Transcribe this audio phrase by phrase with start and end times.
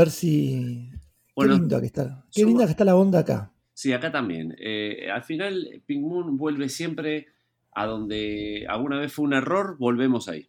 [0.00, 0.90] ver si.
[1.36, 2.24] Bueno, qué linda que está.
[2.32, 3.52] Qué somos- linda que está la onda acá.
[3.72, 4.54] Sí, acá también.
[4.58, 7.28] Eh, al final, Pink Moon vuelve siempre
[7.72, 10.48] a donde alguna vez fue un error, volvemos ahí.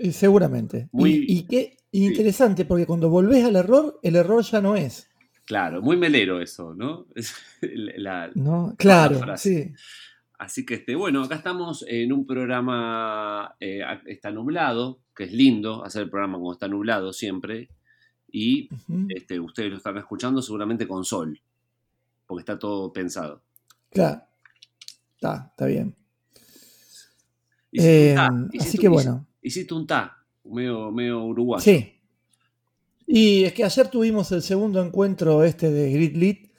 [0.00, 0.88] Eh, seguramente.
[0.92, 5.08] Y- Muy- y, qué interesante, porque cuando volvés al error, el error ya no es.
[5.44, 7.06] Claro, muy melero eso, ¿no?
[7.16, 7.34] Es
[7.96, 8.74] la- ¿no?
[8.78, 9.72] Claro, sí.
[10.38, 15.84] Así que, este, bueno, acá estamos en un programa, eh, está nublado, que es lindo
[15.84, 17.70] hacer el programa cuando está nublado siempre,
[18.30, 18.68] y
[19.08, 21.40] este, ustedes lo están escuchando seguramente con sol,
[22.26, 23.42] porque está todo pensado.
[23.90, 24.22] Claro.
[25.14, 25.94] Está, está bien.
[27.72, 28.30] Eh, ta,
[28.60, 29.26] así que bueno.
[29.42, 31.62] Hiciste un ta, medio, medio uruguayo.
[31.62, 31.94] Sí.
[33.06, 36.52] Y es que ayer tuvimos el segundo encuentro este de Grit Lit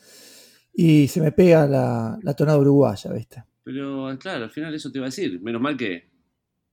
[0.74, 3.44] y se me pega la, la tonada uruguaya, ¿viste?
[3.64, 5.40] Pero claro, al final eso te iba a decir.
[5.42, 6.10] Menos mal que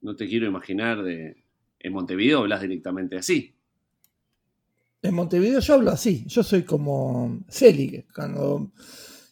[0.00, 1.44] no te quiero imaginar de.
[1.78, 3.55] En Montevideo hablas directamente así.
[5.06, 8.70] En Montevideo yo hablo así, yo soy como Celi, cuando,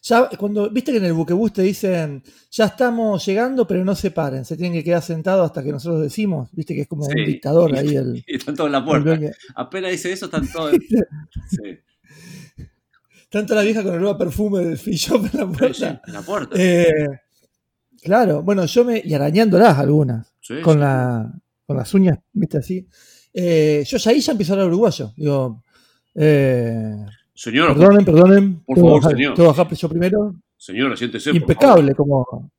[0.01, 4.11] ya, cuando viste que en el buquebús te dicen, ya estamos llegando, pero no se
[4.11, 7.11] paren, se tienen que quedar sentados hasta que nosotros decimos, viste que es como Sí.
[7.19, 9.19] un dictador ahí el, Y están todos en la puerta.
[9.55, 10.71] Apenas dice eso, están todos.
[11.49, 11.79] Sí.
[13.29, 16.01] Tanto la vieja con el nuevo perfume del free shop en la puerta.
[16.07, 16.55] En la puerta.
[16.57, 17.07] Eh,
[18.01, 19.01] claro, bueno, yo me.
[19.03, 21.33] y arañándolas algunas, Sí, con, la,
[21.65, 22.87] con las uñas, viste así.
[23.33, 25.11] Eh, yo ya ahí ya empiezo a hablar uruguayo.
[25.17, 25.63] Digo,
[26.15, 26.95] eh,
[27.33, 28.55] Señora, perdonen, perdonen.
[28.65, 29.33] por ¿puedo favor, bajar- señor.
[29.35, 30.35] ¿puedo bajar yo primero?
[30.57, 31.29] señora, siéntese.
[31.31, 32.51] por impecable como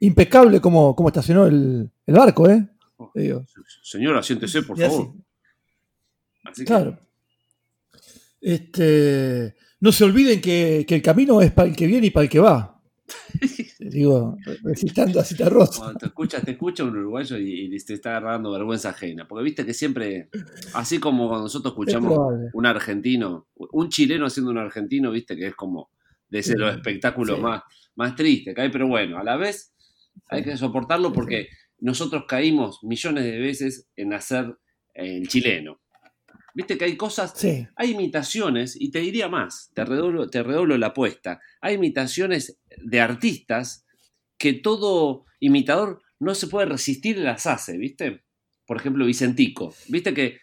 [0.00, 2.66] impecable como, como estacionó el, el barco, ¿eh?
[3.14, 3.44] digo.
[3.82, 5.12] Señora, siéntese, por así, favor.
[6.44, 6.98] Así que- claro.
[8.40, 12.24] Este, no se olviden que, que el camino es para el que viene y para
[12.24, 12.73] el que va.
[13.78, 15.78] Digo, recitando te rosa.
[15.80, 19.28] Cuando te escucha, te escucha un uruguayo y, y te está agarrando vergüenza ajena.
[19.28, 20.28] Porque viste que siempre,
[20.74, 22.18] así como cuando nosotros Es escuchamos
[22.52, 25.90] un argentino, un chileno haciendo un argentino, viste que es como
[26.28, 27.42] de ese los Sí, espectáculos sí.
[27.42, 27.62] más,
[27.94, 29.74] más tristes que hay, pero bueno, a la vez
[30.28, 31.48] hay que soportarlo porque
[31.80, 34.56] nosotros caímos millones de veces en hacer
[34.94, 35.80] el chileno.
[36.54, 40.78] Viste que hay cosas, Sí, hay imitaciones, y te diría más, te redoblo, te redoblo
[40.78, 43.84] la apuesta, hay imitaciones de artistas
[44.38, 48.22] que todo imitador no se puede resistir y las hace, ¿viste?
[48.66, 50.38] Por ejemplo, Vicentico, ¿viste que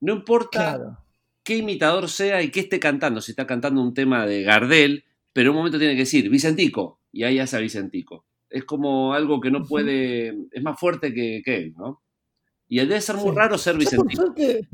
[0.00, 0.98] no importa claro.
[1.44, 5.50] qué imitador sea y qué esté cantando, si está cantando un tema de Gardel, pero
[5.50, 8.26] en un momento tiene que decir Vicentico, y ahí hace a Vicentico.
[8.50, 12.02] Es como algo que no puede, es más fuerte que, que él, ¿no?
[12.68, 13.36] Y debe ser muy Sí.
[13.36, 14.22] raro ser Ya por Vicentico.
[14.24, 14.68] suerte,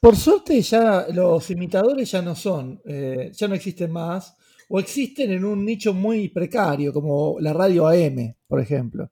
[0.00, 4.36] por, suerte ya los imitadores ya no son, eh, ya no existen más,
[4.68, 9.10] o existen en un nicho muy precario, como la radio AM, por ejemplo.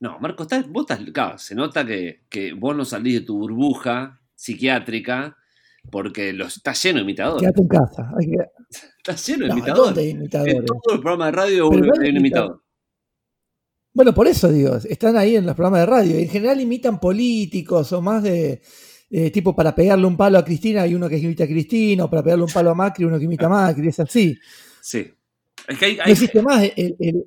[0.00, 3.38] No, Marco, estás- vos estás, claro, se nota que, que vos no salís de tu
[3.38, 5.36] burbuja psiquiátrica
[5.90, 7.40] porque los, está lleno de imitadores.
[7.42, 8.12] Quédate en casa.
[8.18, 8.46] hay que-
[8.98, 9.84] Está lleno de No, imitadores.
[9.86, 10.64] ¿dónde hay En imitadores?
[10.66, 12.62] todo el programa de radio Pero hay un imitador.
[13.94, 16.18] Bueno, por eso digo, están ahí en los programas de radio.
[16.18, 18.60] En general imitan políticos o más de
[19.10, 22.10] eh, tipo para pegarle un palo a Cristina hay uno que imita a Cristina, o
[22.10, 24.38] para pegarle un palo a Macri uno que imita a Macri, es así.
[24.80, 25.10] Sí.
[25.66, 27.24] Es que hay, No existe más el, el-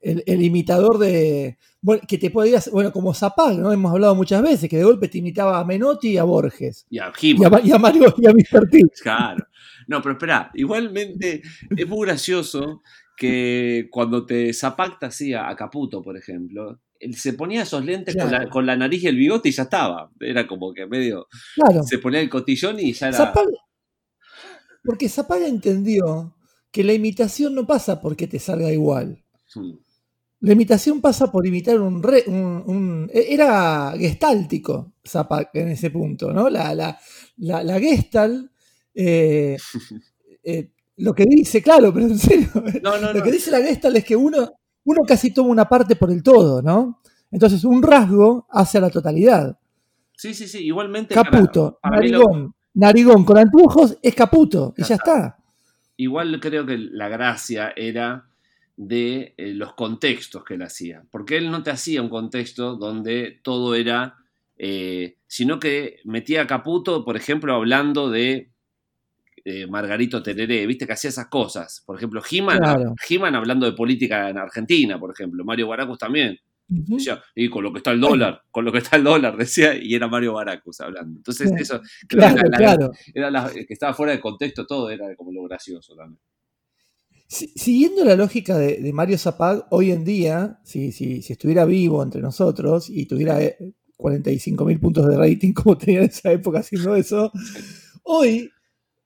[0.00, 1.58] el- el imitador de.
[1.80, 2.70] Bueno, que te podías.
[2.70, 3.72] Bueno, como Zapag, ¿no?
[3.72, 6.86] Hemos hablado muchas veces, que de golpe te imitaba a Menotti y a Borges.
[6.88, 8.68] y a Y a, He-Man, Ma- y a Mario y a Mr.
[8.70, 8.80] T.
[9.02, 9.44] Claro.
[9.88, 11.42] No, pero espera, igualmente
[11.76, 12.82] es muy gracioso
[13.16, 16.78] que cuando te zapacta así a, a Caputo, por ejemplo,
[17.12, 18.50] se ponía esos lentes con, la, Claro.
[18.50, 20.10] con la nariz y el bigote y ya estaba.
[20.20, 21.26] Era como que medio.
[21.54, 21.82] Claro.
[21.84, 23.32] Se ponía el cotillón y ya era.
[24.84, 26.34] Porque Zapag entendió
[26.70, 29.22] que la imitación no pasa porque te salga igual.
[29.54, 29.72] Mm.
[30.40, 35.90] La imitación pasa por imitar un, re- un- un- e- era gestáltico Zapag en ese
[35.90, 36.48] punto, ¿no?
[36.48, 36.96] La, la,
[37.38, 38.48] la, la gestalt,
[38.94, 39.56] eh,
[40.44, 42.48] eh, lo que dice, claro, pero en serio,
[42.82, 43.22] No, no, lo no.
[43.24, 44.48] que dice la gestalt es que uno,
[44.88, 47.00] uno casi toma una parte por el todo, ¿no?
[47.30, 49.58] Entonces un rasgo hace a la totalidad.
[50.16, 50.64] Sí, sí, sí.
[50.64, 51.14] Igualmente.
[51.14, 55.38] Caputo, para mí lo- narigón, narigón con anteojos es caputo, y Ya ya está.
[55.96, 58.24] igual creo que la gracia era
[58.76, 61.02] de eh, los contextos que él hacía.
[61.10, 64.14] Porque él no te hacía un contexto donde todo era.
[64.60, 68.50] eh, sino que metía a Caputo, por ejemplo, hablando de
[69.48, 71.82] eh, Margarito Tereré, viste que hacía esas cosas.
[71.86, 72.94] Por ejemplo, He-Man Claro.
[73.36, 75.44] Hablando de política en Argentina, por ejemplo.
[75.44, 76.38] Mario Baracus también.
[76.70, 79.74] Decía, y con lo que está el dólar, con lo que está el dólar, decía,
[79.74, 81.18] y era Mario Baracus hablando.
[81.18, 81.54] Entonces, Sí.
[81.60, 82.90] eso Claro, era la- claro.
[83.14, 86.20] era la- que estaba fuera de contexto todo, era como lo gracioso también.
[87.26, 92.20] siguiendo la lógica de, Mario Zapag, hoy en día, si, si, si, estuviera vivo entre
[92.22, 93.38] nosotros y tuviera
[93.96, 97.30] 45 eh, mil puntos de rating como tenía en esa época haciendo eso,
[98.02, 98.50] hoy,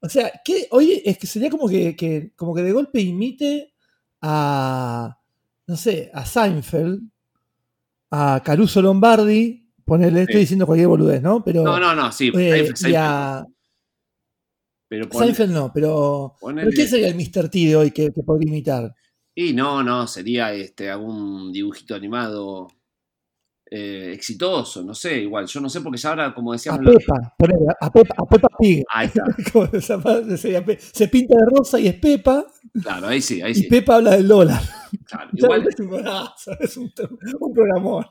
[0.04, 3.72] o sea, que hoy es que sería como que, como que de golpe imite
[4.20, 5.16] a,
[5.68, 7.00] no sé, a Seinfeld,
[8.10, 11.44] a Caruso Lombardi, ponerle, estoy diciendo cualquier boludez, ¿no?
[11.44, 12.32] Pero, no, no, no, sí.
[12.34, 12.72] Eh,
[14.88, 16.34] pero Seinfeld no, pero,
[16.74, 17.48] ¿qué sería el Mr.
[17.48, 18.92] T de hoy que, podría imitar?
[19.36, 22.66] Y no, no, sería este, algún dibujito animado
[23.74, 25.46] eh, exitoso, no sé, igual.
[25.46, 26.86] Yo no sé porque ya ahora, como decíamos.
[26.86, 28.84] A Pepa, a, Pepa, a Pepa Pig.
[28.92, 29.24] Ahí está.
[30.92, 32.44] se pinta de rosa y es Pepa.
[32.82, 33.64] Claro, ahí sí, ahí sí.
[33.64, 34.60] Y Pepa habla del dólar.
[35.06, 35.66] Claro, igual.
[35.66, 35.94] es un
[36.60, 36.92] es un,
[37.40, 38.04] un programón.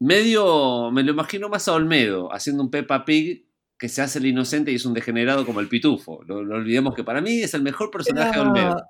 [0.00, 3.46] Medio, me lo imagino más a Olmedo, haciendo un Peppa Pig
[3.78, 6.24] que se hace el inocente y es un degenerado como el pitufo.
[6.26, 8.82] No, olvidemos que para mí es el mejor personaje de Olmedo.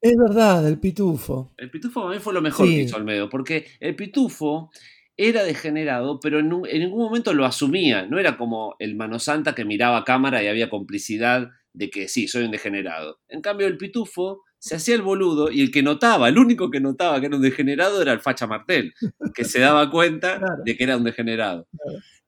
[0.00, 1.52] Es verdad, el pitufo.
[1.56, 4.70] El pitufo para mí fue lo mejor que hizo Olmedo, porque el pitufo
[5.16, 8.06] era degenerado, pero en, ningún momento lo asumía.
[8.06, 12.08] No era como el mano santa que miraba a cámara y había complicidad de que
[12.08, 13.20] sí, soy un degenerado.
[13.28, 16.80] En cambio, el pitufo se hacía el boludo y el que notaba, el único que
[16.80, 18.94] notaba que era un degenerado era el facha Martel,
[19.34, 21.66] que se daba cuenta de que era un degenerado.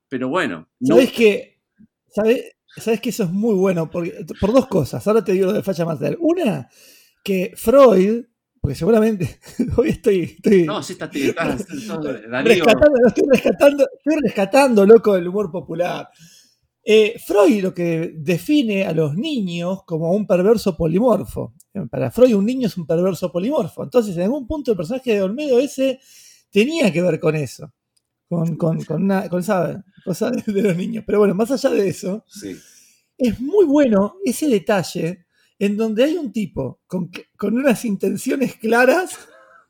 [0.08, 0.68] Pero bueno.
[0.82, 1.52] ¿Sabes que
[2.76, 3.90] ¿sabes, que eso es muy bueno?
[3.90, 4.06] Por,
[4.38, 5.06] por dos cosas.
[5.06, 6.16] Ahora te digo lo de Facha Martel.
[6.20, 6.68] Una,
[7.22, 8.24] que Freud,
[8.60, 9.38] porque seguramente
[9.76, 10.38] hoy estoy.
[10.66, 12.10] no, sí, está, rescatando,
[13.06, 16.08] estoy rescatando, estoy rescatando, loco, el humor popular.
[16.84, 21.54] Eh, Freud lo que define a los niños como un perverso polimorfo.
[21.90, 23.84] Para Freud un niño es un perverso polimorfo.
[23.84, 26.00] Entonces, en algún punto el personaje de Olmedo ese
[26.50, 27.72] tenía que ver con eso
[28.32, 31.04] con, con, con, una, con esa cosa de, los niños.
[31.06, 32.24] Pero bueno, más allá de eso,
[33.18, 35.26] es muy bueno ese detalle
[35.62, 39.16] en donde hay un tipo con, con unas intenciones claras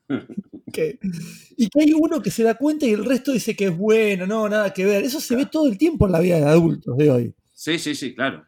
[0.66, 4.26] y que hay uno que se da cuenta y el resto dice que es bueno,
[4.26, 5.04] no, nada que ver.
[5.04, 7.34] Eso se ve todo el tiempo en la vida de adultos de hoy.
[7.52, 8.42] Sí, sí, sí, claro.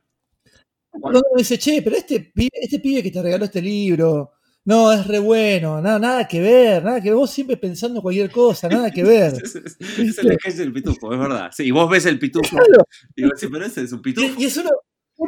[0.89, 4.33] Cuando dice, che, pero este este pibe que te regaló este libro,
[4.65, 7.17] no, es re bueno, nada, nada que ver, nada que ver.
[7.17, 9.35] Vos siempre pensando cualquier cosa, nada que ver.
[9.43, 11.51] es el es el pitufo, es verdad.
[11.53, 12.57] Sí, y vos ves el pitufo
[13.15, 14.41] y vos decís, pero ese es un pitufo.
[14.41, 14.71] Y, es uno,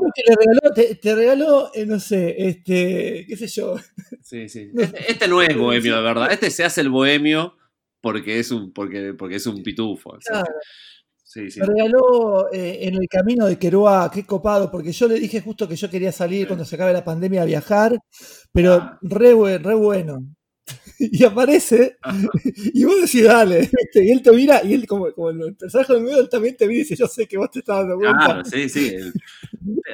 [0.00, 3.76] uno, que le regaló, te, regaló, eh, no sé, este, qué sé yo.
[4.22, 4.70] Sí, sí.
[4.76, 6.32] Este, este, no es bohemio, de verdad.
[6.32, 7.54] Este se hace el bohemio
[8.00, 10.18] porque es un, porque, porque es un pitufo.
[10.24, 10.52] Claro.
[11.36, 15.68] Me regaló eh, en el camino de Queroa, qué copado, porque yo le dije justo
[15.68, 17.98] que yo quería salir cuando se acabe la pandemia a viajar,
[18.52, 18.98] pero ah.
[19.02, 20.18] re, re bueno.
[20.98, 21.96] y aparece,
[22.72, 26.00] y vos decís, dale, y él te mira, y él, como, como el personaje de
[26.00, 28.24] medio, él también te mira y dice, yo sé que vos te estás dando cuenta.
[28.24, 28.96] Claro, sí, sí.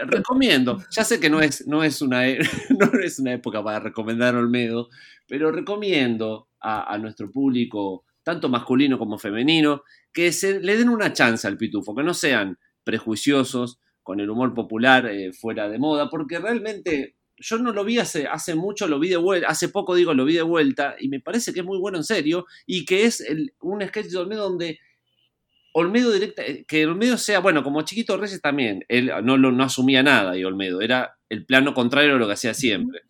[0.07, 2.23] recomiendo, ya sé que no es, no, es una,
[2.79, 4.89] no es una época para recomendar Olmedo,
[5.27, 11.13] pero recomiendo a, a nuestro público, tanto masculino como femenino, que se le den una
[11.13, 16.09] chance al pitufo, que no sean prejuiciosos con el humor popular eh, fuera de moda,
[16.11, 19.95] porque realmente yo no lo vi hace, hace mucho, lo vi de vuelta, hace poco
[19.95, 22.85] digo, lo vi de vuelta, y me parece que es muy bueno en serio, y
[22.85, 23.25] que es
[23.61, 24.79] un sketch de Olmedo donde
[25.75, 30.03] Olmedo directa, eh, que Olmedo sea, bueno, como Chiquito Reyes también, él no, no asumía
[30.03, 33.01] nada y Olmedo, era el plano contrario a lo que hacía siempre.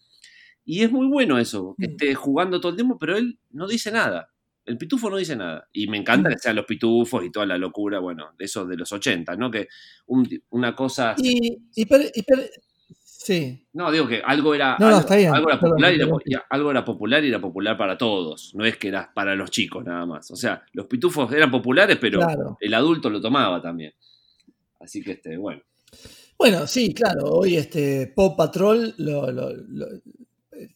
[0.64, 3.90] Y es muy bueno eso, que esté jugando todo el tiempo, pero él no dice
[3.90, 4.28] nada.
[4.64, 5.68] El pitufo no dice nada.
[5.72, 8.76] Y me encanta que sean los pitufos y toda la locura, bueno, de esos de
[8.76, 9.50] los 80, ¿no?
[9.50, 9.66] Que
[10.06, 11.16] una cosa.
[11.18, 11.58] Y,
[13.24, 13.66] sí.
[13.72, 17.40] No, digo que algo era, algo, era popular y era, algo era popular y era
[17.40, 18.54] popular para todos.
[18.54, 20.30] No es que era para los chicos nada más.
[20.30, 22.20] O sea, los pitufos eran populares, pero
[22.60, 23.92] el adulto lo tomaba también.
[24.80, 25.62] Así que este, bueno.
[26.38, 27.24] Bueno, sí, claro.
[27.26, 29.28] Hoy este Pop Patrol lo,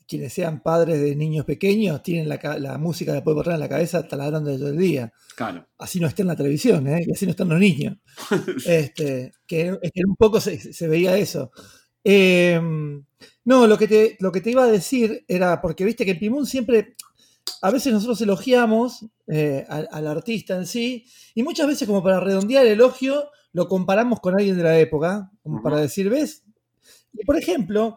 [0.07, 4.57] quienes sean padres de niños pequeños tienen la, música de Pueblo en la cabeza taladrando
[4.57, 5.13] todo el día.
[5.35, 5.67] Claro.
[5.79, 7.05] Así no está en la televisión, ¿eh?
[7.07, 7.97] y así no están los niños.
[8.67, 11.51] este, que, un poco se, veía eso.
[12.09, 13.05] Em,
[13.45, 16.21] no, lo que, te, lo que te iba a decir era, porque viste que en
[16.21, 16.95] Pimun siempre,
[17.63, 22.65] a veces nosotros elogiamos eh, al, artista en sí, y muchas veces como para redondear
[22.65, 26.45] el elogio, lo comparamos con alguien de la época, como para decir, ¿ves?
[27.13, 27.97] Y por ejemplo,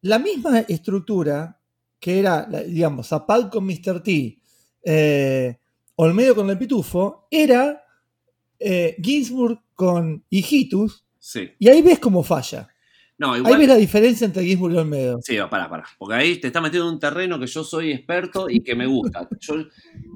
[0.00, 1.60] la misma estructura
[2.00, 4.02] que era, digamos, Zapal con Mr.
[4.02, 4.38] T,
[4.82, 5.58] eh,
[5.96, 7.84] Olmedo con el Pitufo, era
[8.58, 11.04] eh, Ginsburg con Hijitus.
[11.18, 11.50] Sí.
[11.58, 12.68] Y ahí ves cómo falla.
[13.18, 15.18] No, Ahí ves la diferencia entre Ginsburg y Olmedo.
[15.22, 15.84] Sí, para, para.
[15.96, 18.86] Porque ahí te está metiendo en un terreno que yo soy experto y que me
[18.86, 19.26] gusta.
[19.40, 19.54] Yo,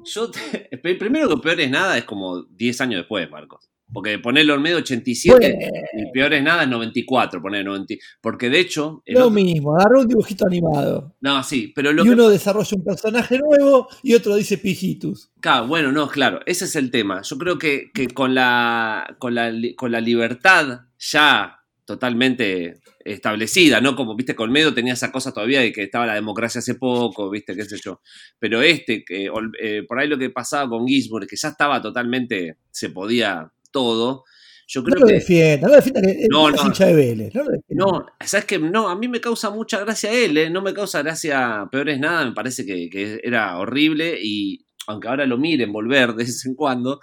[0.03, 0.31] yo
[0.99, 3.67] primero que peor es nada, es como 10 años después, Marcos.
[3.93, 5.59] Porque ponerlo en medio 87, Bueno.
[5.97, 7.95] y peor es nada, es 94, poner 90.
[8.21, 9.03] Porque de hecho.
[9.07, 11.13] Lo otro- mismo, agarró un dibujito animado.
[11.19, 15.31] no, sí, pero lo y que uno desarrolla un personaje nuevo y otro dice pijitus.
[15.41, 17.21] Claro, bueno, no, claro, ese es el tema.
[17.23, 23.95] Yo creo que, que con, la, con, la, con la libertad ya totalmente establecida, ¿no?
[23.95, 27.55] Como, viste, Colmedo tenía esa cosa todavía de que estaba la democracia hace poco, viste,
[27.55, 28.01] qué sé yo.
[28.39, 31.81] Pero este, que ol- eh, por ahí lo que pasaba con Gisborne, que ya estaba
[31.81, 34.23] totalmente, se podía todo,
[34.67, 35.13] yo No creo lo que...
[35.15, 36.65] defienda, no lo defienda que No, no.
[36.65, 37.35] hincha de Vélez.
[37.35, 37.51] No, lo.
[37.69, 38.57] No, ¿sabes qué?
[38.59, 40.49] No, a mí me causa mucha gracia él, ¿eh?
[40.49, 45.07] No me causa gracia peor es nada, me parece que, que era horrible y aunque
[45.09, 46.99] ahora lo miren volver de vez en cuando,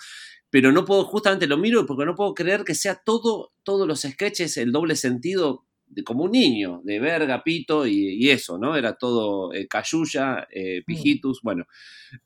[0.51, 4.01] pero no puedo, justamente lo miro porque no puedo creer que sea todo, todos los
[4.01, 8.77] sketches el doble sentido de como un niño, de verga, pito y, y eso, ¿no?
[8.77, 11.65] Era todo eh, cayuya, eh, pijitus, bueno.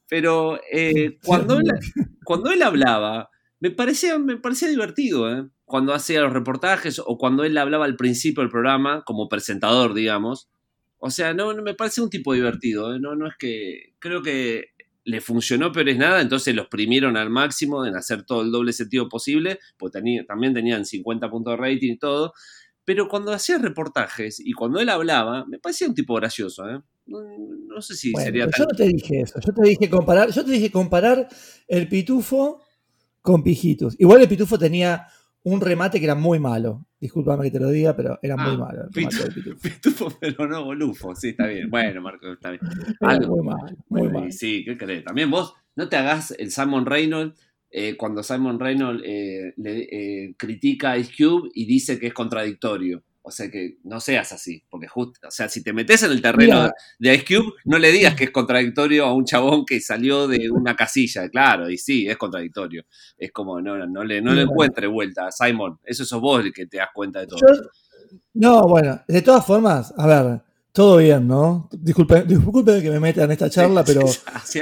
[0.08, 1.64] Pero eh, cuando, él,
[2.24, 5.48] cuando él hablaba, me parecía, me parecía divertido, ¿eh?
[5.64, 10.48] Cuando hacía los reportajes o cuando él hablaba al principio del programa, como presentador, digamos.
[10.98, 13.00] O sea, no, no me parece un tipo divertido, ¿eh?
[13.00, 13.94] No, no es que.
[13.98, 14.66] Creo que
[15.04, 18.72] le funcionó, pero es nada, entonces los primieron al máximo en hacer todo el doble
[18.72, 22.32] sentido posible, porque tenía- también tenían 50 puntos de rating y todo.
[22.92, 26.78] Pero cuando hacía reportajes y cuando él hablaba, me parecía un tipo gracioso, ¿eh?
[27.06, 27.18] No,
[27.74, 28.52] no sé si Bueno, sería tan.
[28.58, 29.40] yo no te dije eso.
[29.40, 31.26] Yo te dije comparar, yo te dije comparar
[31.66, 32.60] el pitufo
[33.22, 33.96] con pijitus.
[33.98, 35.06] Igual el pitufo tenía
[35.42, 36.86] un remate que era muy malo.
[37.00, 39.58] Discúlpame que te lo diga, pero era Ah, muy malo el remate del pitufo.
[39.62, 41.70] Pitufo, pero no golufo, sí, está bien.
[41.70, 42.60] Bueno, Marco, está bien.
[43.00, 43.36] Algo.
[43.38, 44.26] muy malo, muy Bueno, malo.
[44.28, 45.02] y sí, ¿qué crees?
[45.04, 47.40] También vos no te hagas el Simon Reynolds
[47.72, 52.14] eh, cuando Simon Reynolds eh, le eh, critica a Ice Cube y dice que es
[52.14, 53.02] contradictorio.
[53.24, 56.20] O sea que no seas así, porque justo, o sea, si te metes en el
[56.20, 60.26] terreno de Ice Cube, no le digas que es contradictorio a un chabón que salió
[60.26, 62.84] de una casilla, claro, y sí, es contradictorio.
[63.16, 66.52] Es como, no, no, no le, no le encuentre vuelta, Simon, eso sos vos el
[66.52, 67.38] que te das cuenta de todo.
[67.38, 67.62] Yo-
[68.34, 70.40] no, bueno, de todas formas, a ver,
[70.72, 71.68] todo bien, ¿no?
[71.70, 74.00] Disculpen, disculpen que me meta en esta charla, pero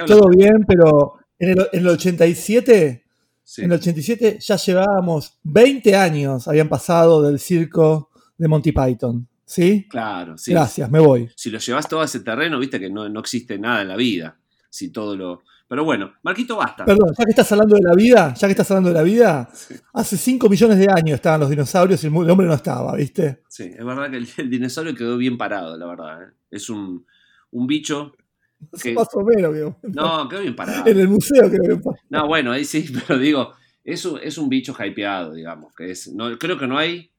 [0.07, 3.05] todo bien, pero en el, en el 87,
[3.43, 3.63] sí.
[3.63, 9.87] en el 87 ya llevábamos 20 años, habían pasado del circo de Monty Python, ¿sí?
[9.91, 10.53] Claro, sí.
[10.53, 11.29] Gracias, me voy.
[11.37, 13.97] si lo llevas todo a ese terreno, viste que no, no existe nada en la
[13.97, 14.37] vida.
[14.69, 15.43] Si todo lo.
[15.67, 16.85] Pero bueno, Marquito, basta.
[16.85, 19.49] Perdón, ya que estás hablando de la vida, ya que estás hablando de la vida,
[19.53, 19.75] Sí.
[19.95, 23.43] hace 5 millones de años estaban los dinosaurios y el hombre no estaba, ¿viste?
[23.49, 26.23] Sí, es verdad que el, el dinosaurio quedó bien parado, la verdad.
[26.23, 26.27] ¿eh?
[26.51, 27.05] Es un,
[27.53, 28.13] un bicho.
[28.83, 30.87] que- Más o menos, que- No, quedó bien parado.
[30.87, 31.95] en el museo creo que fue.
[32.09, 33.53] No, bueno, ahí sí, pero digo,
[33.85, 35.75] es un, es un bicho hypeado, digamos.
[35.75, 37.11] Que es, no, creo que no hay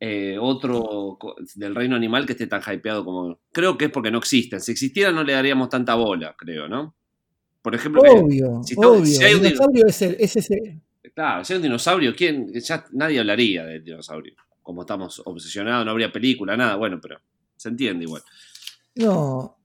[0.00, 1.18] eh, otro
[1.54, 3.38] del reino animal que esté tan hypeado como.
[3.52, 4.60] Creo que es porque no existen.
[4.60, 6.94] Si existieran, no le daríamos tanta bola, creo, ¿no?
[7.62, 9.06] Por ejemplo, que- Obvio, si obvio.
[9.06, 10.80] si hay un dinosaurio es, el- es ese.
[11.14, 12.52] Claro, si hay un dinosaurio, ¿quién?
[12.54, 14.34] Ya nadie hablaría del dinosaurio.
[14.62, 17.20] Como estamos obsesionados, no habría película, nada, bueno, pero
[17.56, 18.22] se entiende igual.
[18.96, 19.56] No,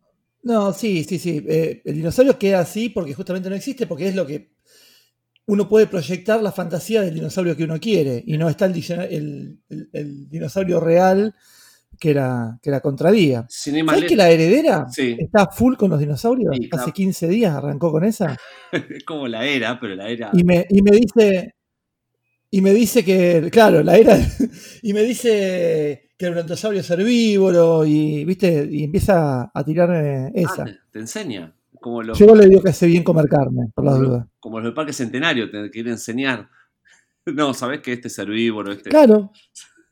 [0.43, 1.43] no, sí, sí, sí.
[1.47, 4.51] eh, el dinosaurio queda así porque justamente no existe, porque es lo que
[5.45, 8.23] uno puede proyectar la fantasía del dinosaurio que uno quiere.
[8.25, 11.33] Y no está el, dicciona- el- el- el dinosaurio real
[11.99, 13.45] que era, que era contradía.
[13.49, 15.15] ¿Sabes que la heredera Sí.
[15.19, 16.55] está full con los dinosaurios?
[16.55, 16.83] Sí, claro.
[16.83, 18.37] Hace 15 días arrancó con esa.
[18.71, 20.29] es como la era, pero la era.
[20.33, 21.55] Y me, y me dice.
[22.51, 23.49] Y me dice que.
[23.51, 24.17] Claro, la era.
[24.81, 27.85] Y me dice que el brontosaurio es herbívoro.
[27.85, 28.67] Y viste.
[28.71, 30.65] Y empieza a tirar eh, Ah, esa.
[30.65, 31.53] te, te enseña.
[31.79, 34.25] Como los, Yo le digo que hace bien comer carne, por las dudas.
[34.39, 36.49] como los del Parque Centenario, te quieren enseñar.
[37.25, 38.89] No, sabes que este es herbívoro, este.
[38.89, 39.31] Claro,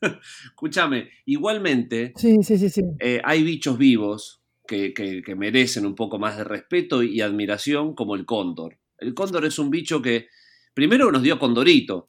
[0.46, 2.82] Escúchame, igualmente, sí, sí, sí, sí.
[2.98, 7.94] eh, hay bichos vivos que, que- que merecen un poco más de respeto y admiración,
[7.94, 8.78] como el cóndor.
[8.98, 10.28] El cóndor es un bicho que
[10.74, 12.08] primero nos dio condorito.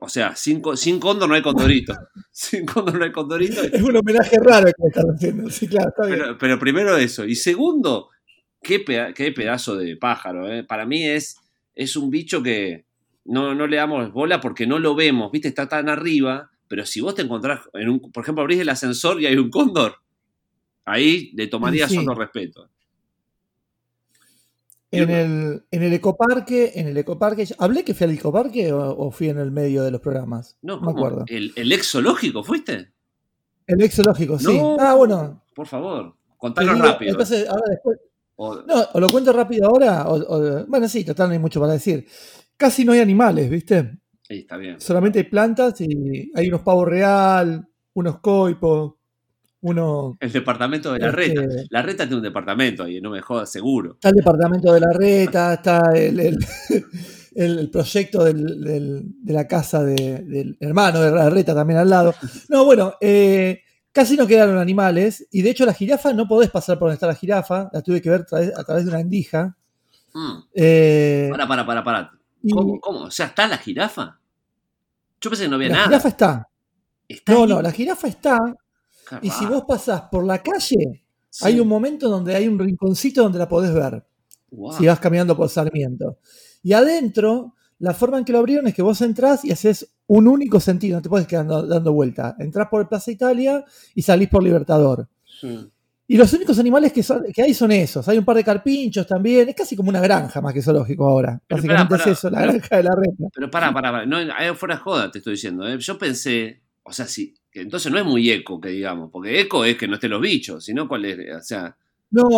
[0.00, 1.92] O sea, sin, sin cóndor no hay condorito.
[2.32, 3.62] Sin cóndor no hay condorito.
[3.62, 5.50] Es un homenaje raro que me estás haciendo.
[5.50, 6.18] Sí, claro, está bien.
[6.20, 7.24] Pero, pero primero eso.
[7.24, 8.08] Y segundo,
[8.62, 10.50] qué, peda- qué pedazo de pájaro.
[10.50, 10.62] ¿eh?
[10.64, 11.36] Para mí es,
[11.74, 12.84] es un bicho que
[13.24, 15.30] no, no le damos bola porque no lo vemos.
[15.32, 15.48] ¿Viste?
[15.48, 16.50] Está tan arriba.
[16.68, 19.50] Pero si vos te encontrás, en un, por ejemplo, abrís el ascensor y hay un
[19.50, 19.96] cóndor,
[20.84, 21.98] ahí le tomarías Sí.
[21.98, 22.70] otro respeto.
[24.90, 27.46] En el, en el ecoparque, en el ecoparque.
[27.58, 30.56] ¿Hablé que fui al ecoparque o, o fui en el medio de los programas?
[30.62, 30.90] No, me ¿cómo?
[30.98, 31.24] acuerdo.
[31.28, 32.92] ¿El, el ex zoológico fuiste?
[33.66, 34.46] El exológico, sí.
[34.46, 34.76] No.
[34.80, 35.42] Ah, bueno.
[35.54, 36.14] Por favor,
[36.58, 37.10] digo, rápido.
[37.10, 37.98] Entonces, ahora después.
[38.36, 40.08] O- No, o lo cuento rápido ahora.
[40.08, 42.06] o- o- bueno, sí, total, no hay mucho para decir.
[42.56, 43.98] Casi no hay animales, ¿viste?
[44.22, 44.80] sí, está bien.
[44.80, 48.94] Solamente hay plantas y hay unos pavos real, unos coipos,
[50.20, 51.42] El departamento de la Este- reta.
[51.70, 53.94] La reta tiene un departamento ahí, no me jodas, seguro.
[53.94, 56.38] Está el departamento de la reta, está el, el,
[57.34, 62.14] el, proyecto de la casa del hermano de Reta también al lado.
[62.48, 63.62] No, bueno, eh,
[63.92, 67.06] casi no quedaron animales y de hecho la jirafa no podés pasar por donde está
[67.08, 69.56] la jirafa, la tuve que ver a través de una endija.
[70.14, 70.38] Mm.
[70.54, 72.12] Eh, para, para, para, para.
[72.50, 73.00] ¿Cómo, ¿Cómo?
[73.00, 74.18] O sea, ¿está la jirafa?
[75.20, 75.82] Yo pensé que no había nada.
[75.82, 76.48] La jirafa está.
[77.26, 78.38] no, no, la jirafa está.
[79.22, 81.04] Y si vos pasás por la calle,
[81.42, 84.04] hay un momento donde hay un rinconcito donde la podés ver.
[84.78, 86.18] Si vas caminando por Sarmiento.
[86.62, 90.26] Y adentro, la forma en que lo abrieron es que vos entrás y haces un
[90.26, 92.34] único sentido, no te puedes quedar dando, vuelta.
[92.38, 95.08] Entrás por Plaza Italia y salís por Libertador.
[96.10, 98.08] Y los únicos animales que, que, hay son esos.
[98.08, 99.50] Hay un par de carpinchos también.
[99.50, 101.38] Es casi como una granja más que zoológico ahora.
[101.48, 103.28] Básicamente es eso, la granja de la red.
[103.34, 104.06] Pero pará, pará, pará.
[104.06, 104.16] No,
[104.54, 105.68] fuera joda te estoy diciendo.
[105.68, 105.78] ¿eh?
[105.78, 109.10] Yo pensé, o sea, sí, que entonces no es muy eco, que digamos.
[109.10, 111.76] Porque eco es que no estén los bichos, sino cuál es, o sea...
[112.10, 112.30] No,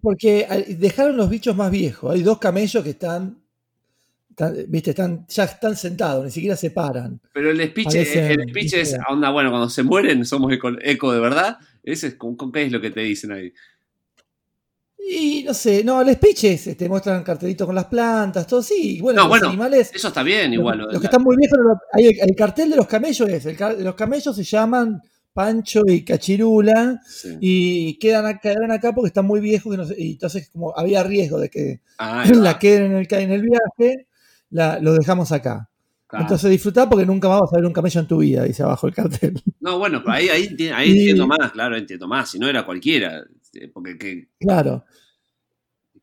[0.00, 0.46] porque
[0.78, 2.14] dejaron los bichos más viejos.
[2.14, 3.38] Hay dos camellos que están
[4.68, 7.20] viste, están, ya están sentados, ni siquiera se paran.
[7.32, 11.58] Pero el speech, el speech es, onda, bueno, cuando se mueren somos eco, de verdad.
[11.82, 13.52] Ese es, ¿con, qué es lo que te dicen ahí?
[15.10, 18.62] Y no sé, no, el speech es, te este, muestran cartelitos con las plantas, todo,
[18.62, 19.00] sí.
[19.00, 19.90] Bueno, los animales.
[19.94, 20.78] Eso está bien, igual.
[20.78, 21.58] Los, que están muy viejos,
[21.92, 25.00] hay el, cartel de los camellos es, el, los camellos se llaman
[25.32, 27.00] Pancho y Cachirula
[27.40, 31.80] y quedan, quedan acá porque están muy viejos y entonces como había riesgo de que
[31.98, 34.08] ah, la queden en el, en el viaje
[34.50, 35.70] lo dejamos acá.
[36.12, 38.86] Entonces disfrutá porque nunca más vas a ver un camello en tu vida, dice abajo
[38.86, 39.42] el cartel.
[39.60, 42.30] No, bueno, pero ahí, ahí, entiendo más, claro, entiendo más.
[42.30, 43.24] Si no era cualquiera.
[43.52, 44.84] Eh, porque que, claro.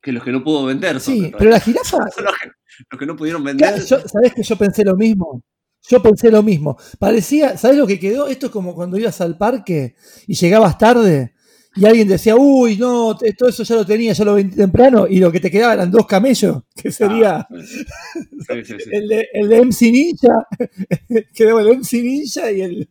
[0.01, 0.99] Que los que no pudo vender.
[0.99, 1.97] sí, pero la jirafa.
[2.91, 3.81] los, que, no pudieron vender.
[3.81, 5.41] ¿Sabés que yo pensé lo mismo?
[5.87, 6.77] Yo pensé lo mismo.
[6.99, 8.27] Parecía, ¿sabes lo que quedó?
[8.27, 9.95] Esto es como cuando ibas al parque
[10.27, 11.34] y llegabas tarde
[11.75, 15.19] y alguien decía, uy, no, todo eso ya lo tenía, ya lo vendí temprano, y
[15.19, 17.47] lo que te quedaba eran dos camellos, que sería ah,
[18.49, 20.47] El, de, el, de, MC Ninja,
[21.33, 22.89] quedaba el MC Ninja y el,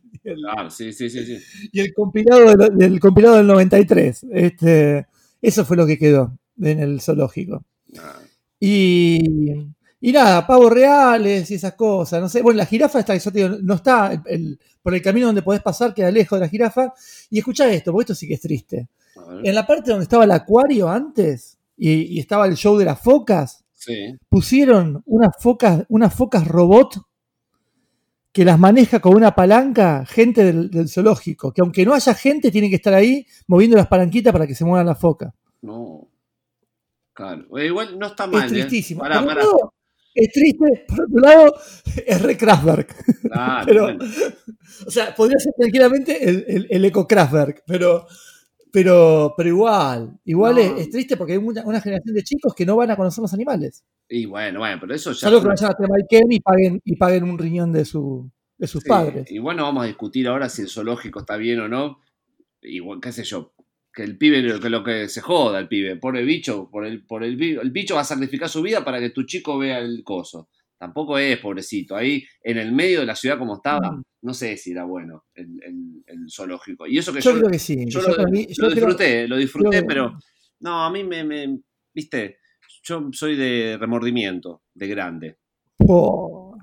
[1.71, 4.25] y el compilado del, compilado del 93.
[4.31, 5.05] Este,
[5.41, 7.63] eso fue lo que quedó en el zoológico.
[7.97, 8.19] Ah.
[8.59, 9.19] Y,
[10.05, 12.43] y nada, pavos reales y esas cosas, no sé.
[12.43, 13.15] Bueno, la jirafa está,
[13.63, 14.23] no está
[14.83, 16.93] por el camino donde podés pasar, queda lejos de la jirafa.
[17.31, 18.87] Y escucha esto, porque esto sí que es triste.
[19.43, 23.65] En la parte donde estaba el acuario antes y, estaba el show de las focas,
[24.29, 27.01] pusieron unas focas, unas focas robot
[28.31, 32.69] que las maneja con una palanca gente del, zoológico, que aunque no haya gente, tienen
[32.69, 35.33] que estar ahí moviendo las palanquitas para que se muevan las focas.
[35.63, 36.07] No.
[37.11, 37.47] Claro.
[37.57, 38.45] Igual no está mal.
[38.45, 38.53] Es ¿eh?
[38.53, 39.03] tristísimo
[40.15, 41.55] es triste, por otro lado,
[42.05, 42.95] es re Kraftwerk.
[43.65, 43.97] pero,
[44.87, 48.07] O sea, podría ser tranquilamente el, el, eco Kraftwerk, pero,
[48.71, 52.91] pero, pero igual, igual es, triste porque hay una, generación de chicos que no van
[52.91, 53.83] a conocer los animales.
[54.07, 55.19] Y bueno, bueno, pero eso ya.
[55.19, 58.83] Salvo que vayan a Temalquén y paguen, y paguen un riñón de, su, de sus
[58.83, 59.29] padres.
[59.29, 61.99] Y bueno, vamos a discutir ahora si el zoológico está bien o no.
[62.61, 63.53] Igual, qué sé yo,
[63.95, 67.05] que el pibe, que lo que se joda el pibe, por el bicho, por el,
[67.05, 70.03] por el, el bicho va a sacrificar su vida para que tu chico vea el
[70.03, 70.49] coso.
[70.77, 71.95] Tampoco es, pobrecito.
[71.95, 74.03] Ahí en el medio de la ciudad como estaba, mm.
[74.23, 75.53] no sé si era bueno el,
[76.29, 76.85] zoológico.
[76.87, 77.85] Y eso que yo, yo creo que sí.
[77.87, 80.17] Yo, lo, disfruté, lo disfruté, pero
[80.59, 81.59] no, a mí me,
[81.93, 82.39] viste,
[82.83, 85.37] yo soy de remordimiento, de grande.
[85.87, 86.57] Oh,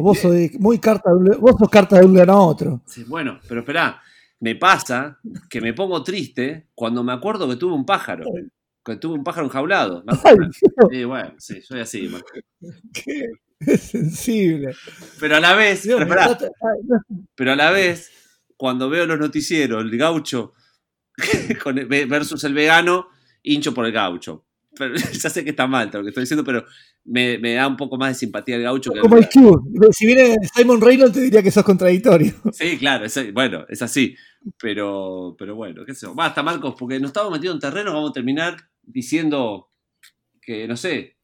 [0.00, 2.80] vos, sos muy carta, vos sos carta de un a otro.
[2.86, 4.00] Sí, bueno, pero esperá,
[4.40, 5.18] me pasa
[5.50, 8.24] que me pongo triste cuando me acuerdo que tuve un pájaro.
[8.84, 10.04] Que tuve un pájaro enjaulado.
[10.90, 12.10] Sí, bueno, sí, soy así.
[12.92, 14.74] Qué sensible.
[15.20, 15.86] Pero a la vez,
[17.34, 18.10] pero, a la vez,
[18.56, 20.54] cuando veo los noticieros, el gaucho
[22.08, 23.08] versus el vegano,
[23.42, 24.46] hincho por el gaucho.
[25.12, 26.64] ya sé que está mal lo que estoy diciendo, pero
[27.04, 28.92] me, da un poco más de simpatía el gaucho.
[29.00, 29.90] Como el Q.
[29.92, 32.32] Si viene Simon Reynolds te diría que sos contradictorio.
[32.52, 34.14] Sí, claro, bueno, es así.
[34.60, 36.14] Pero, pero bueno, qué sé yo.
[36.14, 39.70] Basta, Marcos, porque nos estamos metiendo en terreno, vamos a terminar diciendo
[40.40, 41.16] que, no sé.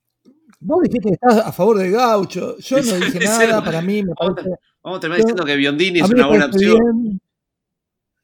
[0.60, 2.58] Vos dijiste que estás a favor del gaucho.
[2.58, 4.50] Yo no dije nada, para mí me parece.
[4.82, 7.20] Vamos a terminar diciendo que Biondini es una buena opción.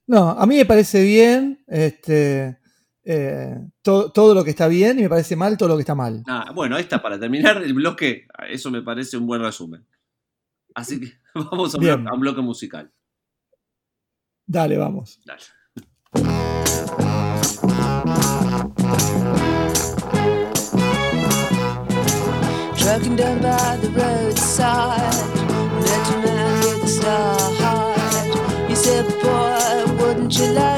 [0.07, 1.63] No, a mí me parece bien.
[1.67, 2.60] Este,
[3.05, 6.23] eh, todo, lo que está bien y me parece mal todo lo que está mal.
[6.27, 9.87] Ah, bueno, ahí está, para terminar el bloque, eso me parece un buen resumen.
[10.75, 12.93] Así que vamos a, a un bloque musical.
[14.47, 15.21] Dale, vamos.
[15.25, 15.43] Dale.
[22.77, 25.15] Trucking down by the roadside,
[25.81, 28.69] met a man with a star heart.
[28.69, 30.70] He said, Boy, wouldn't you like?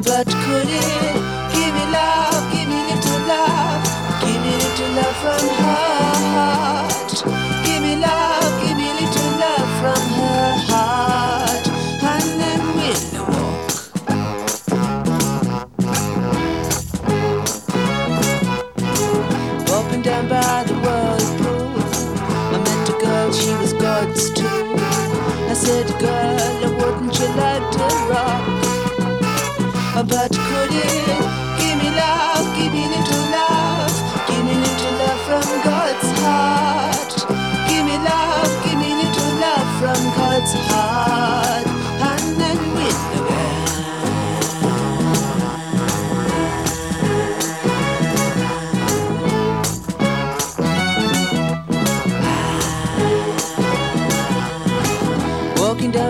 [0.00, 1.16] but couldn't.
[1.54, 3.84] Give me love, give me little love,
[4.22, 6.93] give me little love from her.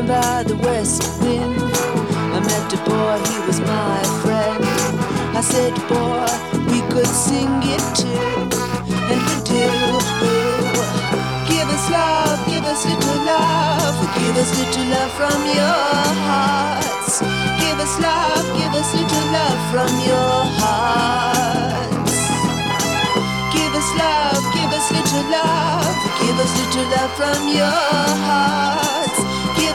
[0.07, 4.61] By the west wind, I met a boy, he was my friend.
[5.35, 6.29] I said, boy,
[6.69, 8.13] we could sing it too,
[9.09, 9.65] and we do.
[11.49, 15.81] Give us love, give us little love, give us little love from your
[16.29, 17.25] hearts.
[17.65, 22.13] Give us love, give us little love from your hearts.
[23.57, 27.81] Give us love, give us little love, give us little love from your
[28.29, 29.04] hearts.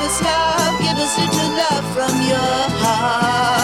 [0.10, 2.38] Love, give us a little love from your
[2.82, 3.59] heart.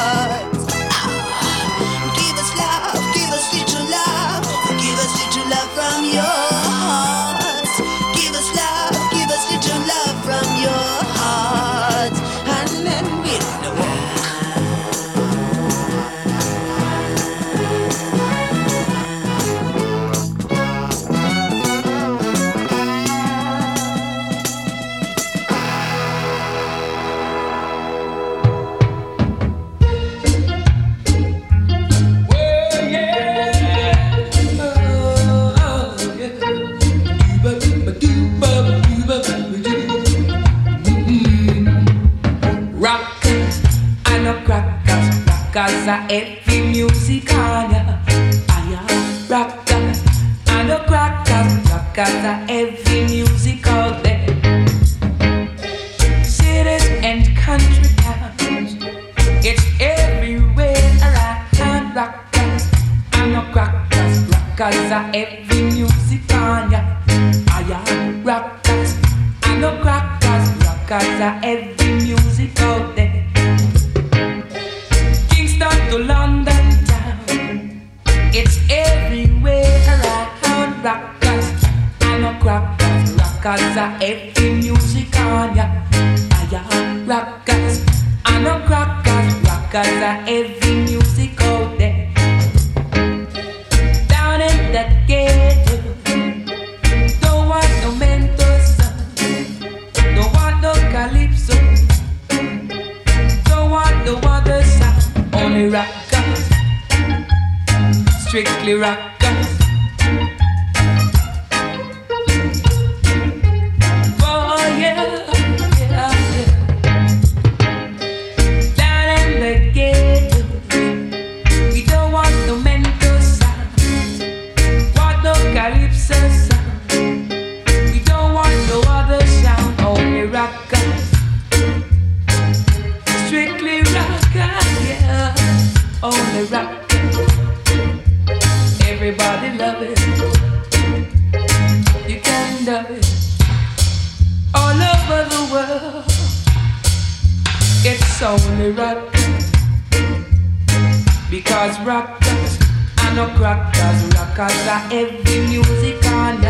[151.30, 152.60] Because rockers
[153.00, 154.16] and no crackers.
[154.16, 156.42] Rockers are every music on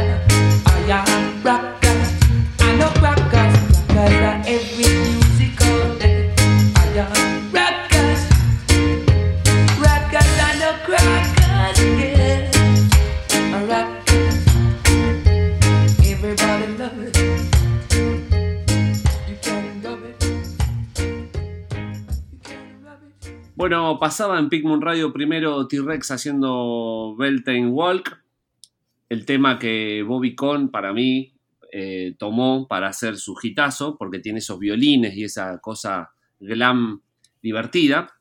[0.88, 1.04] ya.
[1.08, 1.25] I
[23.68, 28.16] Bueno, pasaba en Pigmoon Radio primero T-Rex haciendo Beltane Walk,
[29.10, 31.34] el tema que Bobby Con para mí
[31.72, 37.02] eh, tomó para hacer su hitazo, porque tiene esos violines y esa cosa glam
[37.42, 38.14] divertida.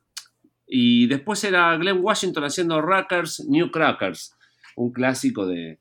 [0.65, 4.35] Y después era Glenn Washington haciendo Rockers, New Crackers,
[4.75, 5.77] un clásico de,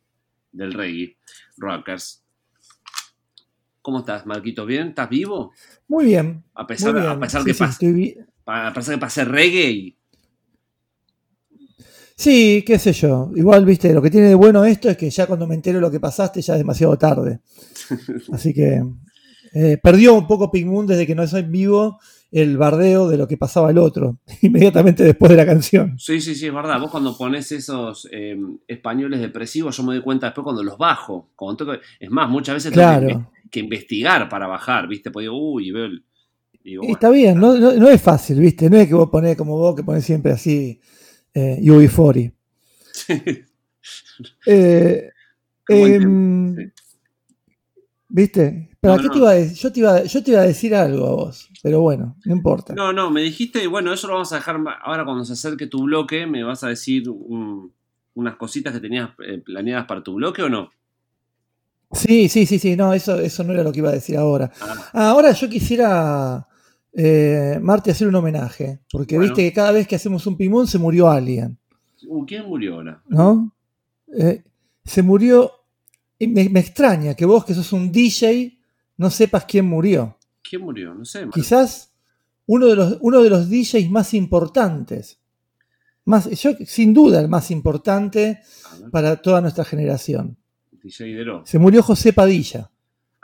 [0.53, 1.16] del reggae,
[1.57, 2.22] Rockers.
[3.81, 4.66] ¿Cómo estás, Marquito?
[4.66, 4.88] ¿Bien?
[4.88, 5.53] ¿Estás vivo?
[5.88, 6.44] Muy bien.
[6.53, 7.20] A pesar, muy a bien.
[7.20, 9.96] pesar Sí, que sí, pas- estoy bi- a pesar que pasé reggae y
[12.16, 13.30] Sí, qué sé yo.
[13.35, 15.90] Igual, viste, lo que tiene de bueno esto es que ya cuando me entero lo
[15.90, 17.40] que pasaste ya es demasiado tarde.
[18.33, 18.83] Así que
[19.52, 21.98] eh, perdió un poco Pink Moon desde que no es en vivo
[22.30, 25.98] el bardeo de lo que pasaba el otro, inmediatamente después de la canción.
[25.98, 26.80] Sí, sí, sí, es verdad.
[26.80, 28.37] Vos cuando pones esos eh,
[28.68, 31.30] españoles depresivos, yo me doy cuenta después cuando los bajo.
[31.35, 33.07] Cuando es más, muchas veces tengo
[33.42, 35.11] que, que investigar para bajar, ¿viste?
[35.11, 36.04] Pues digo, uy, veo el-
[36.64, 38.68] Digo, Y bueno, está bien, no, no- no es fácil, ¿viste?
[38.70, 40.81] No es que vos ponés como vos, que ponés siempre así
[41.35, 42.33] eh, UB40.
[44.46, 45.11] Eh,
[45.68, 46.72] em, tema,
[48.09, 48.70] ¿Viste?
[48.81, 49.57] ¿Para No, te iba a decir?
[49.59, 52.74] Yo te iba, yo te iba a decir algo a vos, pero bueno, no importa.
[52.74, 55.83] No, no, me dijiste, bueno, eso lo vamos a dejar ahora cuando se acerque tu
[55.85, 57.72] bloque, me vas a decir un-
[58.14, 60.70] unas cositas que tenías eh, planeadas para tu bloque o no.
[61.92, 64.50] Sí, sí, sí, sí, no, eso, eso no era lo que iba a decir ahora.
[64.61, 66.46] Ah, Ah, ahora yo quisiera,
[66.96, 69.30] eh, Marte, hacer un homenaje, porque Bueno.
[69.30, 71.59] viste que cada vez que hacemos un pimón se murió alguien,
[72.07, 73.02] uh, ¿Quién murió ahora?
[73.09, 73.52] ¿no?
[74.16, 74.42] Eh,
[74.85, 75.50] se murió,
[76.18, 78.59] y me, me extraña que vos que sos un DJ
[78.96, 80.16] no sepas quién murió.
[80.48, 80.94] ¿Quién murió?
[80.94, 81.20] No sé.
[81.20, 81.33] Marco.
[81.35, 81.92] Quizás
[82.46, 85.18] uno de los, uno de los DJs más importantes,
[86.04, 88.40] más, yo, sin duda el más importante
[88.92, 90.37] para toda nuestra generación.
[90.83, 91.42] DJ Dero.
[91.46, 92.70] Se murió José Padilla.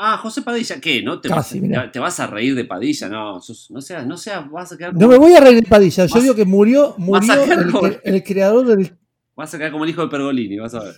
[0.02, 1.02] Ah, José Padilla, ¿qué?
[1.02, 3.06] ¿No te, Casi, vas, te, a reír de Padilla?
[3.10, 5.56] No, sos- no seas, no seas, vas a quedar No como, me voy a reír
[5.62, 8.92] de Padilla, yo Vas- digo que murió, murió el, como- el- el creador del
[9.36, 10.94] vas a quedar como el hijo de Pergolini, vas a ver.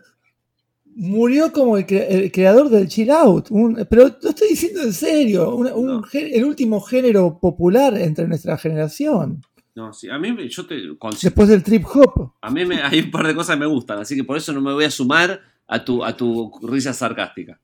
[0.94, 3.46] murió como el, cre- el creador del chill out.
[3.50, 6.02] un- pero lo estoy diciendo en serio, un- un No.
[6.04, 9.42] gé- el último género popular entre nuestra generación,
[9.74, 10.76] No, sí, a mí yo te
[11.20, 12.34] después del trip hop.
[12.40, 14.52] a mí me, hay un par de cosas que me gustan, así que por eso
[14.52, 17.58] no me voy a sumar a tu, a tu risa sarcástica.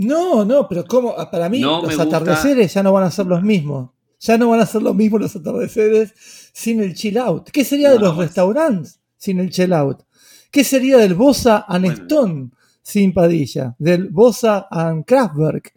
[0.00, 3.26] No, no, pero como para mí No los gusta- atardeceres ya no van a ser
[3.26, 3.90] los mismos.
[4.20, 6.14] Ya no van a ser los mismos los atardeceres
[6.52, 7.50] sin el chill out.
[7.50, 8.22] ¿Qué sería de los bueno.
[8.22, 10.02] restaurantes sin el chill out?
[10.50, 12.02] ¿Qué sería del Bosa and Bueno.
[12.02, 12.50] Stone
[12.82, 13.74] sin Padilla?
[13.78, 15.72] Del Bosa and Kraftwerk.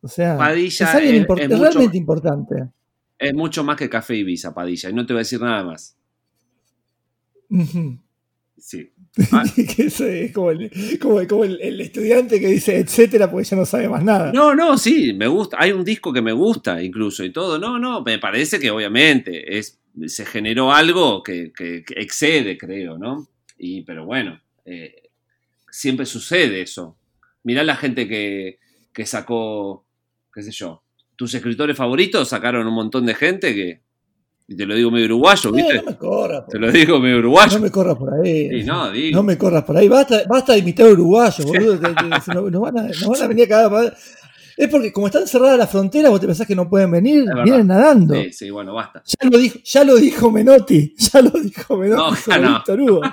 [0.00, 0.66] O sea, Padilla
[0.98, 2.68] es, es- import- es realmente importante.
[3.18, 5.96] Es mucho más que Café Ibiza, Padilla, y no te voy a decir nada más.
[8.58, 8.90] Sí.
[9.30, 9.44] Ah.
[9.56, 13.88] es como, el, como- como el- el estudiante que dice etcétera porque ya no sabe
[13.88, 14.32] más nada.
[14.32, 15.56] No, no, sí, me gusta.
[15.60, 17.58] Hay un disco que me gusta incluso y todo.
[17.58, 22.98] No, no, me parece que obviamente es, se generó algo que, que- que excede, creo,
[22.98, 23.28] ¿no?
[23.56, 24.94] Y, pero bueno, eh,
[25.70, 26.96] siempre sucede eso.
[27.44, 28.58] Mirá la gente que,
[28.92, 29.86] que sacó,
[30.34, 30.82] qué sé yo,
[31.14, 33.80] tus escritores favoritos sacaron un montón de gente que,
[34.46, 35.74] y te lo digo medio uruguayo, Eh, ¿viste?
[35.76, 36.40] no me corras.
[36.42, 37.56] por- Te lo digo medio uruguayo.
[37.58, 38.60] No me corras por ahí.
[38.60, 39.16] Sí, no, digo.
[39.16, 39.88] No me corras por ahí.
[39.88, 41.76] Basta, basta de imitar uruguayos, boludo.
[42.50, 43.96] nos van a, nos van a venir a cagar.
[44.56, 47.66] Es porque como están cerradas las fronteras, vos te pensás que no pueden venir, vienen
[47.66, 48.14] nadando.
[48.14, 49.02] Sí, sí, bueno, basta.
[49.04, 52.54] Ya lo dijo, ya lo dijo Menotti, ya lo dijo Menotti No, sobre no.
[52.54, 53.00] Víctor Hugo.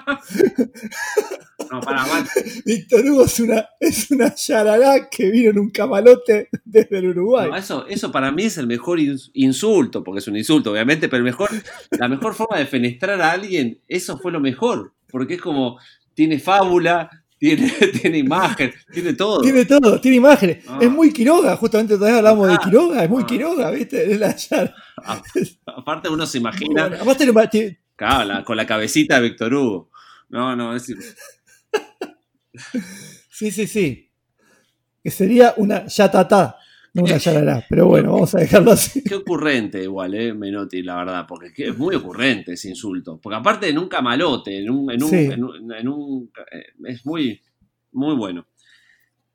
[1.72, 2.28] No, para, mal.
[2.66, 7.50] Víctor Hugo es una, es una yarará que vino en un camalote desde el Uruguay.
[7.50, 11.08] No, eso, eso para mí es el mejor ins- insulto, porque es un insulto, obviamente,
[11.08, 11.50] pero el mejor,
[11.92, 15.78] la mejor forma de fenestrar a alguien, eso fue lo mejor, porque es como,
[16.14, 19.42] tiene fábula, tiene, tiene imagen, tiene todo.
[19.42, 20.64] Tiene todo, tiene imágenes.
[20.68, 20.78] Ah.
[20.80, 22.60] Es muy Quiroga, justamente todavía hablamos de Ah.
[22.64, 23.26] Quiroga, es muy Ah.
[23.28, 24.12] Quiroga, ¿viste?
[24.14, 24.36] Es la
[25.66, 27.04] Aparte uno se imagina, bueno.
[27.50, 29.90] Tiene- claro, la- con la cabecita de Víctor Hugo.
[30.30, 30.86] No, no, es,
[33.32, 34.12] Sí, sí, sí.
[35.04, 36.58] Que sería una yatatá,
[36.94, 37.66] no una yarará.
[37.70, 39.04] Pero bueno, vamos a dejarlo así.
[39.04, 43.20] qué ocurrente igual, eh, Menotti, la verdad, porque es, muy ocurrente ese insulto.
[43.22, 45.16] Porque aparte en un camalote, en un, en un, Sí.
[45.18, 47.42] en un- en un- eh, es muy,
[47.94, 48.46] muy bueno.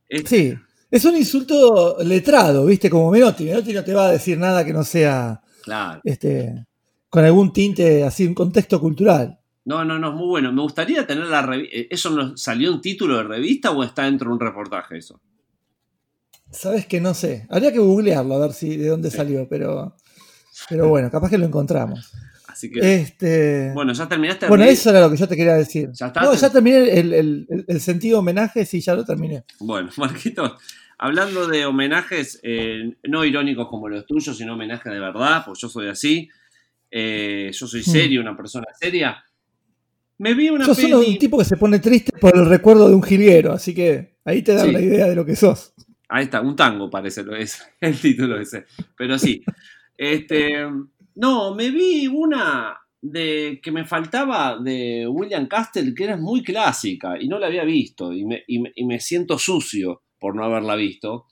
[0.08, 0.54] Es- Sí.
[0.90, 2.88] Es un insulto letrado, ¿viste?
[2.88, 3.44] Como Menotti.
[3.44, 6.00] Menotti no te va a decir nada que no sea Claro.
[6.04, 6.64] este,
[7.08, 9.38] con algún tinte así, un contexto cultural.
[9.64, 10.52] No, no, no, es muy bueno.
[10.52, 11.76] Me gustaría tener la revista.
[11.90, 15.20] ¿Eso no salió un título de revista o está dentro de un reportaje eso?
[16.50, 17.46] Sabes que no sé.
[17.50, 19.96] Habría que googlearlo a ver si de dónde salió, pero,
[20.68, 22.12] pero bueno, capaz que lo encontramos.
[22.48, 22.94] Así que.
[23.00, 24.46] Este, bueno, ya terminaste.
[24.48, 25.90] bueno, eso era lo que yo te quería decir.
[25.92, 26.22] ¿Ya está?
[26.22, 29.44] No, ya terminé el, el- el- el sentido homenaje, sí, ya lo terminé.
[29.60, 30.52] Bueno, Marquitos,
[30.98, 35.68] hablando de homenajes eh, no irónicos como los tuyos, sino homenajes de verdad, porque yo
[35.68, 36.28] soy así.
[36.90, 37.90] eh, yo soy Hmm.
[37.90, 39.22] serio, una persona seria.
[40.18, 40.92] Me vi una peli.
[40.94, 44.16] uno- un tipo que se pone triste por el recuerdo de un jilguero, así que
[44.24, 44.72] ahí te da Sí.
[44.72, 45.74] la idea de lo que sos.
[46.08, 48.64] Ahí está, un tango parece lo es el título ese.
[48.96, 49.42] Pero sí.
[49.96, 50.66] Este,
[51.14, 57.20] no, me vi una de que me faltaba de William Castle que era muy clásica
[57.20, 60.44] y no la había visto y me, y me- y me siento sucio por no
[60.44, 61.26] haberla visto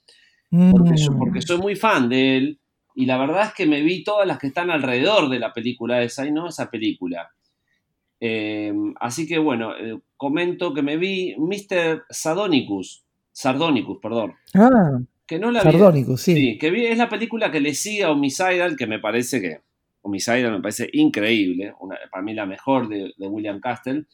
[0.71, 1.17] porque, yo- Mm.
[1.19, 2.59] porque soy muy fan de él
[2.95, 6.01] y la verdad es que me vi todas las que están alrededor de la película
[6.01, 7.29] esa y no esa película.
[8.21, 12.03] Eh, así que bueno, eh, comento que me vi Mr.
[12.09, 13.04] Sardonicus,
[13.35, 15.71] Sardonicus, perdón, Ah, que no la vi.
[15.71, 16.33] Sardónico, sí.
[16.35, 19.59] Sí, que vi- es la película que le sigue a Homicidal, que me parece que
[20.03, 24.05] Homicidal me parece increíble, una- para mí la mejor de, de William Castle.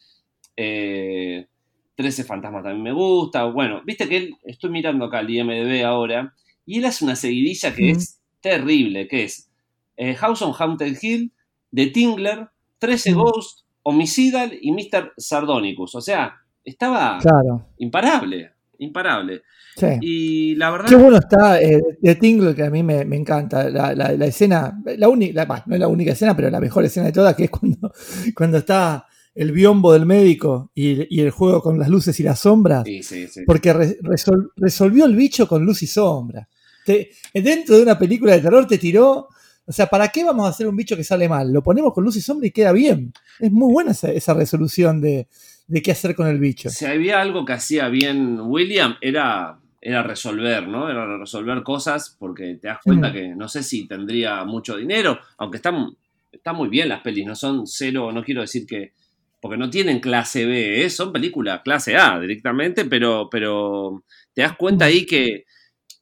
[0.56, 1.46] Eh,
[1.94, 3.44] 13 fantasmas también me gusta.
[3.44, 7.74] Bueno, viste que él, estoy mirando acá el IMDB ahora, Y él hace una seguidilla
[7.74, 7.96] que Mm.
[7.96, 9.48] es terrible, que es
[9.96, 11.32] eh, House on Haunted Hill,
[11.74, 13.18] The Tingler, 13 Mm.
[13.18, 15.12] Ghost, Homicidal y Mr.
[15.16, 15.94] Sardonicus.
[15.96, 17.66] O sea, estaba Claro.
[17.78, 19.42] imparable, imparable.
[19.76, 19.86] Sí.
[20.00, 20.88] Y la verdad...
[20.88, 23.68] Qué bueno está eh, de Tingle, que a mí me, me encanta.
[23.70, 27.06] La, la- la escena, la única, no es la única escena, pero la mejor escena
[27.06, 27.92] de todas, que es cuando,
[28.36, 32.40] cuando está el biombo del médico y, y el juego con las luces y las
[32.40, 32.82] sombras.
[32.84, 33.42] Sí, sí, sí.
[33.46, 36.48] Porque re- resol- resolvió el bicho con luz y sombra.
[36.84, 39.28] Te- dentro de una película de terror te tiró.
[39.64, 41.52] O sea, ¿para qué vamos a hacer un bicho que sale mal?
[41.52, 43.12] Lo ponemos con luz y sombra y queda bien.
[43.38, 45.28] Es muy buena esa, esa resolución de,
[45.72, 46.68] de qué hacer con el bicho.
[46.68, 50.90] Si había algo que hacía bien William, era, era resolver, ¿no?
[50.90, 53.12] Era resolver cosas porque te das cuenta Mm.
[53.12, 55.96] que no sé si tendría mucho dinero, aunque están,
[56.30, 58.92] están muy bien las pelis, no son cero, no quiero decir que.
[59.40, 60.90] Porque no tienen clase B, ¿eh?
[60.90, 64.04] son películas clase A directamente, pero, pero
[64.34, 65.44] te das cuenta ahí que.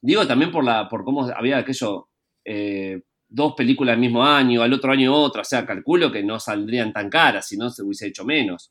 [0.01, 2.07] Digo también por la por cómo había aquello.
[2.43, 3.01] eh,
[3.33, 6.91] dos películas del mismo año, al otro año otra, o sea, calculo que no saldrían
[6.91, 8.69] tan caras, si no se hubiese hecho menos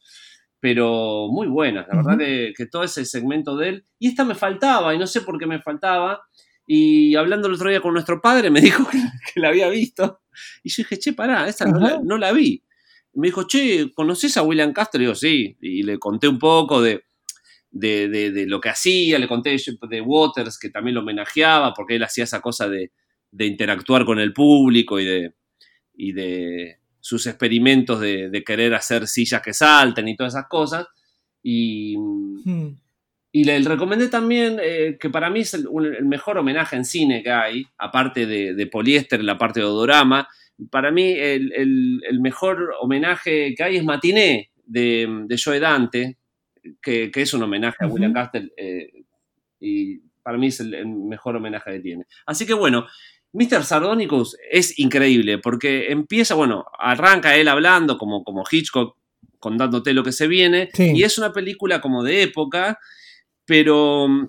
[0.60, 4.34] pero muy buenas, la verdad que, que todo ese segmento de él, y esta me
[4.34, 6.22] faltaba, y no sé por qué me faltaba,
[6.66, 8.98] y hablando el otro día con nuestro padre, me dijo que,
[9.32, 10.20] que la había visto,
[10.62, 12.62] y yo dije, che, pará, esta no la, no la vi.
[13.14, 15.02] Me dijo, che, ¿conoces a William Castro?
[15.02, 17.02] Y yo, sí, y le conté un poco de,
[17.70, 19.56] de, de- de lo que hacía, le conté
[19.88, 22.92] de Waters, que también lo homenajeaba, porque él hacía esa cosa de,
[23.32, 25.34] de interactuar con el público y de,
[25.94, 30.86] y de sus experimentos de, de querer hacer sillas que salten y todas esas cosas.
[31.42, 32.68] Y, Mm.
[33.32, 35.68] y le recomendé también, eh, que para mí es el,
[36.04, 40.26] mejor homenaje en cine que hay, aparte de, de poliéster, la parte de odorama.
[40.70, 46.16] Para mí el, el- el mejor homenaje que hay es Matiné, de, de Joe Dante,
[46.82, 47.86] que, que es un homenaje a.
[47.88, 48.90] William Castle, eh,
[49.60, 52.04] y para mí es el, el mejor homenaje que tiene.
[52.26, 52.86] Así que bueno,
[53.32, 53.64] Mr.
[53.64, 58.96] Sardonicus es increíble, porque empieza, bueno, arranca él hablando como, como Hitchcock,
[59.38, 60.92] contándote lo que se viene, Sí.
[60.94, 62.78] y es una película como de época,
[63.46, 64.28] pero mm,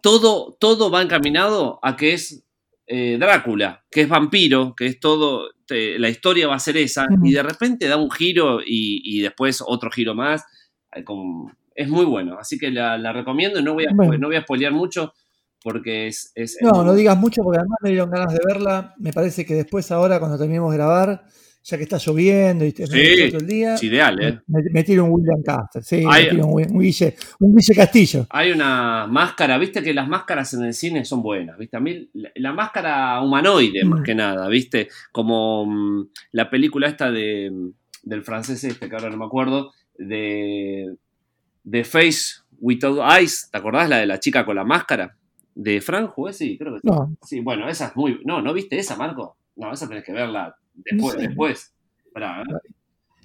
[0.00, 2.44] todo, todo va encaminado a que es
[2.86, 7.06] eh, Drácula, que es vampiro, que es todo, te- la historia va a ser esa,
[7.22, 10.42] y de repente da un giro y, y después otro giro más.
[10.94, 14.18] eh, con- es muy bueno, así que la, la recomiendo y no voy a, Bueno.
[14.18, 15.14] no voy a spoilear mucho
[15.62, 16.32] porque es...
[16.34, 18.94] es- No, no digas mucho porque además me dieron ganas de verla.
[18.98, 21.24] Me parece que después, ahora, cuando terminemos de grabar,
[21.64, 24.40] ya que está lloviendo y te Sí, todo el día, es ideal, ¿eh?
[24.48, 25.82] me, me tiro un William Castle.
[25.82, 28.26] Sí, me tiro un, un Guille, un Guille Castillo.
[28.30, 31.76] Hay una máscara, viste que las máscaras en el cine son buenas, viste.
[31.76, 33.88] A mí la, la máscara humanoide, Mm.
[33.88, 34.88] más que nada, viste.
[35.12, 37.52] Como mm, la película esta de,
[38.02, 40.96] del francés este, que ahora no me acuerdo, de,
[41.62, 45.16] de Face Without Eyes, ¿te acordás la de la chica con la máscara?
[45.54, 46.32] De Franjo, ¿eh?
[46.32, 46.86] sí, creo que sí.
[46.88, 48.20] No, Sí, bueno, esa es muy...
[48.24, 49.36] No, ¿no viste esa, Marco?
[49.56, 51.14] No, esa tenés que verla después.
[51.14, 51.26] No sé.
[51.28, 51.72] después.
[52.06, 52.44] Esperá, ¿eh?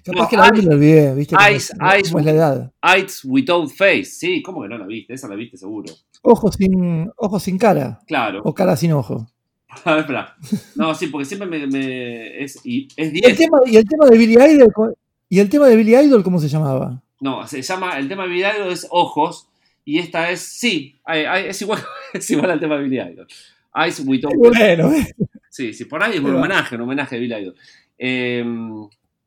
[0.04, 1.36] capaz No, que la vi me olvidé, ¿viste?
[1.36, 2.72] Cómo es la edad.
[2.82, 5.14] Eyes Without Face, sí, ¿cómo que no la viste?
[5.14, 5.92] Esa la viste seguro.
[6.22, 8.00] Ojos sin, ojos sin cara.
[8.06, 8.40] Claro.
[8.44, 9.26] O cara sin ojo.
[9.84, 10.36] A ver, espera.
[10.76, 13.36] No, sí, porque siempre me, me- es, y es el 10.
[13.36, 14.96] tema, y el tema de Billy Idol,
[15.28, 17.02] ¿y el tema de Billy Idol cómo se llamaba?
[17.20, 19.47] No, se llama, el tema de Billy Idol es ojos,
[19.90, 21.80] y esta es, sí, ay, ay, es, igual,
[22.12, 23.26] es igual al tema de Billy Idol.
[23.74, 25.14] Eyes Without Bueno, ¿ves?
[25.48, 27.54] Sí, sí, por ahí es un homenaje, un homenaje de Billy Idol.
[27.96, 28.44] Eh,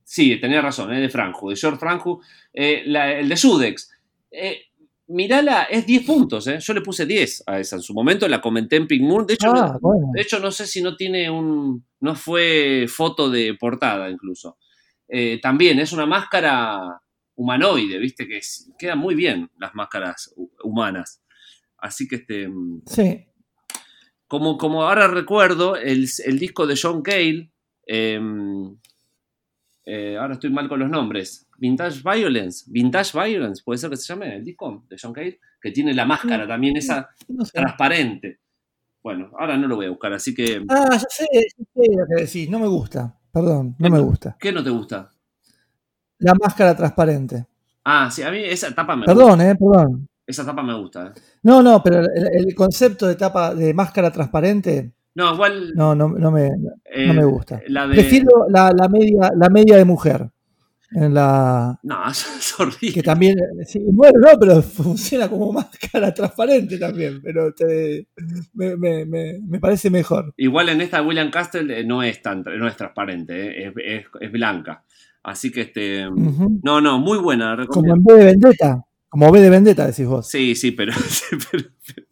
[0.04, 2.20] sí, tenía razón, es de Franju, de George Franju.
[2.54, 3.90] Eh, la- el de Sudex.
[4.30, 4.62] Eh,
[5.08, 6.60] mirala, es 10 puntos, ¿eh?
[6.60, 7.76] Yo le puse 10 a esa.
[7.78, 9.26] En su momento la comenté en Pink Moon.
[9.26, 10.10] De hecho, Ah, bueno.
[10.14, 11.84] De hecho, no sé si no tiene un.
[12.02, 14.58] No fue foto de portada, incluso.
[15.08, 17.02] Eh, también es una máscara
[17.36, 21.22] humanoide, viste, que es- quedan muy bien las máscaras hu- humanas.
[21.78, 22.48] Así que este.
[22.48, 23.26] mm, Sí.
[24.28, 27.52] Como, como ahora recuerdo, el, el disco de John Cale.
[27.86, 28.78] em,
[29.86, 31.48] eh, ahora estoy mal con los nombres.
[31.58, 32.66] Vintage Violence.
[32.68, 35.40] Vintage Violence, puede ser que se llame el disco de John Cale.
[35.62, 37.52] Que tiene la máscara también, esa No sé.
[37.54, 38.40] transparente.
[39.04, 40.64] Bueno, ahora no lo voy a buscar, así que.
[40.70, 42.50] Ah, ya sé, ya sé lo que decís.
[42.50, 43.20] No me gusta.
[43.32, 44.38] Perdón, no me gusta.
[44.40, 45.14] ¿Qué no te gusta?
[46.22, 47.46] La máscara transparente.
[47.84, 49.14] Ah, sí, a mí esa tapa me gusta.
[49.14, 50.08] Perdón, eh, perdón.
[50.26, 51.08] Esa tapa me gusta.
[51.08, 51.22] ¿eh?
[51.44, 55.74] No, no, pero el, el concepto de tapa de máscara transparente, No, igual.
[55.76, 56.48] no, no, no me,
[56.86, 57.62] eh, no me gusta.
[57.68, 57.96] La de.
[57.96, 60.30] Prefiero la, la media, la media de mujer.
[60.94, 61.80] En la.
[61.84, 62.94] No, es horrible.
[62.94, 63.36] Que también.
[63.66, 67.22] sí, bueno, no, pero funciona como máscara transparente también.
[67.24, 68.08] Pero te,
[68.54, 70.34] me, me, me, me parece mejor.
[70.38, 74.06] Igual en esta William Castle eh, no es tan, no es transparente, eh, es, es-
[74.20, 74.84] es blanca.
[75.24, 76.10] Así que este.
[76.64, 78.84] No, no, muy buena, Como en B de Vendetta.
[79.10, 80.28] Como B de Vendetta, decís vos.
[80.28, 80.94] Sí, sí, pero,
[81.52, 81.64] pero,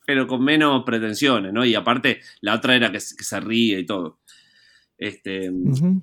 [0.05, 1.63] pero con menos pretensiones, ¿no?
[1.65, 4.19] Y aparte, la otra era que, se- que se ríe y todo.
[4.97, 5.49] Este.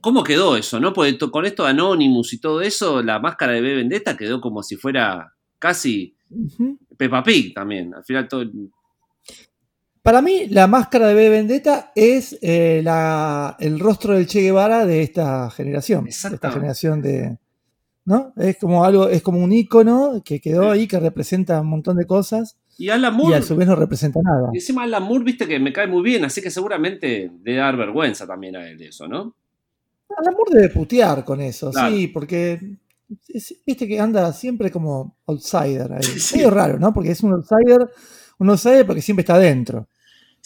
[0.00, 0.92] ¿Cómo quedó eso, no?
[0.94, 4.62] Porque con esto de Anonymous y todo eso, la máscara de B Vendetta quedó como
[4.62, 6.78] si fuera casi Ujú.
[6.96, 7.94] Peppa Pig también.
[7.94, 8.44] Al final todo.
[10.06, 14.86] Para mí, la máscara de B Vendetta es eh, la- el rostro del Che Guevara
[14.86, 16.04] de esta generación.
[16.04, 17.38] De esta generación de.
[18.04, 18.32] ¿No?
[18.36, 22.06] Es como algo, es como un icono que quedó ahí, que representa un montón de
[22.06, 23.36] cosas, Y Alan y Moore.
[23.38, 24.50] a su vez no representa nada.
[24.52, 27.76] Y encima Alan Moore, viste que me cae muy bien, así que seguramente debe dar
[27.76, 29.34] vergüenza también a él eso, ¿no?
[30.16, 31.96] Al amor debe putear con eso, Claro.
[31.96, 32.76] sí, porque
[33.26, 35.98] es- viste que anda siempre como outsider ahí.
[36.20, 36.36] Sí.
[36.36, 36.94] Medio raro, ¿no?
[36.94, 37.90] Porque es un outsider,
[38.38, 39.88] un outsider porque siempre está adentro.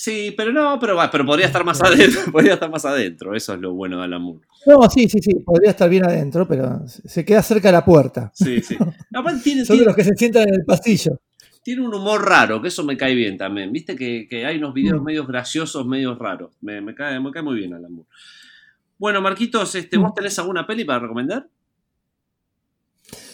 [0.02, 3.60] Sí, pero no, pero, pero podría estar más adentro, podría estar más adentro, eso es
[3.60, 4.46] lo bueno de Alan Moore.
[4.64, 8.32] No, sí, sí, sí, podría estar bien adentro, pero se queda cerca de la puerta.
[8.34, 8.78] Sí, sí.
[9.14, 11.20] Aparte tiene, Son de los que se sientan en el pasillo.
[11.62, 13.70] tiene un humor raro, que eso me cae bien también.
[13.72, 15.04] Viste que, que hay unos videos Mm.
[15.04, 16.52] medios graciosos, medios raros.
[16.62, 18.08] Me, me cae, me cae muy bien Alan Moore.
[18.96, 20.14] Bueno, Marquitos, este, ¿vos Mm.
[20.14, 21.46] tenés alguna peli para recomendar?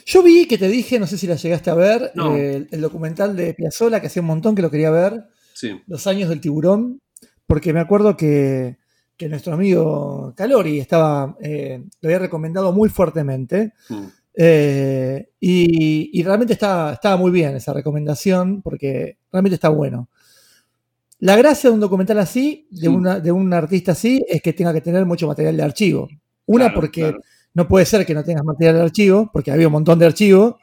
[0.04, 2.34] Yo vi que te dije, no sé si la llegaste a ver, No.
[2.36, 5.24] eh, el, el documental de Piazzolla, que hacía un montón que lo quería ver,
[5.56, 5.80] Sí.
[5.86, 7.00] Los años del tiburón,
[7.46, 8.76] porque me acuerdo que,
[9.16, 13.72] que nuestro amigo Calori estaba, eh, lo había recomendado muy fuertemente.
[13.88, 14.04] Mm.
[14.34, 20.10] eh, y, y realmente estaba, estaba muy bien esa recomendación, porque realmente está bueno.
[21.20, 22.86] La gracia de un documental así, de, Sí.
[22.88, 26.08] una, de un artista así, es que tenga que tener mucho material de archivo.
[26.44, 27.18] Una, Claro, porque claro.
[27.54, 30.56] no puede ser que no tengas material de archivo, porque había un montón de archivos.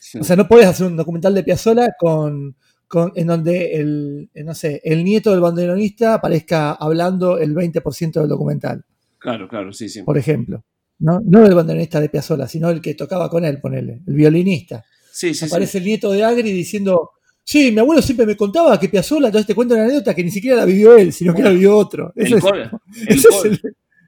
[0.00, 0.18] Sí.
[0.18, 2.56] O sea, no puedes hacer un documental de Piazzolla con,
[2.92, 8.20] con- en donde el, eh, no sé, el nieto del banderonista aparezca hablando el 20%
[8.20, 8.84] del documental,
[9.18, 10.02] claro, claro, sí, sí.
[10.02, 10.62] por ejemplo.
[10.98, 14.84] No, no el banderonista de Piazzolla, sino el que tocaba con él, ponele, el violinista.
[15.10, 15.44] Sí, sí, sí.
[15.46, 17.12] Aparece el nieto de Agri diciendo,
[17.42, 20.30] sí, mi abuelo siempre me contaba que Piazzolla, entonces te cuento una anécdota que ni
[20.30, 22.12] siquiera la vivió él, sino que la vivió otro.
[22.14, 22.68] El Ese es, col- el
[23.08, 23.60] ese es col- el-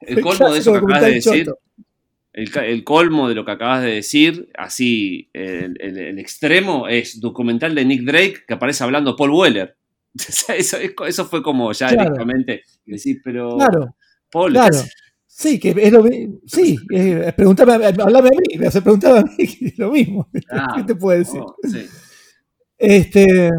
[0.06, 1.50] El el colmo de eso que acabas de decir.
[2.34, 7.74] El, colmo de lo que acabas de decir, así, el, el- el extremo es documental
[7.74, 9.76] de Nick Drake que aparece hablando Paul Weller.
[10.14, 12.02] Eso, es- eso fue como ya Claro.
[12.02, 13.96] directamente decir, pero Claro,
[14.30, 14.76] Paul, claro.
[15.26, 19.22] Sí, que es lo mi- Sí, eh, preguntame, hablame a mí, me hace preguntar a
[19.24, 20.28] mí, que es lo mismo.
[20.50, 21.40] Ah, ¿Qué te puedo decir?
[21.40, 21.86] oh, sí.
[22.78, 23.50] Este,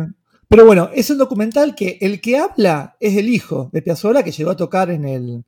[0.47, 4.32] pero bueno, es un documental que el que habla es el hijo de Piazzolla que
[4.32, 5.43] llegó a tocar en el,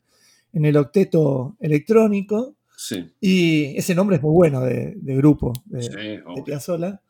[0.53, 2.55] en el octeto electrónico.
[2.79, 6.43] Sí, Y ese nombre es muy bueno de, de grupo de, sí, de obvio.
[6.43, 7.01] Piazzolla.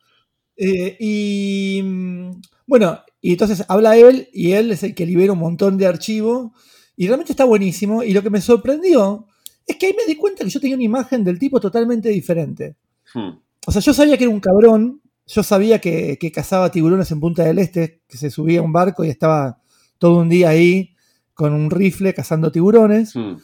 [0.56, 2.30] Eh, y mm,
[2.66, 6.52] bueno, y entonces habla él y él es el que libera un montón de archivos
[6.96, 8.02] y realmente está buenísimo.
[8.02, 9.26] Y lo que me sorprendió
[9.66, 12.76] es que ahí me di cuenta que yo tenía una imagen del tipo totalmente diferente.
[13.14, 17.10] Hmm, O sea, yo sabía que era un cabrón, yo sabía que, que cazaba tiburones
[17.12, 19.60] en Punta del Este, que se subía a un barco y estaba
[19.98, 20.94] todo un día ahí
[21.34, 23.14] con un rifle cazando tiburones.
[23.14, 23.36] hmm.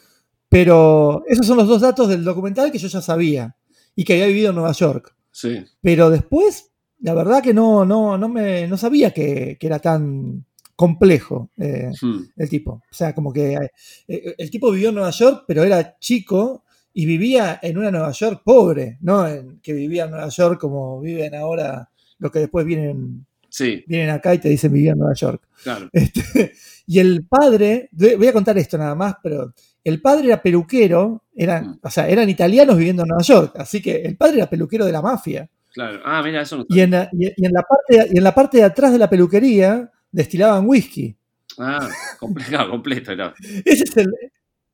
[0.54, 3.56] Pero esos son los dos datos del documental que yo ya sabía
[3.96, 5.12] y que había vivido en Nueva York.
[5.32, 9.80] Sí, Pero después, la verdad que no, no, no, me, no sabía que, que era
[9.80, 10.44] tan
[10.76, 12.18] complejo eh, hmm.
[12.36, 12.82] el tipo.
[12.88, 13.58] O sea, como que
[14.06, 18.12] eh, el tipo vivió en Nueva York, pero era chico y vivía en una Nueva
[18.12, 19.26] York pobre, ¿no?
[19.26, 24.10] En- que vivía en Nueva York como viven ahora los que después vienen, sí, vienen
[24.10, 25.42] acá y te dicen vivía en Nueva York.
[25.64, 25.88] claro.
[25.92, 26.52] Este,
[26.86, 29.52] y el padre, voy a contar esto nada más, pero
[29.84, 31.78] el padre era peluquero, eran, Mm.
[31.82, 34.92] o sea, eran italianos viviendo en Nueva York, así que el padre era peluquero de
[34.92, 35.48] la mafia.
[35.72, 36.00] Claro.
[36.04, 38.34] Ah, mira, eso no Y en la, y- y en la parte, y en la
[38.34, 41.16] parte de atrás de la peluquería destilaban whisky.
[41.58, 43.34] Ah, completo, completo era.
[43.64, 44.12] Ese es el.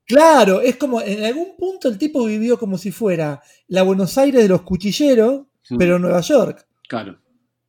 [0.07, 4.43] Claro, es como en algún punto el tipo vivió como si fuera la Buenos Aires
[4.43, 6.67] de los cuchilleros, Hmm, pero en Nueva York.
[6.89, 7.17] Claro.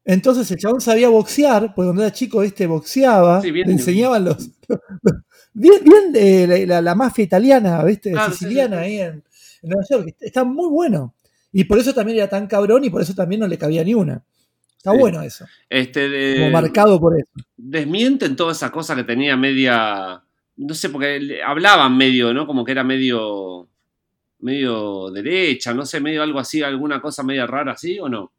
[0.03, 4.25] Entonces el chabón sabía boxear, porque cuando era chico este boxeaba, Sí, bien- le enseñaban
[4.25, 4.49] los.
[5.53, 8.11] Bien, bien eh, la, mafia italiana, ¿viste?
[8.11, 8.95] Claro, Siciliana sí, sí.
[8.95, 9.23] ahí en,
[9.63, 10.15] en Nueva York.
[10.19, 11.13] Está muy bueno.
[11.51, 13.93] Y por eso también era tan cabrón y por eso también no le cabía ni
[13.93, 14.23] una.
[14.77, 15.45] Está bueno eso.
[15.69, 17.27] Este, de- Como marcado por eso.
[17.57, 20.23] desmienten toda esa cosa que tenía media.
[20.57, 22.47] No sé, porque hablaban medio, ¿no?
[22.47, 23.67] Como que era medio.
[24.39, 28.31] medio derecha, no sé, medio algo así, alguna cosa media rara así o no.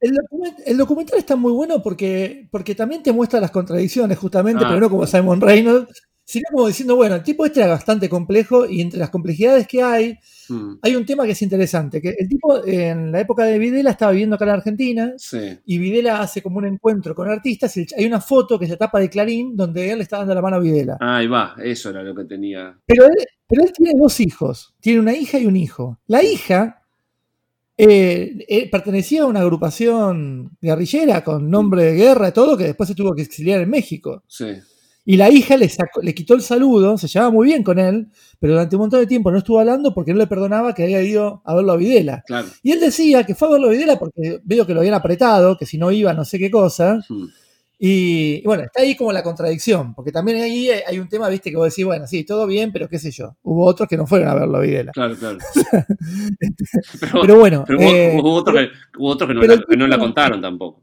[0.00, 4.64] El, document- el documental está muy bueno porque, porque también te muestra las contradicciones, justamente,
[4.64, 4.68] Ah.
[4.68, 8.66] pero no como Simon Reynolds, sino como diciendo, bueno, el tipo este era bastante complejo
[8.66, 10.18] y entre las complejidades que hay,
[10.48, 13.90] Hmm, hay un tema que es interesante, que el tipo en la época de Videla
[13.90, 15.58] estaba viviendo acá en Argentina Sí.
[15.64, 19.00] y Videla hace como un encuentro con artistas y hay una foto que se tapa
[19.00, 20.98] de Clarín donde él le está dando la mano a Videla.
[21.00, 22.78] Ah, ahí va, eso era lo que tenía.
[22.86, 23.14] Pero él,
[23.48, 25.98] pero él tiene dos hijos, tiene una hija y un hijo.
[26.06, 26.85] La hija
[27.78, 32.88] eh, eh, pertenecía a una agrupación guerrillera con nombre de guerra y todo, que después
[32.88, 34.22] se tuvo que exiliar en México.
[34.26, 34.46] Sí.
[35.08, 38.08] Y la hija le, sacó- le quitó el saludo, se llevaba muy bien con él,
[38.40, 41.00] pero durante un montón de tiempo no estuvo hablando porque no le perdonaba que había
[41.02, 42.24] ido a verlo a Videla.
[42.26, 42.48] Claro.
[42.62, 45.56] Y él decía que fue a verlo a Videla porque veo que lo habían apretado,
[45.56, 47.00] que si no iba no sé qué cosa.
[47.08, 47.24] Mm.
[47.78, 51.50] Y, y bueno, está ahí como la contradicción, porque también ahí hay un tema, viste,
[51.50, 53.36] que vos decís, bueno, sí, todo bien, pero qué sé yo.
[53.42, 54.92] Hubo otros que no fueron a verlo Videla.
[54.92, 55.38] Claro, claro.
[57.00, 59.76] pero, Pero bueno, pero hubo, eh, hubo otros que, hubo otros que no, la, que
[59.76, 60.82] no la contaron tampoco.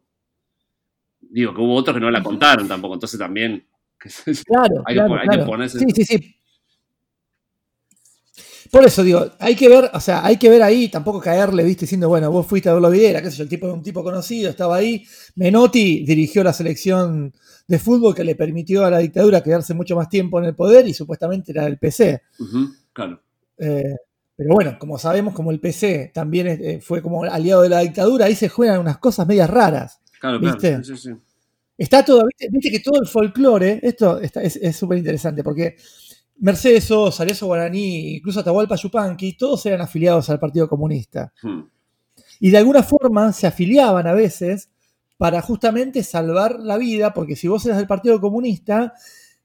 [1.22, 3.66] Digo, que hubo otros que no la contaron tampoco, entonces también.
[4.46, 6.36] Claro, Hay que claro, pon- hay que ponerse- Sí, sí, sí.
[8.74, 11.82] Por eso digo, hay que ver, o sea, hay que ver ahí, tampoco caerle, viste,
[11.82, 13.84] diciendo, bueno, vos fuiste a verlo a Videla, qué sé yo, el tipo era un
[13.84, 15.06] tipo conocido, estaba ahí.
[15.36, 17.32] Menotti dirigió la selección
[17.68, 20.88] de fútbol que le permitió a la dictadura quedarse mucho más tiempo en el poder
[20.88, 22.24] y supuestamente era el PC.
[22.92, 23.22] Claro.
[23.60, 23.96] Eh,
[24.36, 28.26] pero bueno, como sabemos, como el PC también eh, fue como aliado de la dictadura,
[28.26, 30.00] ahí se juegan unas cosas medias raras.
[30.20, 30.80] Claro, ¿Viste?
[30.82, 30.98] claro.
[30.98, 31.12] Sí.
[31.78, 35.76] Está todo, viste, viste que todo el folclore, esto está- es súper interesante, porque
[36.44, 41.32] Mercedes Sosa, Arezzo Guaraní, incluso Atahualpa Yupanqui, todos eran afiliados al Partido Comunista.
[41.41, 41.62] Mm,
[42.41, 44.70] Y de alguna forma se afiliaban a veces
[45.18, 48.94] para justamente salvar la vida, porque si vos eras del Partido Comunista,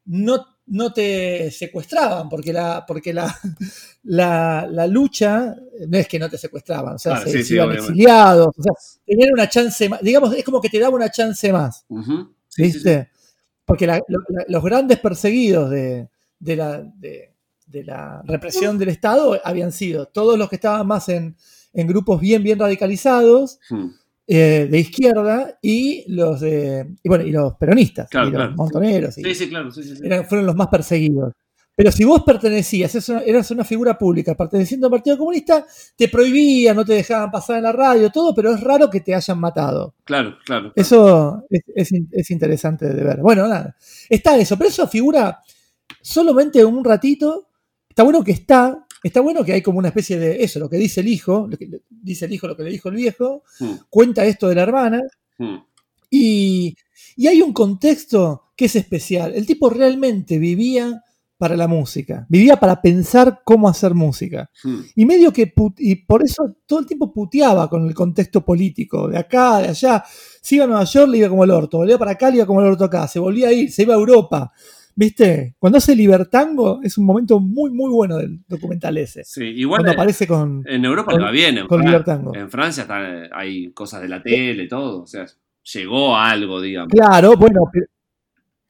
[0.07, 3.33] no, no te secuestraban, porque la, porque la,
[4.03, 5.55] la, la lucha
[5.87, 7.93] no es que no te secuestraban, o sea, se, sí, se sí, iban obviamente.
[7.93, 8.73] exiliados, o sea,
[9.07, 11.85] tenían una chance más, digamos, es como que te daba una chance más.
[11.89, 12.35] ujú.
[12.49, 12.91] Sí, sí.
[13.65, 14.01] Porque la-
[14.49, 16.09] los grandes perseguidos de,
[16.39, 17.33] de la, de-
[17.67, 21.37] de la represión del Estado habían sido todos los que estaban más en,
[21.75, 23.61] en grupos bien, bien radicalizados,
[24.27, 28.55] eh, de izquierda, y los de, y bueno, y los peronistas, Claro, y los claro.
[28.57, 29.71] montoneros, y Sí, sí, claro.
[29.71, 31.33] Sí, eran- fueron los más perseguidos.
[31.77, 32.93] Pero si vos pertenecías,
[33.25, 35.65] eras una, figura pública perteneciendo al Partido Comunista,
[35.95, 39.15] te prohibían, no te dejaban pasar en la radio, todo, pero es raro que te
[39.15, 39.95] hayan matado.
[40.05, 40.73] Claro, claro.
[40.75, 43.19] Eso es, es interesante de ver.
[43.21, 43.77] Bueno, nada.
[44.09, 45.39] Está eso, pero eso figura
[46.09, 47.49] solamente un ratito.
[47.89, 48.85] Está bueno que está.
[49.03, 51.57] Está bueno que hay como una especie de eso, lo que dice el hijo, lo
[51.57, 54.63] que dice el hijo lo que le dijo el viejo, Mm, cuenta esto de la
[54.63, 55.03] hermana,
[55.39, 55.57] mm,
[56.11, 56.77] y,
[57.17, 59.35] y hay un contexto que es especial.
[59.37, 61.05] El tipo realmente vivía
[61.37, 64.51] para la música, vivía para pensar cómo hacer música.
[64.65, 64.79] mm.
[64.97, 69.19] Y medio que, y por eso todo el tiempo puteaba con el contexto político, de
[69.19, 70.03] acá, de allá.
[70.43, 72.47] Se iba a Nueva York, le iba como el orto, volvía para acá, le iba
[72.47, 74.53] como el orto acá, se volvía a ir, se iba a Europa.
[75.01, 75.55] ¿Viste?
[75.61, 79.23] Cuando hace Libertango es un momento muy, muy bueno del documental ese.
[79.23, 80.65] Sí, igual Cuando eh, aparece con...
[80.67, 81.57] en Europa con- le va bien.
[81.59, 82.35] En, con Fran- Libertango.
[82.35, 85.03] en Francia está- hay cosas de la tele, todo.
[85.03, 85.25] O sea,
[85.73, 86.89] llegó a algo, digamos.
[86.93, 87.87] Claro, bueno, pero-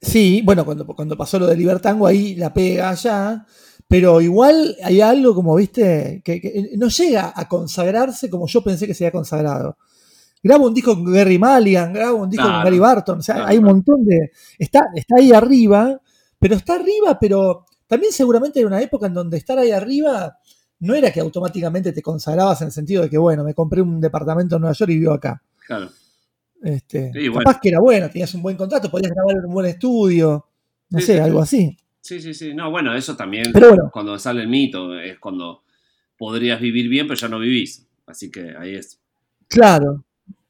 [0.02, 3.46] sí, bueno, cuando, cuando pasó lo de Libertango ahí la pega allá,
[3.88, 8.86] pero igual hay algo como, viste, que, que no llega a consagrarse como yo pensé
[8.86, 9.78] que se había consagrado.
[10.42, 13.48] Graba un disco con Gary Mulligan, graba un disco con Gary Barton, o sea, claro,
[13.50, 14.30] hay un montón de...
[14.58, 15.98] Está, está ahí arriba,
[16.38, 20.38] pero está arriba, pero también seguramente era una época en donde estar ahí arriba
[20.80, 24.00] no era que automáticamente te consagrabas en el sentido de que, bueno, me compré un
[24.00, 25.42] departamento en Nueva York y vivo acá.
[25.66, 25.90] Claro.
[26.62, 27.44] Este, Sí, bueno.
[27.44, 30.46] capaz que era bueno, tenías un buen contrato, podías grabar en un buen estudio,
[30.90, 31.56] no Sí, sé, sí, algo sí.
[31.56, 31.76] así.
[32.00, 32.54] Sí, sí, sí.
[32.54, 33.50] No, bueno, eso también.
[33.52, 33.90] Pero bueno.
[33.92, 35.62] Cuando sale el mito, es cuando
[36.16, 37.86] podrías vivir bien, pero ya no vivís.
[38.06, 38.98] Así que ahí es.
[39.48, 40.04] Claro.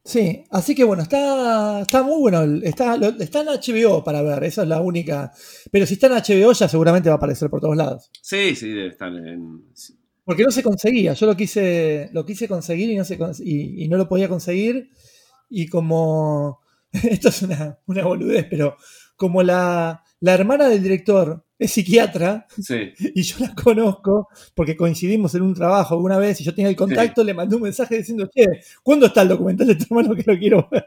[0.08, 2.42] Sí, así que bueno, está, está muy bueno.
[2.62, 5.32] Está, está en HBO para ver, esa es la única.
[5.70, 8.10] Pero si está en HBO ya seguramente va a aparecer por todos lados.
[8.22, 9.66] Sí, sí, debe estar en.
[10.24, 13.88] Porque no se conseguía, yo lo quise, lo quise conseguir y no, se y, y
[13.88, 14.88] no lo podía conseguir.
[15.50, 18.78] Y como, esto es una, una boludez, pero
[19.14, 25.34] como la, la hermana del director es psiquiatra, Sí, y yo la conozco porque coincidimos
[25.34, 28.28] en un trabajo alguna vez y yo tenía el contacto, le mandé un mensaje diciendo,
[28.32, 28.46] che,
[28.82, 30.86] ¿cuándo está el documental de tu hermano que lo quiero ver?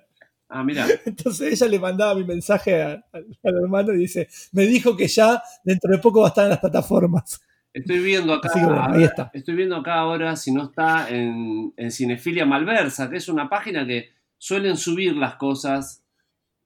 [0.53, 0.85] Ah, mira.
[1.05, 5.07] Entonces ella le mandaba mi mensaje a- a- al hermano y dice, me dijo que
[5.07, 7.41] ya dentro de poco va a estar en las plataformas.
[7.73, 8.49] Estoy viendo acá.
[8.53, 9.31] Que bueno, ahí está.
[9.33, 13.87] Estoy viendo acá ahora si no está en, en Cinefilia Malversa, que es una página
[13.87, 16.00] que suelen subir las cosas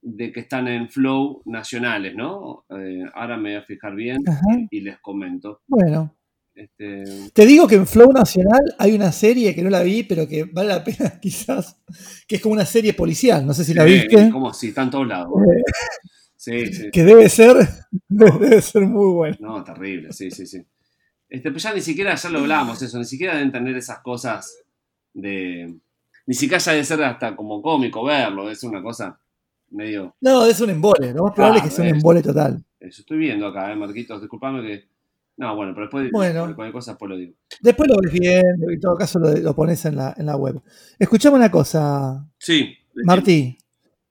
[0.02, 2.64] de que están en Flow nacionales, ¿no?
[2.70, 4.40] Eh, ahora me voy a fijar bien Ajá.
[4.70, 5.62] y les comento.
[5.66, 6.16] Bueno,
[6.54, 10.26] Este, te digo que en Flow Nacional hay una serie que no la vi, pero
[10.26, 11.82] que vale la pena quizás,
[12.26, 14.82] que es como una serie policial, no sé si la sí, viste, Como si está
[14.82, 15.32] en todos lados.
[15.42, 15.62] Eh.
[16.36, 16.90] Sí, sí.
[16.92, 17.56] que debe ser,
[18.08, 19.36] debe ser muy buena.
[19.40, 20.64] No, terrible, sí, sí, sí.
[21.28, 24.62] Este, pues ya ni siquiera, ya lo hablamos eso, ni siquiera deben tener esas cosas
[25.12, 25.74] de...
[26.26, 29.18] Ni siquiera ya debe ser hasta como cómico verlo, es una cosa
[29.70, 30.14] medio...
[30.20, 31.96] No, es un embole, lo más probable Ah, es que sea un es.
[31.96, 32.64] embole total.
[32.80, 34.88] Eso estoy viendo acá, eh, Marquitos, disculpame que
[35.38, 36.54] No, bueno, pero después Bueno.
[36.54, 37.34] cualquier cosa después lo digo.
[37.60, 40.60] Después lo ves y en todo caso lo, lo pones en la, en la web.
[40.98, 42.74] Escuchame una cosa, Sí.
[43.04, 43.58] Martí.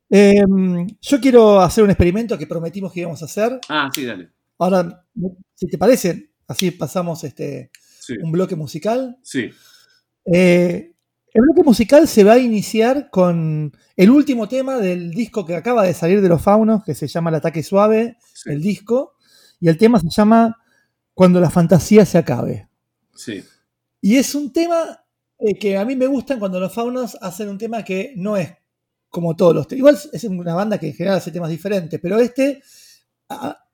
[0.10, 0.44] Eh,
[1.02, 3.60] yo quiero hacer un experimento que prometimos que íbamos a hacer.
[3.70, 4.30] Ah, sí, dale.
[4.60, 5.04] Ahora,
[5.56, 8.16] si te parece, así pasamos este, Sí.
[8.22, 9.18] un bloque musical.
[9.24, 9.50] Sí.
[10.32, 10.94] Eh,
[11.36, 15.84] el bloque musical se va a iniciar con el último tema del disco que acaba
[15.84, 18.52] de salir de los faunos, que se llama El ataque suave, Sí.
[18.52, 19.16] el disco,
[19.60, 20.58] y el tema se llama
[21.14, 22.70] Cuando la fantasía se acabe.
[23.14, 23.44] Sí.
[24.00, 25.04] Y es un tema
[25.38, 28.54] eh, que a mí me gustan cuando los faunos hacen un tema que no es
[29.10, 29.80] como todos los temas.
[29.80, 32.62] Igual es una banda que en general hace temas diferentes, pero este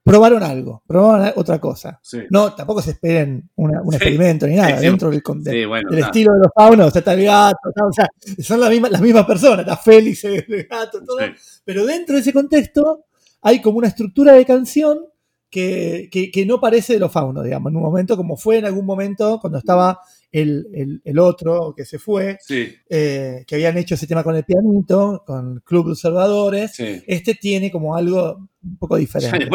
[0.04, 2.00] probaron algo, probaron otra cosa.
[2.02, 2.20] Sí.
[2.30, 3.98] No, tampoco se esperen una- un Sí.
[3.98, 4.78] experimento ni nada.
[4.80, 4.86] Sí.
[4.86, 5.90] Dentro del, de- bueno.
[5.90, 8.08] del estilo de los faunos, o sea, está el gato, está- o sea,
[8.44, 11.18] son las mismas, las mismas personas, está Félix, el gato, todo.
[11.64, 13.06] Pero dentro de ese contexto
[13.42, 15.00] hay como una estructura de canción
[15.50, 18.66] que, que- que no parece de los faunos, digamos, en un momento, como fue en
[18.66, 20.00] algún momento cuando estaba
[20.32, 24.36] el, el- el otro que se fue, Sí, eh, que habían hecho ese tema con
[24.36, 26.72] el pianito, con Club de Observadores.
[26.76, 27.04] sí.
[27.06, 29.46] Este tiene como algo un poco diferente.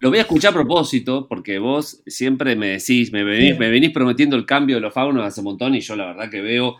[0.00, 3.58] Lo voy a escuchar a propósito porque vos siempre me decís, me venís, Sí.
[3.58, 6.30] me venís prometiendo el cambio de los faunos hace un montón y yo la verdad
[6.30, 6.76] que veo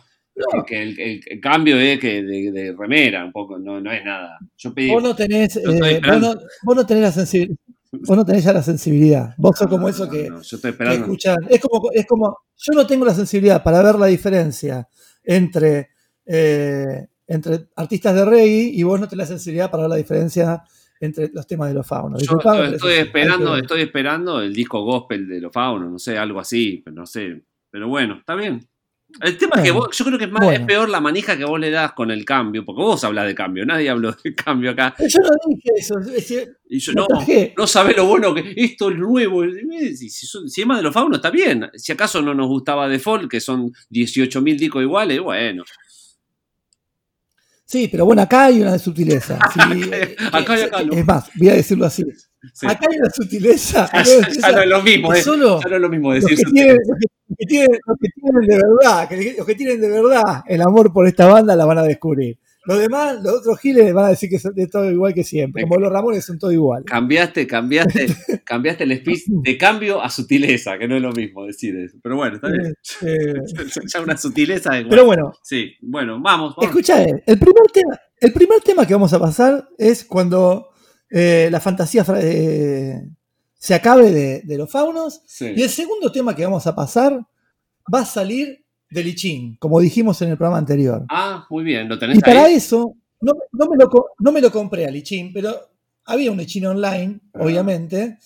[0.66, 4.02] que el, el- el cambio es que de, de remera un poco, no, no es
[4.04, 4.38] nada.
[4.56, 6.34] Yo pedí, Vos no tenés, eh, vos, esperando.
[6.34, 7.56] no, vos no tenés la sensibilidad.
[7.92, 9.34] Vos no tenés ya la sensibilidad.
[9.36, 11.04] Vos sos como eso que, no, yo estoy que esperando.
[11.04, 11.36] escuchan.
[11.48, 14.88] Es como, es como, yo no tengo la sensibilidad para ver la diferencia
[15.24, 15.90] entre,
[16.24, 20.62] eh, entre artistas de reggae y vos no tenés la sensibilidad para ver la diferencia
[21.00, 22.22] entre los temas de los faunos.
[22.22, 26.38] Yo estoy, estoy esperando, estoy esperando el disco gospel de los faunos, no sé, algo
[26.38, 27.42] así, pero no sé.
[27.70, 28.68] Pero bueno, está bien.
[29.22, 30.60] El tema es que vos, yo creo que es, más, bueno.
[30.60, 33.34] es peor la manija que vos le das con el cambio, porque vos hablas de
[33.34, 34.94] cambio, nadie habló de cambio acá.
[34.96, 35.98] Pero Yo no dije eso.
[35.98, 37.52] es decir, Y yo, no, traje.
[37.56, 39.42] no sabés lo bueno que esto es nuevo.
[39.44, 41.68] Si, si, son- si es más de los faunos, está bien.
[41.74, 45.64] Si acaso no nos gustaba Default, que son 18.000 discos iguales, bueno.
[47.64, 49.38] Sí, pero bueno, acá hay una sutileza.
[49.54, 50.92] Sí, eh, acá y acá, ¿no?
[50.92, 52.04] Es más, voy a decirlo así.
[52.52, 52.66] Sí.
[52.66, 53.88] Acá hay una sutileza.
[53.92, 54.04] Ya, hay
[54.40, 55.22] ya- no es lo mismo, eh.
[55.22, 57.78] solo Ya no es lo mismo los decir que, tienen, los que- los que tienen-
[57.86, 61.26] los que tienen de verdad, que- los que tienen de verdad el amor por esta
[61.26, 62.38] banda la van a descubrir.
[62.66, 65.62] Los demás, los otros giles van a decir que son de todo igual que siempre.
[65.62, 66.84] Como los Ramones son todo igual.
[66.84, 68.06] Cambiaste, cambiaste,
[68.44, 71.96] cambiaste el speech de cambio a sutileza, que no es lo mismo decir eso.
[72.02, 72.74] Pero bueno, está bien.
[73.02, 73.34] Eh,
[73.94, 76.54] Ya una sutileza de pero bueno, Sí, bueno, vamos.
[76.54, 76.64] vamos.
[76.66, 80.68] escucha, eh, el primer tema, el primer tema que vamos a pasar es cuando
[81.10, 83.00] eh, la fantasía eh,
[83.62, 85.20] se acabe de, de los faunos.
[85.26, 85.52] Sí.
[85.54, 87.20] Y el segundo tema que vamos a pasar
[87.94, 91.04] va a salir de Lichín, como dijimos en el programa anterior.
[91.10, 94.50] Ah, muy bien, lo tenés Y para eso, no, no me lo, no me lo
[94.50, 95.54] compré a Lichín, pero
[96.06, 97.40] había un Lichín online, Ah.
[97.44, 98.16] obviamente.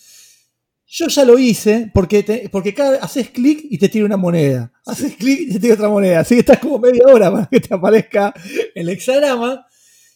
[0.86, 4.70] Yo ya lo hice porque, te- porque cada haces clic y te tira una moneda.
[4.86, 6.20] Haces clic y te tira otra moneda.
[6.20, 8.32] Así que estás como media hora para que te aparezca
[8.76, 9.66] el hexagrama.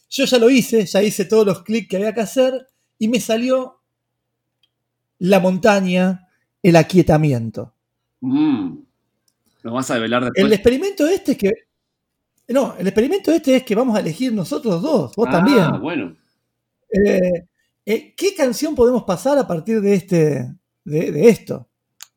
[0.08, 3.18] Yo ya lo hice, ya hice todos los clics que había que hacer y me
[3.18, 3.77] salió
[5.18, 6.28] la montaña,
[6.62, 7.74] el aquietamiento.
[8.20, 8.78] Mm.
[9.64, 10.44] Nos vas a develar después.
[10.44, 11.52] El experimento este es que.
[12.48, 15.80] No, el experimento este es que vamos a elegir nosotros dos, vos ah, también.
[15.82, 16.16] bueno.
[16.90, 17.46] Eh,
[17.84, 20.54] eh, ¿Qué canción podemos pasar a partir de este
[20.84, 21.68] de, de esto?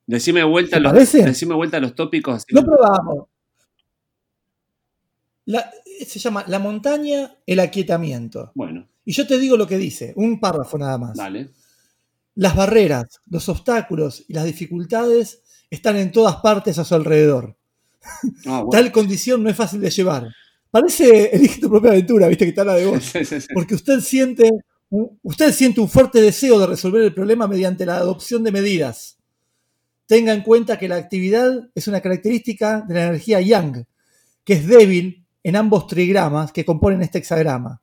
[0.08, 1.24] Decime vuelta, ¿Te los, parece?
[1.26, 2.36] decime vuelta los tópicos.
[2.36, 2.46] así.
[2.50, 3.26] Lo probamos.
[5.46, 5.70] La-
[6.06, 8.52] se llama La montaña, el aquietamiento.
[8.56, 11.18] Bueno, Y yo te digo lo que dice, un párrafo nada más.
[11.18, 11.50] dale.
[12.36, 17.56] Las barreras, los obstáculos y las dificultades están en todas partes a su alrededor.
[18.46, 18.70] Ah, bueno.
[18.72, 20.28] Tal condición no es fácil de llevar.
[20.70, 23.04] Parece elige tu propia aventura, viste que te habla de vos.
[23.04, 23.48] Sí, sí, sí.
[23.54, 24.50] Porque usted siente,
[24.90, 29.18] un- usted siente un fuerte deseo de resolver el problema mediante la adopción de medidas.
[30.08, 33.86] Tenga en cuenta que la actividad es una característica de la energía yang,
[34.44, 37.82] que es débil en ambos trigramas que componen este hexagrama.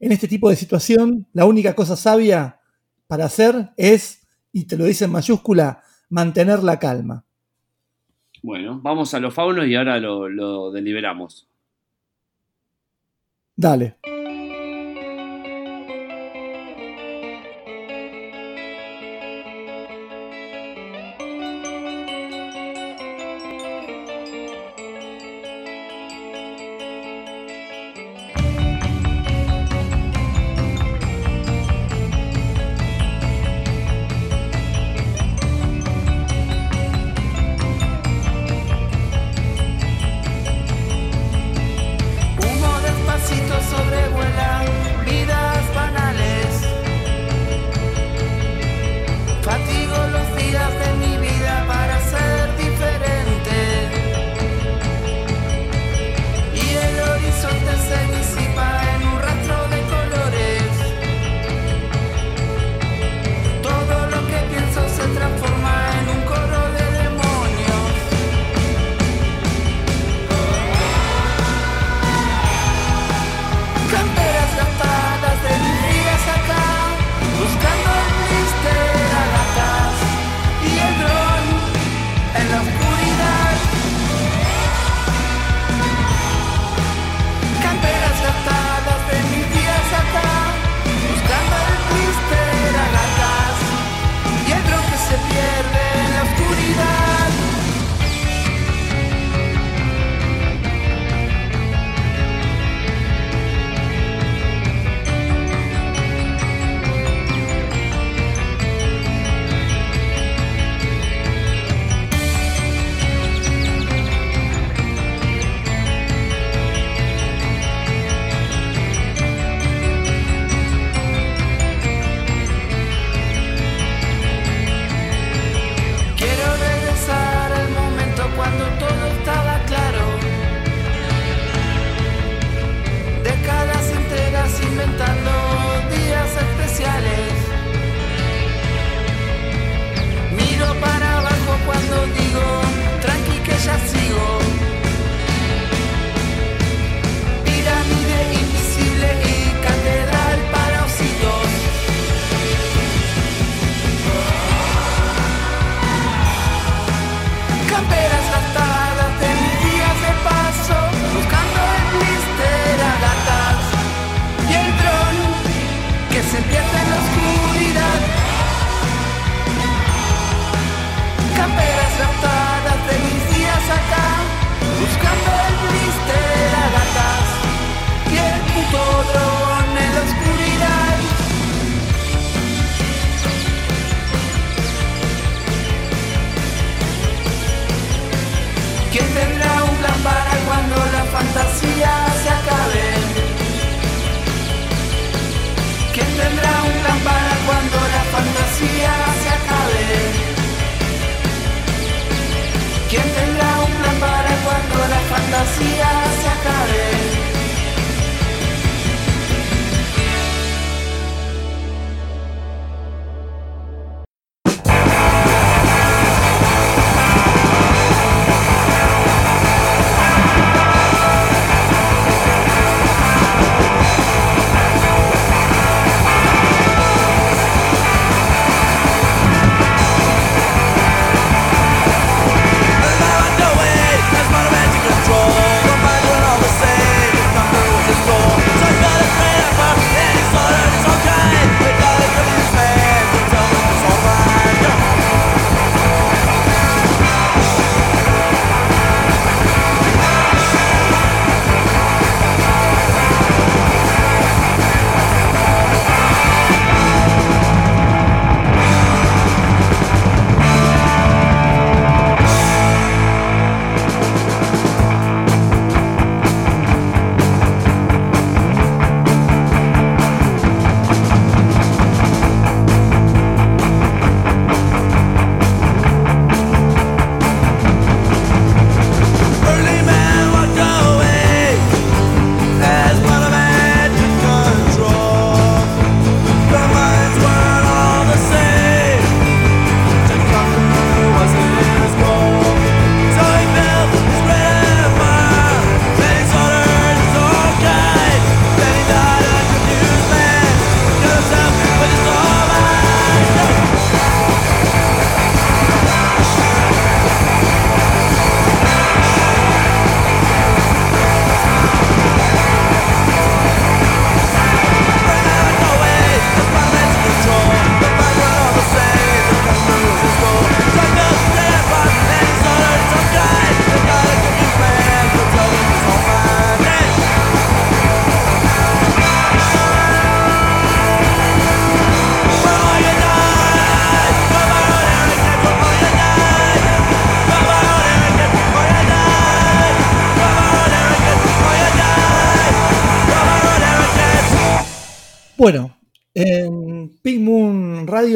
[0.00, 2.55] En este tipo de situación, la única cosa sabia
[3.06, 7.24] para hacer es, y te lo dice en mayúscula, mantener la calma.
[8.42, 11.48] Bueno, vamos a los faunos y ahora lo, lo deliberamos.
[13.56, 13.96] Dale.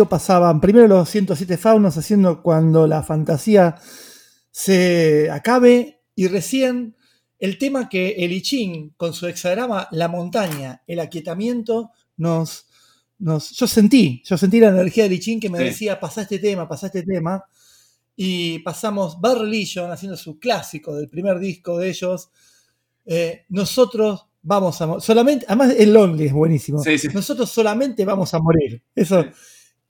[0.01, 3.75] Radio pasaban primero los 107 faunos haciendo cuando la fantasía
[4.51, 6.97] se acabe y recién
[7.39, 12.67] el tema que el I Ching con su hexagrama La montaña, el aquietamiento, nos,
[13.19, 13.51] nos...
[13.51, 15.65] Yo sentí, yo sentí la energía del I Ching que me Sí.
[15.65, 17.45] decía, pasá este tema, pasá este tema.
[18.17, 22.31] Y pasamos Bad Religion haciendo su clásico del primer disco de ellos.
[23.05, 26.83] Eh, nosotros vamos a mo- solamente, además el Lonely es buenísimo.
[26.83, 27.09] Sí, sí.
[27.13, 28.83] Nosotros solamente vamos a morir.
[28.95, 29.25] Eso.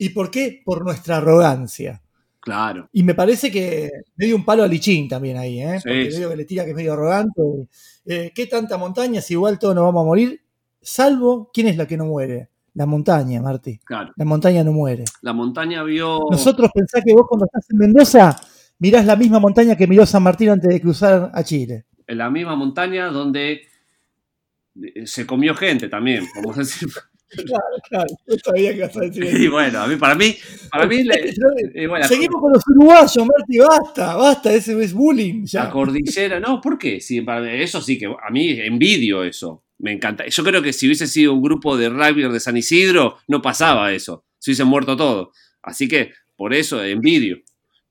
[0.03, 0.63] ¿Y por qué?
[0.65, 2.01] Por nuestra arrogancia.
[2.41, 2.89] Claro.
[2.91, 5.79] Y me parece que me dio un palo a Lichín también ahí, ¿eh?
[5.79, 6.19] Sí, Porque sí.
[6.21, 7.43] veo que le tira que es medio arrogante.
[8.07, 10.41] Eh, ¿Qué tanta montaña si igual todos nos vamos a morir?
[10.81, 12.49] Salvo, ¿quién es la que no muere?
[12.73, 13.79] La montaña, Marti.
[13.85, 14.13] Claro.
[14.17, 15.05] La montaña no muere.
[15.21, 16.21] La montaña vio.
[16.31, 18.41] Nosotros pensá que vos cuando estás en Mendoza
[18.79, 21.85] mirás la misma montaña que miró San Martín antes de cruzar a Chile.
[22.07, 23.61] en la misma montaña donde
[24.83, 26.89] eh, se comió gente también, vamos a decir.
[27.31, 28.07] Claro, claro.
[28.27, 30.35] Yo sabía que ibas a decir Y bueno, a mí, para mí,
[30.71, 31.33] para mí, le-
[31.75, 35.45] eh, bueno, Seguimos con los uruguayos, Marti, basta, basta, ese es bullying.
[35.47, 35.65] Ya.
[35.65, 37.01] la cordillera, no, ¿por qué?
[37.01, 39.65] Sí, para- eso sí que a mí envidio eso.
[39.79, 40.27] Me encanta.
[40.29, 43.93] Yo creo que si hubiese sido un grupo de rugby de San Isidro, no pasaba
[43.93, 44.25] eso.
[44.39, 45.29] Se hubiesen muerto todos.
[45.63, 47.39] Así que, por eso, envidio.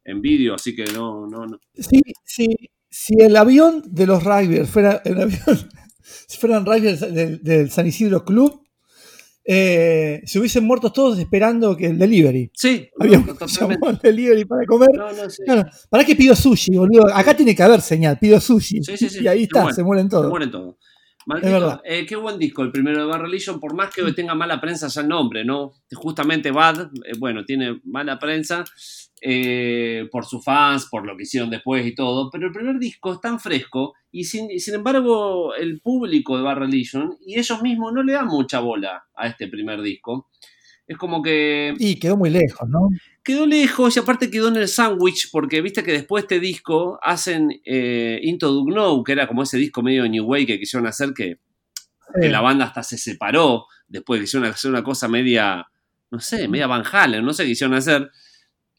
[0.03, 1.59] Envidio, así que no, no, no.
[1.75, 2.47] Sí, sí,
[2.89, 5.39] si el avión de los Rivers fuera el avión,
[6.27, 8.63] si fueran del, del San Isidro Club,
[9.45, 12.51] eh, se hubiesen muerto todos esperando que el delivery.
[12.53, 14.89] Sí, Había no, llamó al delivery para comer.
[14.93, 15.43] No, no, sí.
[15.89, 17.07] ¿para qué pido sushi, boludo?
[17.13, 18.83] Acá tiene que haber señal, pido sushi.
[18.83, 20.29] Sí, sí, sí, y ahí se está, mueren, se mueren Se todos.
[20.29, 20.75] mueren todos.
[21.25, 21.81] Maldito, Es verdad.
[21.83, 24.87] eh, qué buen disco el primero de Bad Religion, por más que tenga mala prensa
[24.87, 25.73] ya el nombre, ¿no?
[25.93, 28.63] Justamente Bad, eh, bueno, tiene mala prensa
[29.21, 33.13] eh, por sus fans, por lo que hicieron después y todo, pero el primer disco
[33.13, 37.93] es tan fresco y sin, sin embargo el público de Bad Religion y ellos mismos
[37.93, 40.29] no le dan mucha bola a este primer disco.
[40.87, 42.89] Es como que Y quedó muy lejos, ¿no?
[43.23, 46.97] quedó lejos y aparte quedó en el sándwich porque viste que después de este disco
[47.03, 50.87] hacen eh, Into the Know, que era como ese disco medio New Way que quisieron
[50.87, 51.37] hacer que,
[52.19, 55.67] que la banda hasta se separó después quisieron hacer una cosa media,
[56.11, 58.09] no sé, media Van Halen, no sé qué quisieron hacer.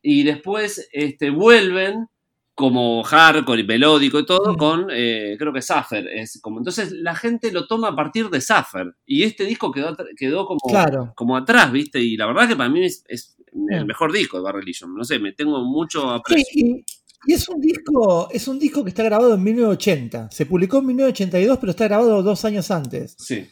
[0.02, 2.06] Y después este, vuelven
[2.54, 4.56] como hardcore y melódico y todo Mm.
[4.56, 6.06] con, eh, creo que Suffer.
[6.08, 8.92] Es como, entonces la gente lo toma a partir de Suffer.
[9.06, 11.12] Y este disco quedó, quedó como, Claro.
[11.16, 12.00] como atrás, ¿viste?
[12.00, 13.36] Y la verdad que para mí es, es-
[13.70, 14.94] el mejor disco de Bad Religion.
[14.94, 16.44] No sé, me tengo mucho Sí, aprecio.
[16.54, 16.84] y,
[17.26, 20.30] y es un disco, es un disco que está grabado en 1980.
[20.30, 23.16] Se publicó en 1982, pero está grabado dos años antes.
[23.18, 23.46] Sí,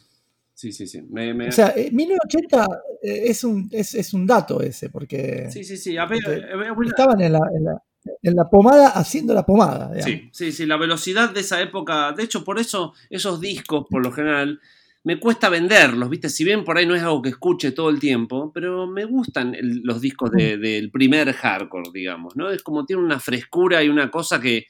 [0.59, 1.03] sí, sí, sí.
[1.09, 2.67] Me- me- O sea, eh, 1980
[3.03, 5.97] eh, es un, es, es un dato ese, porque sí, sí, sí.
[5.97, 7.83] A ver, porque eh, eh, estaban en la, en, la,
[8.23, 9.93] en la pomada haciendo la pomada.
[9.95, 10.05] digamos.
[10.05, 14.03] Sí, sí, sí, la velocidad de esa época, de hecho por eso esos discos por
[14.05, 14.61] lo general
[15.05, 16.29] me cuesta venderlos, ¿viste?
[16.29, 19.55] Si bien por ahí no es algo que escuche todo el tiempo, pero me gustan
[19.55, 22.51] el- los discos de- del primer hardcore, digamos, ¿no?
[22.51, 24.67] Es como tiene una frescura y una cosa que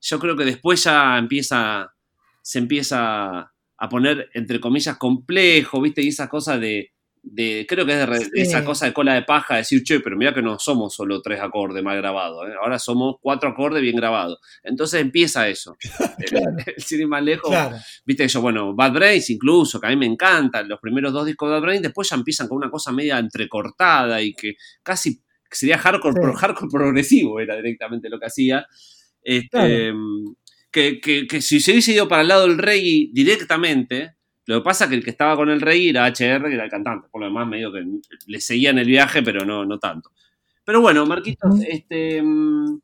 [0.00, 1.92] yo creo que después ya empieza,
[2.42, 6.02] se empieza a poner, entre comillas, complejo, ¿viste?
[6.02, 8.30] Y esa cosa de, de creo que es de, Sí.
[8.36, 11.40] esa cosa de cola de paja, decir, che, pero mira que no somos solo tres
[11.40, 12.52] acordes mal grabados, ¿eh?
[12.62, 14.38] ahora somos cuatro acordes bien grabados.
[14.62, 15.76] Entonces empieza eso.
[16.30, 16.56] Claro.
[16.64, 17.76] El cine más lejos, Claro.
[18.06, 21.48] viste yo, bueno, Bad Brains incluso, que a mí me encantan, los primeros dos discos
[21.48, 25.20] de Bad Brains, después ya empiezan con una cosa media entrecortada y que casi
[25.50, 26.20] sería hardcore, Sí.
[26.20, 28.66] pro- hardcore progresivo, era directamente lo que hacía.
[29.22, 29.92] Este,
[30.70, 34.14] que, que- que si se hubiese ido para el lado del reggae directamente,
[34.46, 36.64] lo que pasa es que el que estaba con el reggae era HR, que era
[36.64, 37.82] el cantante, por lo demás medio que
[38.26, 40.10] le seguían el viaje, pero no, no tanto.
[40.64, 42.78] Pero bueno, Marquitos, este, mm,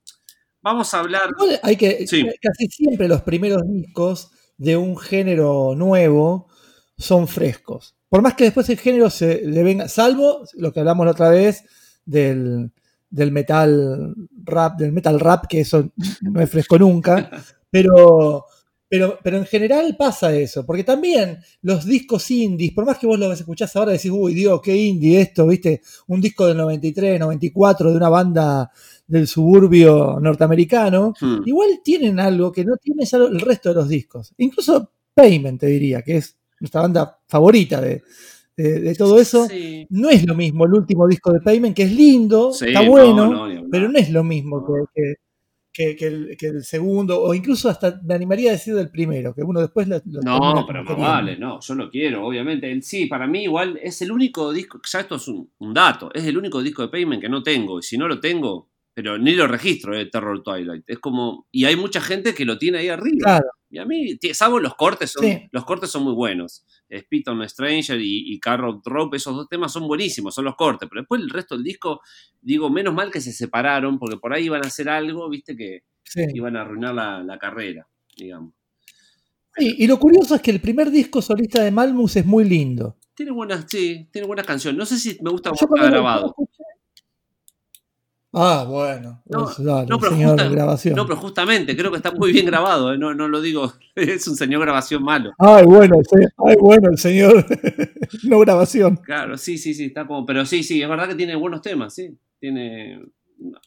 [0.63, 1.23] vamos a hablar...
[1.63, 2.27] Hay que, Sí.
[2.41, 6.49] Casi siempre los primeros discos de un género nuevo
[6.97, 7.97] son frescos.
[8.09, 11.31] Por más que después el género se le venga, salvo lo que hablamos la otra
[11.31, 11.65] vez
[12.05, 12.71] del,
[13.11, 14.15] del metal
[14.45, 17.31] rap, del metal rap, que eso no es fresco nunca,
[17.73, 18.45] pero,
[18.89, 23.19] pero, pero en general pasa eso, porque también los discos indies, por más que vos
[23.19, 27.91] los escuchás ahora, decís, uy, Dios, qué indie esto, viste, un disco del 93, 94
[27.91, 28.71] de una banda
[29.07, 33.89] del suburbio norteamericano, Hmm, igual tienen algo que no tiene ya el resto de los
[33.89, 34.33] discos.
[34.39, 38.03] Incluso Payment, te diría, que es nuestra banda favorita de,
[38.57, 39.49] de- de todo eso.
[39.49, 39.87] sí.
[39.91, 42.91] No es lo mismo el último disco de Payment, que es lindo, Sí, está no,
[42.91, 45.15] bueno, no, pero no es lo mismo que, que-
[45.73, 49.35] que- que el, que el segundo, o incluso hasta me animaría a decir del primero,
[49.35, 52.71] que uno después lo, lo No, pero más vale, no, yo lo quiero, obviamente.
[52.71, 56.11] El, sí, para mí igual es el único disco, ya esto es un, un dato,
[56.15, 59.17] es el único disco de Payment que no tengo, y si no lo tengo, pero
[59.17, 60.85] ni lo registro, eh, Terror Twilight.
[60.87, 63.19] Es como, y hay mucha gente que lo tiene ahí arriba.
[63.23, 65.49] Claro, Y a mí, salvo los cortes, son, Sí.
[65.51, 66.63] los cortes son muy buenos.
[66.95, 70.57] Spit on a Stranger y, y Carrot Rope, esos dos temas son buenísimos, son los
[70.57, 72.03] cortes, pero después el resto del disco,
[72.43, 75.85] digo, menos mal que se separaron, porque por ahí iban a hacer algo, viste, que
[76.05, 76.21] sí.
[76.35, 78.53] iban a arruinar la, la carrera, digamos.
[79.57, 82.99] Sí, y lo curioso es que el primer disco solista de Malmus es muy lindo.
[83.15, 84.79] Tiene buenas, sí, tiene buenas canciones.
[84.79, 86.35] No sé si me gusta cómo está lo- grabado.
[88.35, 89.23] Ah, bueno.
[89.27, 90.95] No, Eso, dale, no, pero señor justa- grabación.
[90.97, 94.27] No, pero justamente, creo que está muy bien grabado, eh, no, no lo digo, es
[94.27, 95.33] un señor grabación malo.
[95.39, 95.97] Ay, bueno,
[96.47, 97.45] ay, bueno, el señor.
[98.25, 98.97] no grabación.
[98.97, 101.95] Claro, sí, sí, sí, está como, pero sí, sí, es verdad que tiene buenos temas,
[101.95, 102.17] sí.
[102.41, 103.03] Tiene,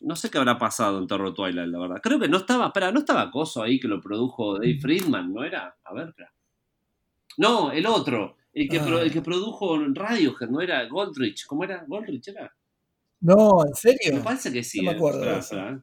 [0.01, 1.97] no- sé qué habrá pasado en Terror Twilight, la verdad.
[2.01, 5.43] Creo que no estaba, espera, no estaba Coso ahí que lo produjo Dave Friedman, ¿no
[5.43, 5.75] era?
[5.83, 6.33] A ver, espera.
[7.37, 8.99] No, el otro, el que, Ah.
[9.01, 10.87] el que produjo Radiohead, ¿no era?
[10.87, 11.83] Goldrich, ¿cómo era?
[11.87, 12.51] Goldrich era.
[13.21, 14.13] No, ¿en serio?
[14.15, 14.79] Me parece que sí.
[14.79, 14.95] No me eh.
[14.95, 15.79] acuerdo espera, eh.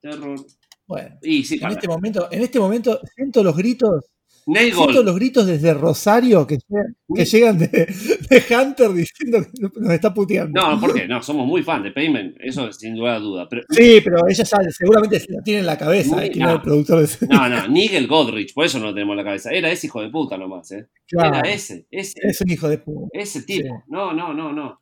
[0.00, 0.38] Terror.
[0.86, 1.74] Bueno, Y sí, en para.
[1.74, 4.06] este momento, en este momento siento los gritos,
[4.46, 9.92] siento los gritos desde Rosario que, llegan- que llegan de, de Hunter diciendo que nos
[9.92, 10.58] está puteando.
[10.58, 11.06] No, ¿por qué?
[11.06, 13.46] No, somos muy fan de Payment, eso sin lugar a duda.
[13.50, 16.52] Pero, Sí, pero ella ya seguramente la tiene en la cabeza, Muy- eh, no.
[16.52, 17.26] el productor de ese.
[17.26, 19.50] no, no, Nigel Godrich, por eso no lo tenemos en la cabeza.
[19.50, 20.86] Era ese hijo de puta nomás, ¿eh?
[21.06, 23.08] Claro, Era ese, ese, es un hijo de puta.
[23.12, 23.66] ese tipo.
[23.68, 23.82] sí.
[23.88, 24.80] No, no, no, no.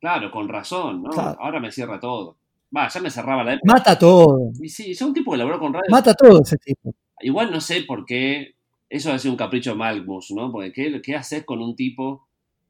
[0.00, 1.10] Claro, con razón, ¿no?
[1.10, 1.36] Claro.
[1.40, 2.36] Ahora me cierra todo.
[2.74, 3.72] Va, ya me cerraba la época.
[3.72, 5.86] Mata todo, Y sí, es un tipo que laburó con radio.
[5.90, 6.94] mata todo ese tipo.
[7.20, 8.54] Igual no sé por qué.
[8.88, 10.50] Eso ha sido un capricho de Malmus, ¿no?
[10.50, 12.26] Porque ¿qué, qué haces con un tipo?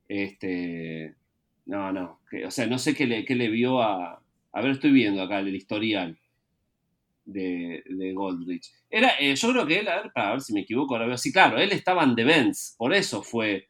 [0.09, 1.15] Este.
[1.67, 2.21] No, no.
[2.31, 4.21] que- o sea, no sé qué le, qué le vio a.
[4.53, 6.19] A ver, estoy viendo acá el historial
[7.25, 8.67] de, de Goldrich.
[8.91, 11.17] Era, eh, yo creo que él, a ver, para ver si me equivoco, ahora veo.
[11.19, 13.69] Sí, claro, él estaba en The Benz, por eso fue.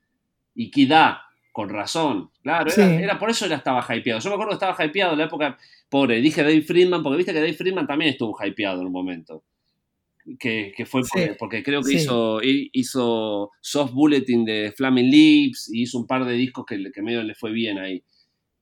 [0.54, 2.30] Iquidá, con razón.
[2.42, 3.02] Claro, era, Sí.
[3.02, 4.20] era- por eso él estaba hypeado.
[4.20, 5.58] Yo me acuerdo que estaba hypeado en la época.
[5.88, 9.42] Pobre, dije Dave Friedman, porque viste que Dave Friedman también estuvo hypeado en un momento.
[10.38, 11.32] Que, que fue porque, Sí.
[11.38, 11.96] porque creo que Sí.
[11.96, 16.92] hizo, hi- hizo Soft Bulletin de Flaming Lips y hizo un par de discos que,
[16.92, 18.02] que medio le fue bien ahí.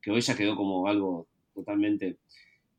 [0.00, 2.16] Que hoy ya quedó como algo totalmente.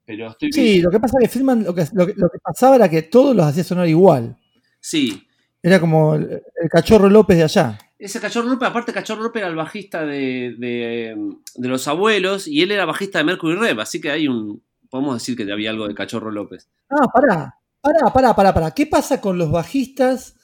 [0.05, 2.39] Pero estoy Sí, lo que pasa es que Friedman lo que, lo que- lo que
[2.41, 4.37] pasaba era que todos los hacía sonar igual.
[4.79, 5.21] Sí.
[5.61, 7.77] Era como el, el cachorro López de allá.
[7.99, 11.17] Ese Cachorro López, aparte Cachorro López era el bajista de, de,
[11.55, 14.63] de los abuelos y él era bajista de Mercury Rev, así que hay un.
[14.89, 16.69] Podemos decir que había algo de Cachorro López.
[16.89, 18.71] Ah, pará, pará, pará, pará, pará.
[18.71, 20.37] ¿Qué pasa con los bajistas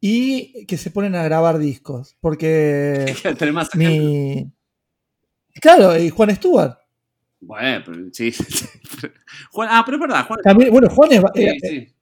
[0.00, 2.16] y que se ponen a grabar discos?
[2.20, 3.12] Porque
[3.52, 4.48] más mi.
[5.60, 6.78] Claro, y Juan Stewart.
[7.40, 8.32] Bueno, pero sí.
[9.50, 10.40] Juan, ah, pero es verdad, Juan.
[10.44, 11.94] También, bueno, Juan, es, sí, eh, sí.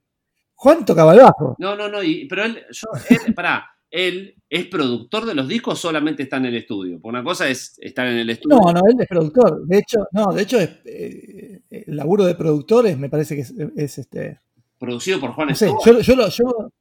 [0.61, 1.55] Juan tocaba el bajo.
[1.57, 5.73] No, no, no, y- pero él, yo, él, pará, él es productor de los discos,
[5.75, 6.99] o solamente está en el estudio.
[7.01, 8.57] Porque una cosa es estar en el estudio.
[8.57, 9.65] No, no, él es productor.
[9.65, 13.53] De hecho, no, de hecho, es, eh, el laburo de productores me parece que es,
[13.77, 14.39] es, este.
[14.77, 15.85] Producido por Juan No sé, Stewart.
[15.85, 16.71] yo, yo, lo- yo-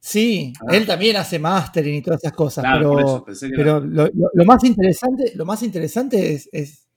[0.00, 0.74] sí, Ah.
[0.76, 2.90] él también hace mastering y todas esas cosas, Claro,
[3.24, 3.24] por
[3.56, 6.88] pero, lo, lo- lo más interesante, lo más interesante es, es,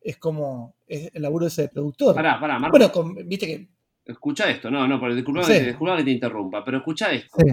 [0.00, 2.14] es como es el laburo ese de productor.
[2.14, 2.76] Pará, pará, Marco.
[2.76, 3.68] Bueno, con- viste que
[4.08, 5.52] Escucha esto, no, no, pero disculpa, Sí.
[5.52, 7.36] que, te interrumpa, pero escucha esto.
[7.38, 7.46] sí,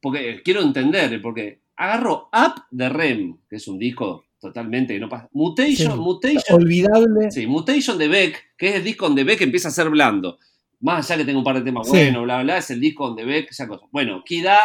[0.00, 5.28] Porque quiero entender, porque agarró Up de Rem, que es un disco totalmente no pasa.
[5.32, 5.98] Mutation, Sí.
[5.98, 7.30] Mutation, olvidable.
[7.30, 10.38] sí, Mutation de Beck, que es el disco donde Beck empieza a ser blando.
[10.80, 13.06] Más allá que tengo un par de temas buenos, bla, bla, bla, es el disco
[13.06, 13.86] donde Beck, esa cosa.
[13.92, 14.58] Bueno, Kida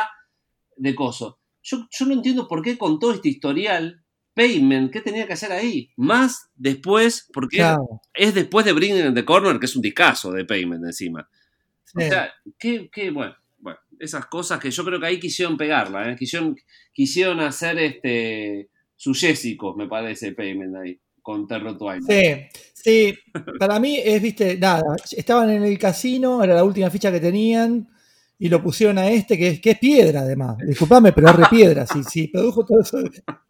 [0.75, 1.39] de Coso.
[1.61, 4.01] Yo, yo no entiendo por qué con todo este historial,
[4.33, 5.89] Payment, ¿qué tenía que hacer ahí?
[5.95, 10.31] Más después, porque Claro, es después de Bringing in the Corner, que es un discazo
[10.31, 11.27] de Payment encima.
[11.97, 16.11] O sea, qué, qué- bueno, bueno, esas cosas que yo creo que ahí quisieron pegarla,
[16.11, 16.15] ¿eh?
[16.17, 16.55] quisieron,
[16.93, 22.49] quisieron hacer este sus Jessicos, me parece, Payment ahí, con Terror Twilight.
[22.51, 23.17] Sí, sí,
[23.59, 27.87] para mí es, viste, nada, estaban en el casino, era la última ficha que tenían,
[28.39, 30.57] y lo pusieron a este, que es, que es piedra además.
[30.65, 31.85] Disculpame, pero es re piedra.
[31.85, 32.99] Si, si produjo todo eso,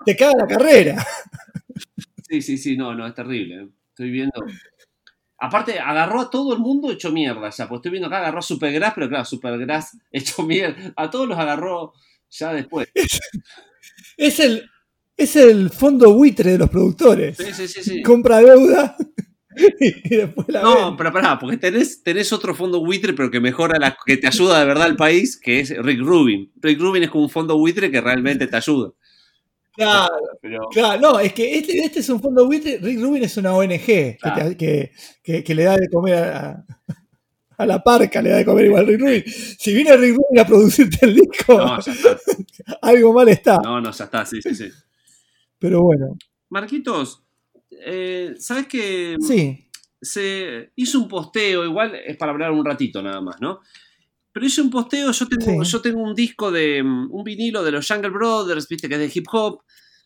[0.06, 1.06] te caga la carrera.
[2.28, 3.64] Sí, sí, sí, no, no, es terrible.
[3.64, 3.68] ¿eh?
[3.90, 4.44] Estoy viendo.
[5.40, 8.42] Aparte, agarró a todo el mundo hecho mierda ya, pues estoy viendo acá, agarró a
[8.42, 10.94] Supergrass, pero claro, Supergrass hecho mierda.
[10.96, 11.94] A todos los agarró
[12.30, 12.88] ya después.
[14.18, 14.70] Es el,
[15.16, 17.38] es el fondo buitre de los productores.
[17.38, 18.02] Sí, sí, sí, sí.
[18.02, 18.96] Compra deuda
[19.80, 20.96] y después la No, vende.
[20.98, 24.60] pero pará, porque tenés, tenés otro fondo buitre, pero que mejora, la, que te ayuda
[24.60, 26.52] de verdad al país, que es Rick Rubin.
[26.62, 28.92] Rick Rubin es como un fondo buitre que realmente te ayuda.
[29.78, 32.78] Claro, Pero, claro, no, es que este, este es un fondo buitre.
[32.80, 34.58] Rick Rubin es una ONG que, Claro.
[34.58, 34.92] que,
[35.24, 36.66] que- que le da de comer a,
[37.58, 39.24] a la parca, le da de comer igual Rick Rubin.
[39.26, 42.18] Si viene Rick Rubin a producirte el disco, no, ya está.
[42.82, 43.58] algo mal está.
[43.64, 44.70] No, no, ya está, sí, sí, sí.
[45.60, 46.18] Pero bueno,
[46.50, 47.24] Marquitos,
[47.72, 49.68] eh, ¿sabes que sí.
[50.02, 51.66] se hizo un posteo?
[51.66, 53.60] Igual es para hablar un ratito nada más, ¿no?
[54.38, 55.72] Pero hice un posteo, yo tengo, Sí.
[55.72, 59.00] yo tengo un disco de mm, un vinilo de los Jungle Brothers, viste, que es
[59.00, 59.62] de hip hop,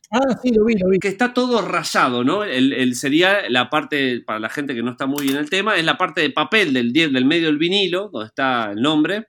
[0.10, 1.00] Ah, sí, lo vi, lo vi.
[1.00, 2.46] que está todo rayado, ¿no?
[2.46, 5.50] El, el- sería la parte, para la gente que no está muy bien en el
[5.50, 9.28] tema, es la parte de papel del, del medio del vinilo, donde está el nombre,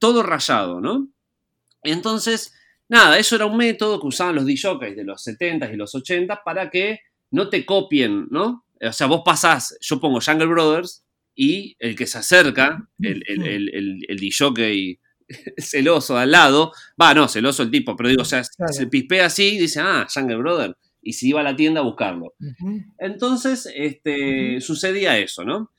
[0.00, 1.08] todo rayado, ¿no?
[1.82, 2.52] Entonces,
[2.88, 6.40] nada, eso era un método que usaban los DJs de los 70s y los 80s
[6.44, 8.64] para que no te copien, ¿no?
[8.82, 11.04] O sea, vos pasás, yo pongo Jungle Brothers
[11.34, 14.98] y el que se acerca, el, el, el, el, DJ
[15.58, 18.72] celoso de al lado, va, no, celoso el tipo, pero digo, o sea, Claro.
[18.72, 21.84] se pispea así y dice, ah, Jungle Brother, y se iba a la tienda a
[21.84, 22.34] buscarlo.
[22.98, 25.70] Entonces, este, sucedía eso, ¿no?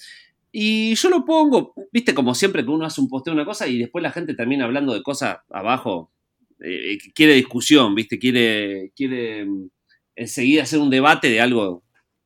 [0.51, 3.67] Y yo lo pongo, viste, como siempre que uno hace un posteo de una cosa
[3.67, 6.11] y después la gente termina hablando de cosas abajo,
[6.59, 9.69] eh, quiere discusión, viste, quiere, quiere mm,
[10.15, 11.83] enseguida hacer un debate de algo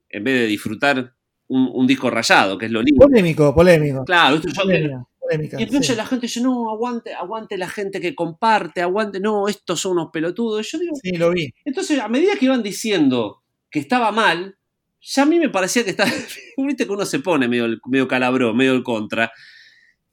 [0.09, 1.14] en vez de disfrutar
[1.47, 3.05] un, un disco rayado, que es lo lindo.
[3.05, 4.03] Polémico, polémico.
[4.05, 4.37] Claro.
[4.37, 5.95] Yo- Polémica, polémica, y entonces sí.
[5.95, 10.09] la gente dice, no, aguante, aguante la gente que comparte, aguante, no, estos son unos
[10.11, 10.69] pelotudos.
[10.71, 11.53] Yo digo, Sí, lo vi.
[11.65, 14.57] entonces, a medida que iban diciendo que estaba mal,
[15.01, 16.09] ya a mí me parecía que estaba.
[16.57, 19.31] Viste que uno se pone medio, medio calabró, medio el contra.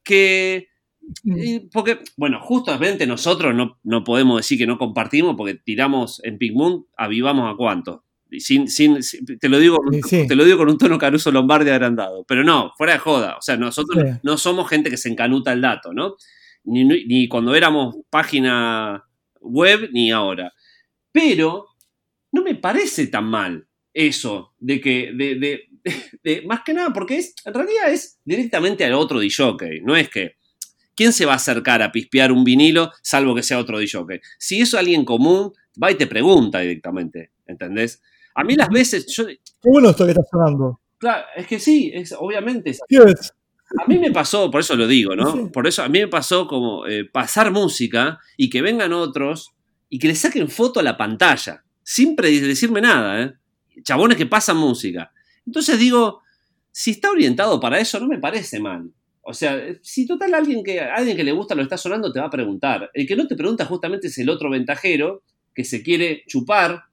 [0.03, 0.69] Que.
[1.25, 6.39] y porque, bueno, justamente nosotros no, no podemos decir que no compartimos porque tiramos en
[6.39, 8.05] Pink Moon, avivamos a cuánto.
[8.41, 8.67] Sin,
[9.41, 9.79] te, lo digo,
[10.09, 12.25] Sí, te lo digo con un tono Caruso Lombardi agrandado.
[12.27, 13.37] Pero no, fuera de joda.
[13.37, 14.11] O sea, nosotros Sí.
[14.23, 16.17] no somos gente que se encanuta el dato, ¿no?
[16.65, 19.05] Ni, ni cuando éramos página
[19.41, 20.53] web, ni ahora.
[21.11, 21.67] Pero
[22.33, 25.69] no me parece tan mal eso de que, de, de-
[26.23, 30.09] de- más que nada, porque es, en realidad es directamente al otro DJ, no es
[30.09, 30.37] que,
[30.95, 34.21] ¿quién se va a acercar a pispear un vinilo salvo que sea otro DJ?
[34.39, 35.53] Si es alguien común,
[35.83, 38.01] va y te pregunta directamente, ¿entendés?
[38.35, 40.81] A mí las veces, yo, Qué bueno esto que está sonando.
[40.99, 42.81] claro, es que sí, es, obviamente es
[43.81, 45.33] a mí me pasó, por eso lo digo, ¿no?
[45.33, 45.49] Sí.
[45.53, 49.53] Por eso a mí me pasó como eh, pasar música y que vengan otros
[49.89, 53.33] y que le saquen foto a la pantalla, sin decirme nada, ¿eh?
[53.83, 55.13] Chabones que pasan música.
[55.47, 56.21] Entonces digo,
[56.71, 58.91] si está orientado para eso, no me parece mal.
[59.23, 62.27] O sea, si total alguien que, alguien que le gusta lo está sonando te va
[62.27, 62.91] a preguntar.
[62.93, 65.23] El que no te pregunta justamente es el otro ventajero
[65.55, 66.85] que se quiere chupar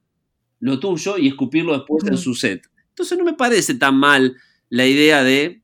[0.60, 2.62] lo tuyo y escupirlo después en su set.
[2.90, 4.36] Entonces no me parece tan mal
[4.68, 5.62] la idea de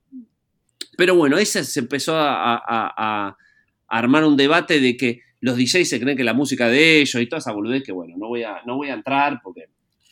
[0.97, 3.37] pero bueno, ahí se, empezó a, a- a- a
[3.89, 7.27] armar un debate de que los DJs se creen que la música de ellos y
[7.29, 9.67] toda esa boludez que bueno, no voy a, no voy a entrar porque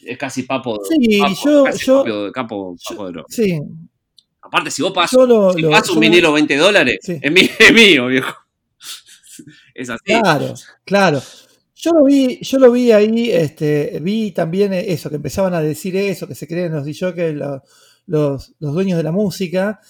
[0.05, 0.78] es casi papo.
[0.85, 3.24] Sí, papo, yo- casi yo- papo, capo- papo de oro.
[3.28, 3.59] Sí,
[4.43, 6.98] Aparte, si vos pasas yo lo, si lo- pasas yo un lo- vinilo 20 dólares,
[7.01, 7.19] Sí.
[7.23, 8.35] es, mío, es mío, viejo.
[9.74, 10.05] Es así.
[10.05, 10.55] Claro,
[10.85, 11.23] claro.
[11.85, 15.94] Yo lo vi, yo lo vi ahí, este, vi también eso, que empezaban a decir
[15.97, 17.61] eso, que se creen los DJs, los,
[18.06, 19.81] los, los dueños de la música,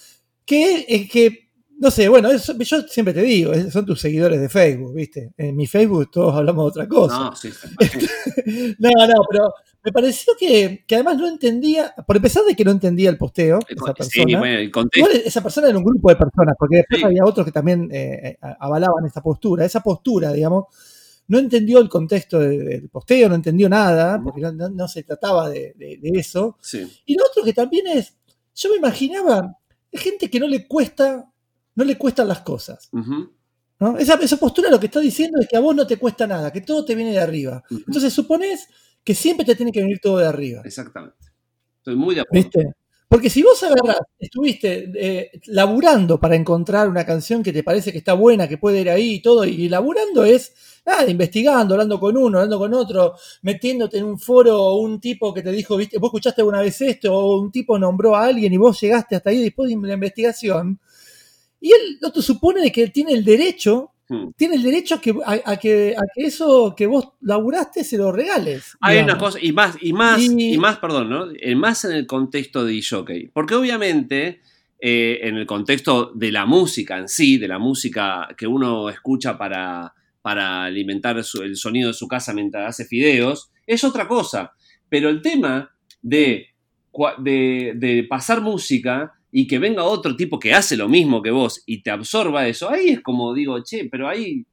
[0.45, 1.49] que es que,
[1.79, 5.31] no sé, bueno, eso- yo siempre te digo, son tus seguidores de Facebook, ¿viste?
[5.37, 7.19] En mi Facebook todos hablamos de otra cosa.
[7.19, 7.49] No, sí,
[8.79, 9.53] No, no, pero
[9.83, 13.59] me pareció que, que además no entendía, por empezar de que no entendía el posteo,
[13.67, 14.25] El esa persona.
[14.27, 14.99] sí, bueno, el contexto.
[15.11, 17.05] Igual esa persona era un grupo de personas, porque después Sí.
[17.05, 19.63] había otros que también eh, eh, avalaban esa postura.
[19.65, 20.65] Esa postura, digamos,
[21.27, 25.03] no entendió el contexto de- del posteo, no entendió nada, porque no, no- no se
[25.03, 26.57] trataba de, de- de eso.
[26.61, 26.87] Sí.
[27.05, 28.15] Y lo otro que también es,
[28.55, 29.57] yo me imaginaba,
[29.91, 31.25] gente que no le cuesta,
[31.75, 32.89] no le cuestan las cosas.
[33.99, 36.51] Esa, esa postura lo que está diciendo es que a vos no te cuesta nada,
[36.51, 37.63] que todo te viene de arriba.
[37.69, 38.67] Entonces suponés
[39.03, 40.61] que siempre te tiene que venir todo de arriba.
[40.63, 41.17] Exactamente.
[41.79, 42.43] Estoy muy de acuerdo.
[42.43, 42.73] ¿Viste?
[43.15, 47.99] Porque si vos agarrás, estuviste eh, laburando para encontrar una canción que te parece que
[47.99, 52.17] está buena, que puede ir ahí y todo, y laburando es nada, investigando, hablando con
[52.17, 55.97] uno, hablando con otro, metiéndote en un foro o un tipo que te dijo, viste,
[55.97, 59.29] vos escuchaste alguna vez esto, o un tipo nombró a alguien y vos llegaste hasta
[59.29, 60.77] ahí después de la investigación.
[61.61, 64.27] Y él no te supone que él tiene el derecho, Hmm.
[64.37, 67.97] tiene el derecho a que, a, a que, a que eso que vos laburaste se
[67.97, 68.77] lo regales.
[68.79, 69.13] Hay digamos.
[69.13, 71.25] una cosa, y más, y más, y, Y- más, perdón, ¿no?
[71.39, 73.27] Eh, Más en el contexto de jockey.
[73.33, 74.41] Porque obviamente,
[74.79, 79.37] eh, en el contexto de la música en sí, de la música que uno escucha
[79.39, 79.91] para,
[80.21, 84.51] para alimentar su- el sonido de su casa mientras hace fideos, es otra cosa.
[84.87, 85.71] Pero el tema
[86.01, 86.49] de,
[87.75, 91.83] de pasar música y que venga otro tipo que hace lo mismo que vos y
[91.83, 94.45] te absorba eso, ahí es como digo, che, pero ahí,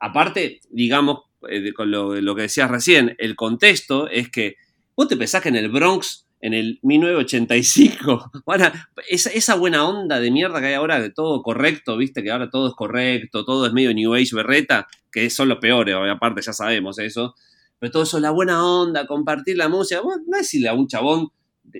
[0.00, 4.54] aparte, digamos, eh, con lo, lo que decías recién, el contexto es que
[4.96, 8.72] vos te pensás que en el Bronx, en el 1985, bueno,
[9.10, 12.48] esa, esa buena onda de mierda que hay ahora de todo correcto, viste, que ahora
[12.48, 16.54] todo es correcto, todo es medio New Age berreta, que son los peores, aparte ya
[16.54, 17.34] sabemos eso,
[17.78, 21.28] pero todo eso, la buena onda, compartir la música, no es decirle a un chabón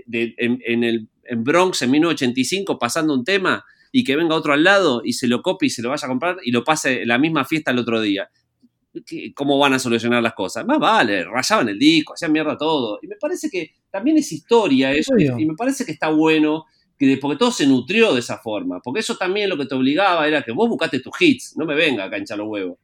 [0.05, 5.03] en el en Bronx en 1985 pasando un tema y que venga otro al lado
[5.05, 7.19] y se lo copie y se lo vaya a comprar y lo pase en la
[7.19, 8.29] misma fiesta el otro día.
[9.07, 10.67] ¿Qué- ¿Cómo van a solucionar las cosas?
[10.67, 12.99] Más vale, rayaban el disco, hacían mierda todo.
[13.03, 15.39] Y me parece que también es historia eso, Obvio.
[15.39, 16.67] y me parece que está bueno,
[16.99, 18.81] que porque todo se nutrió de esa forma.
[18.81, 21.75] Porque eso también lo que te obligaba era que vos buscaste tus hits, no me
[21.75, 22.79] venga a hinchar los huevos.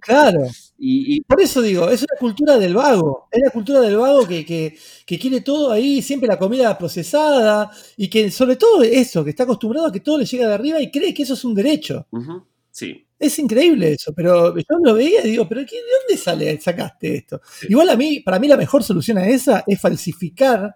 [0.00, 0.40] Claro.
[0.78, 3.28] Y, y- Por eso digo, es una cultura del vago.
[3.30, 7.70] Es la cultura del vago que, que, que quiere todo ahí, siempre la comida procesada,
[7.96, 10.80] y que sobre todo eso, que está acostumbrado a que todo le llega de arriba
[10.80, 12.06] y cree que eso es un derecho.
[12.70, 16.60] sí, Es increíble eso, pero yo lo veía y digo, ¿pero qué, de dónde sale,
[16.60, 17.40] sacaste esto?
[17.60, 17.66] Sí.
[17.70, 20.74] Igual a mí, para mí la mejor solución a esa es falsificar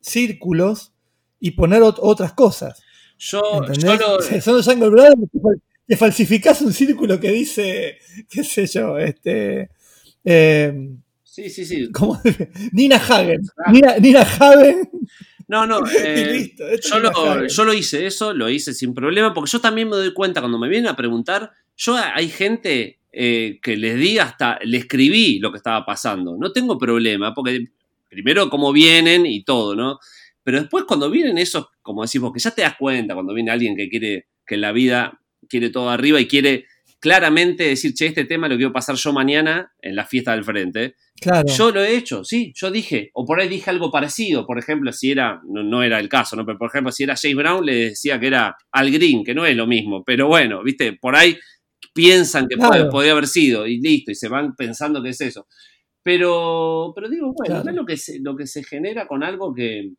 [0.00, 0.92] círculos
[1.40, 2.82] y poner ot- otras cosas.
[3.18, 3.40] yo,
[3.72, 5.16] yo lo- Son los Jungle Brothers
[5.88, 7.98] que falsificás un círculo que dice,
[8.28, 9.70] qué sé yo, este...
[10.22, 10.90] eh,
[11.24, 11.90] sí, sí, sí.
[11.90, 12.20] ¿Cómo?
[12.72, 13.40] Nina Hagen.
[13.64, 13.72] Ah.
[13.72, 14.90] Nina, Nina Hagen.
[15.46, 15.80] No, no.
[15.90, 16.64] y eh, listo.
[16.90, 20.12] Yo lo, yo lo hice eso, lo hice sin problema, porque yo también me doy
[20.12, 24.76] cuenta cuando me vienen a preguntar, yo hay gente eh, que les di hasta, le
[24.76, 27.68] escribí lo que estaba pasando, no tengo problema, porque
[28.10, 29.98] primero cómo vienen y todo, ¿no?
[30.44, 33.74] Pero después cuando vienen esos, como decimos, que ya te das cuenta, cuando viene alguien
[33.74, 36.66] que quiere, que la vida quiere todo arriba y quiere
[37.00, 40.94] claramente decir, che, este tema lo quiero pasar yo mañana en la fiesta del frente,
[41.20, 41.46] Claro.
[41.48, 44.92] yo lo he hecho, sí, yo dije, o por ahí dije algo parecido, por ejemplo,
[44.92, 46.44] si era, no, no era el caso, ¿no?
[46.44, 49.46] Pero por ejemplo, si era James Brown, le decía que era Al Green, que no
[49.46, 51.38] es lo mismo, pero bueno, viste, por ahí
[51.94, 52.70] piensan que Claro.
[52.72, 55.46] puede- podía haber sido, y listo, y se van pensando que es eso.
[56.02, 57.70] Pero, pero digo, bueno, Claro.
[57.70, 59.90] es lo que, se, lo que se genera con algo que...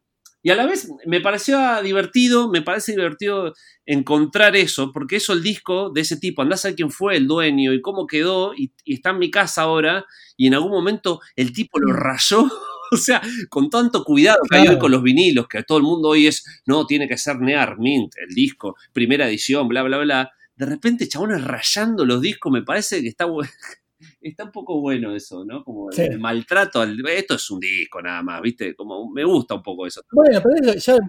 [0.41, 3.53] Y a la vez me pareció divertido, me parece divertido
[3.85, 7.27] encontrar eso, porque eso el disco de ese tipo, andás a ver quién fue el
[7.27, 10.05] dueño y cómo quedó, y, y está en mi casa ahora,
[10.37, 12.47] y en algún momento el tipo lo rayó,
[12.91, 14.75] o sea, con tanto cuidado que hay Claro.
[14.77, 17.77] hoy con los vinilos, que todo el mundo hoy es, no, tiene que ser Near
[17.79, 20.31] Mint, el disco, primera edición, bla, bla, bla.
[20.55, 23.25] De repente, chabones rayando los discos, me parece que está,
[24.21, 25.63] está un poco bueno eso, ¿no?
[25.63, 26.01] Como el, Sí.
[26.03, 28.75] el maltrato, al- esto es un disco nada más, ¿viste?
[28.75, 30.01] Como me gusta un poco eso.
[30.11, 31.07] Bueno, pero eso ya.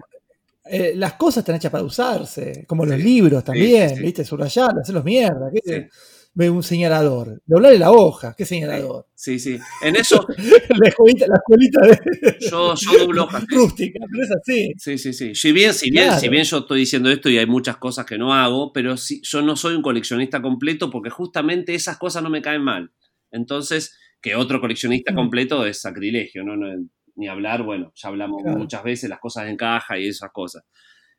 [0.65, 3.99] eh, las cosas están hechas para usarse, como los libros también.
[4.01, 4.23] ¿viste?
[4.23, 5.49] Subrayar, hacerlos mierda.
[5.53, 5.89] ¿qué?
[6.33, 7.41] Ve un señalador.
[7.45, 9.05] Doblarle la hoja, ¿qué señalador?
[9.15, 9.59] Sí, sí.
[9.81, 10.25] En eso
[10.79, 13.45] la escuelita, la escuelita de yo, yo doblo hojas.
[13.49, 14.73] rústica, pero es así.
[14.77, 15.35] Sí, sí, sí.
[15.35, 16.19] Si bien, si bien, Claro.
[16.21, 19.19] si bien yo estoy diciendo esto y hay muchas cosas que no hago, pero sí,
[19.23, 22.91] yo no soy un coleccionista completo porque justamente esas cosas no me caen mal.
[23.31, 25.15] Entonces, que otro coleccionista Mm.
[25.15, 26.55] completo es sacrilegio, ¿no?
[26.55, 26.67] No,
[27.15, 28.57] ni hablar, bueno, ya hablamos Claro.
[28.57, 30.63] muchas veces las cosas en caja y esas cosas.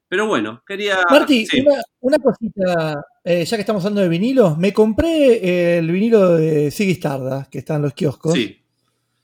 [0.09, 0.99] Pero bueno, quería...
[1.11, 5.91] Marti, sí, una, una cosita, eh, ya que estamos hablando de vinilos, me compré el
[5.91, 8.33] vinilo de Ziggy Stardust, que está en los kioscos.
[8.35, 8.59] sí.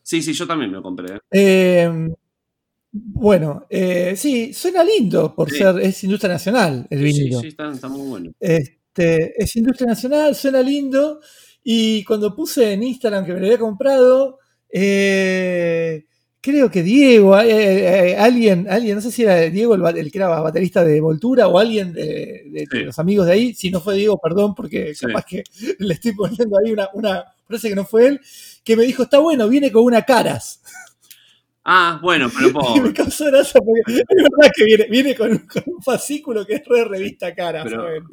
[0.03, 1.17] Sí, sí, yo también me lo compré.
[1.17, 1.19] ¿eh?
[1.31, 2.09] Eh,
[2.91, 5.59] bueno, eh, sí, suena lindo por Sí.
[5.59, 7.41] ser, es industria nacional el Sí, vinilo.
[7.41, 8.33] sí, está, está muy bueno.
[8.41, 11.21] Este, es industria nacional, suena lindo.
[11.63, 14.39] Y cuando puse en Instagram que me lo había comprado,
[14.73, 16.07] eh,
[16.51, 20.19] creo que Diego, eh, eh, alguien, alguien, no sé si era Diego el, el que
[20.19, 22.85] era baterista de Voltura o alguien de, de- de Sí.
[22.85, 23.55] los amigos de ahí.
[23.55, 25.07] Si no fue Diego, perdón, porque Sí.
[25.07, 25.45] capaz que
[25.79, 28.21] le estoy poniendo ahí una, una, parece que no fue él,
[28.65, 30.61] que me dijo, está bueno, viene con una caras.
[31.71, 32.81] Ah, bueno, pero Y pobre.
[32.81, 36.55] me causó gracia porque es verdad que viene, viene con, un- con un fascículo que
[36.55, 37.67] es re revista caras.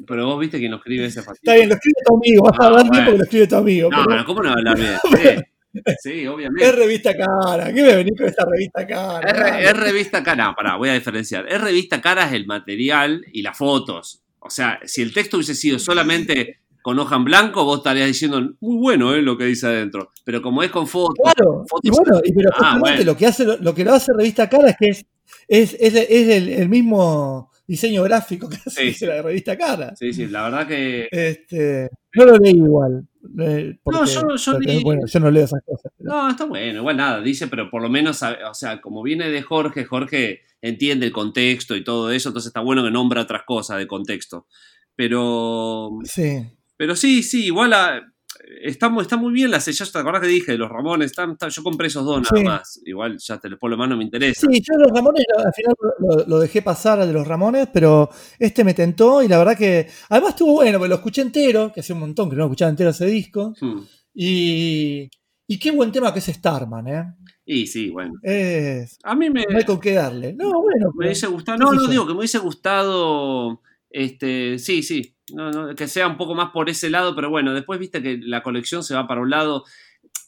[0.06, 1.54] Pero, vos viste quién lo escribe ese Está fascículo.
[1.56, 3.90] bien, lo escribe tu amigo, vas a hablar bien porque lo escribe tu amigo.
[3.90, 5.42] No, pero pero ¿cómo no va a hablar bien?
[6.02, 6.68] Sí, obviamente.
[6.68, 9.28] es revista cara, ¿qué me venís con esta revista cara?
[9.30, 9.64] Es, re- Dale.
[9.64, 11.46] es revista cara, pará, voy a diferenciar.
[11.48, 14.22] Es revista cara es el material y las fotos.
[14.40, 18.40] O sea, si el texto hubiese sido solamente con hoja en blanco, vos estarías diciendo,
[18.60, 20.12] muy bueno eh, lo que dice adentro.
[20.24, 23.02] Pero como es con fotos, Claro, fotos- y bueno, y pero Ah, bueno.
[23.02, 25.06] lo que hace lo, lo que lo hace revista cara es que es,
[25.48, 29.04] es, es, es el, el mismo diseño gráfico que hace Sí.
[29.06, 29.96] la revista cara.
[29.96, 31.08] Sí, sí, la verdad que.
[31.10, 33.04] Este, no lo leí igual.
[33.38, 34.20] Eh, No, yo-
[34.82, 35.92] bueno, yo no leo esas cosas.
[35.96, 39.28] pero- No, está bueno, igual nada, dice, pero por lo menos, o sea, como viene
[39.30, 43.42] de Jorge, Jorge entiende el contexto y todo eso, entonces está bueno que nombra otras
[43.44, 44.46] cosas de contexto.
[44.94, 46.46] Pero, Sí.
[46.76, 48.02] pero sí, sí, igual a-
[48.62, 51.10] está, está muy bien la sellada, ¿te acordás que dije de los Ramones?
[51.10, 52.44] Están- están- yo compré esos dos nada Sí.
[52.44, 54.46] más, igual ya te los pongo más no me interesa.
[54.50, 58.08] Sí, yo los Ramones al final lo, lo dejé pasar al de los Ramones, pero
[58.38, 61.80] este me tentó y la verdad que además estuvo bueno, porque lo escuché entero, que
[61.80, 63.80] hace un montón que no lo escuchaba entero ese disco, Hmm.
[64.14, 65.10] y,
[65.46, 67.04] y qué buen tema que es Starman, ¿eh?
[67.44, 68.14] Y sí, bueno.
[68.22, 70.32] Es, A mí me, no hay con qué darle.
[70.34, 73.60] No, bueno, me hubiese gustado, no, no digo que me hubiese gustado,
[73.90, 77.52] este, sí, sí, no, no, que sea un poco más por ese lado, pero bueno,
[77.54, 79.64] después viste que la colección se va para un lado,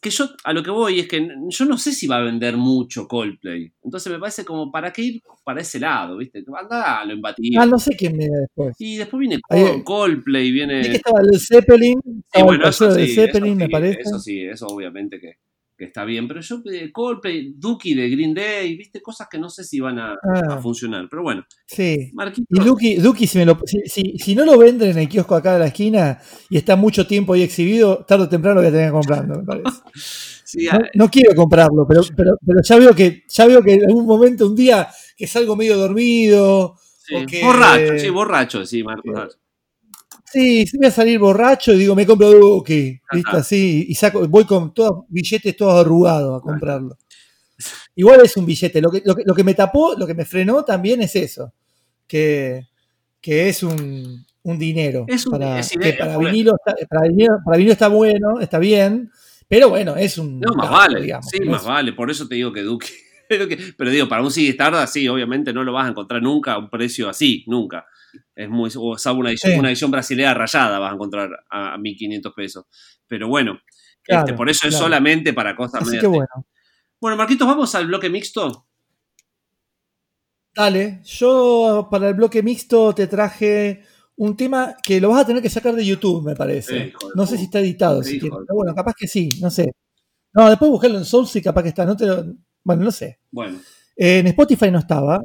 [0.00, 2.56] que yo a lo que voy es que yo no sé si va a vender
[2.56, 7.14] mucho Coldplay, entonces me parece como para qué ir para ese lado, viste, anda lo
[7.14, 7.58] imbatible.
[7.60, 8.74] Ah, no sé quién viene después.
[8.78, 10.80] Y después viene Ahí- Col- Coldplay, viene...
[10.82, 12.00] Vi que estaba el Zeppelin,
[12.32, 14.00] Sí, bueno, eso sí, de Zeppelin, eso me parece.
[14.02, 15.34] Eso sí, eso obviamente que,
[15.78, 16.26] que está bien.
[16.26, 19.98] Pero yo, eh, Coldplay, Dookie de Green Day, viste, cosas que no sé si van
[20.00, 20.54] a, Ah.
[20.54, 21.06] a funcionar.
[21.08, 22.10] Pero bueno, Sí.
[22.14, 22.46] Marquito.
[22.50, 25.34] Y Duki, Duki, si, me lo- si, si- si no lo venden en el kiosco
[25.36, 26.18] acá de la esquina
[26.50, 29.34] y está mucho tiempo ahí exhibido, tarde o temprano lo voy a tener que comprando,
[29.40, 29.80] me parece.
[30.44, 33.84] sí, No, no quiero comprarlo, pero, pero, pero ya veo que ya veo que en
[33.86, 36.74] algún momento, un día que salgo medio dormido,
[37.04, 39.32] sí, o que- Borracho, sí, borracho, sí, Marcos.
[39.34, 39.38] sí,
[40.24, 43.30] sí voy a salir borracho y digo, me compro Duki, ¿viste?
[43.36, 46.96] Así, y saco, voy con todos billetes todos arrugados a comprarlo.
[47.96, 48.80] Igual es un billete.
[48.80, 51.52] Lo que, lo, que, lo que me tapó, lo que me frenó también es eso.
[52.06, 52.66] Que,
[53.20, 55.04] que es un, un dinero.
[55.08, 58.58] Es un- para, es que para, vinilo está, para, vinilo, para vinilo está bueno, está
[58.58, 59.10] bien.
[59.48, 60.38] Pero bueno, es un.
[60.40, 61.92] No, más vale, digamos, sí, más vale.
[61.94, 62.92] Por eso te digo que Dookie.
[63.28, 66.58] Pero, digo, para un CD Stardust, sí, obviamente no lo vas a encontrar nunca a
[66.58, 67.84] un precio así, nunca.
[68.34, 69.58] Es muy, o salvo una edición, Sí.
[69.58, 72.64] una edición brasileña rayada vas a encontrar a, a 1500 pesos.
[73.06, 73.58] Pero bueno,
[74.02, 76.26] Claro, este, por eso es solamente para cosas Así medias que bueno.
[77.00, 78.66] Bueno, Marquitos, vamos al bloque mixto.
[80.54, 83.82] Dale, yo para el bloque mixto te traje
[84.16, 86.74] un tema que lo vas a tener que sacar de YouTube, me parece.
[86.74, 89.70] De no sé si está editado, de pero bueno, capaz que sí, no sé.
[90.32, 91.84] No, después buscarlo en Source y capaz que está.
[91.84, 92.24] No te lo-
[92.64, 93.20] bueno, no sé.
[93.30, 93.58] Bueno,
[93.96, 95.22] Eh, en Spotify no estaba.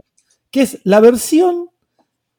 [0.51, 1.69] Que es la versión.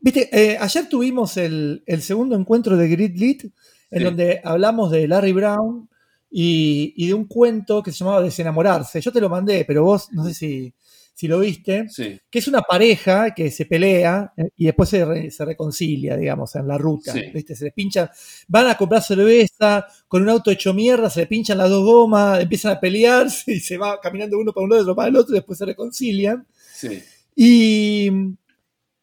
[0.04, 3.44] Viste, Eh, ayer tuvimos el, el segundo encuentro de Grid Lit,
[3.90, 4.04] en Sí.
[4.04, 5.88] donde hablamos de Larry Brown
[6.30, 9.00] y, y de un cuento que se llamaba Desenamorarse.
[9.00, 10.74] Yo te lo mandé, pero vos no sé si,
[11.14, 11.88] si lo viste.
[11.88, 16.16] sí, Que es una pareja que se pelea eh, y después se, re- se reconcilia,
[16.18, 17.12] digamos, en la ruta.
[17.12, 17.22] Sí.
[17.32, 17.56] ¿viste?
[17.56, 18.10] Se les pinchan,
[18.48, 22.40] van a comprar cerveza con un auto hecho mierda, se le pinchan las dos gomas,
[22.42, 25.34] empiezan a pelearse y se va caminando uno para un lado, otro para el otro
[25.34, 26.46] y después se reconcilian.
[26.74, 27.00] sí.
[27.36, 28.10] Y,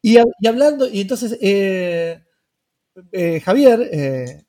[0.02, 2.20] y, hab- y hablando, y entonces eh,
[3.12, 4.44] eh, Javier, eh,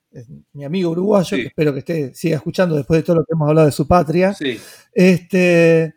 [0.53, 1.41] mi amigo uruguayo, Sí.
[1.43, 3.87] que espero que esté, siga escuchando después de todo lo que hemos hablado de su
[3.87, 4.59] patria, Sí,
[4.93, 5.95] este,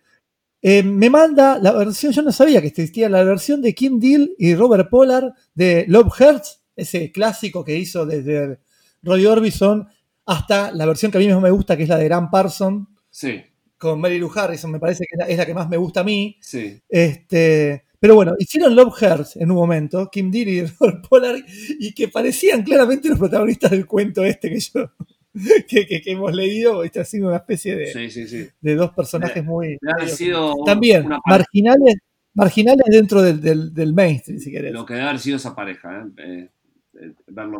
[0.63, 4.55] me manda la versión, yo no sabía que existía la versión de Kim Deal y
[4.55, 8.59] Robert Pollard de Love Hurts, ese clásico que hizo desde
[9.03, 9.87] Roy Orbison
[10.25, 12.89] hasta la versión que a mí más me gusta, que es la de Graham Parson,
[13.11, 13.43] sí,
[13.79, 16.01] con Mary Lou Harrison, me parece que es la- es la que más me gusta
[16.01, 16.37] a mí.
[16.41, 16.81] sí.
[16.89, 21.41] Este, pero bueno, hicieron Love Hurts en un momento, Kim Deal y Robert Pollard,
[21.79, 24.91] y que parecían claramente los protagonistas del cuento este que yo
[25.69, 28.47] que, que- que hemos leído, está haciendo una especie de, Sí, sí, sí.
[28.61, 29.77] de dos personajes muy...
[29.81, 31.97] Debe haber sido También, marginales,
[32.35, 34.73] marginales dentro del, del, del mainstream, si querés.
[34.73, 36.23] lo que debe haber sido esa pareja, ¿eh?
[36.25, 36.49] Eh,
[37.03, 37.13] eh.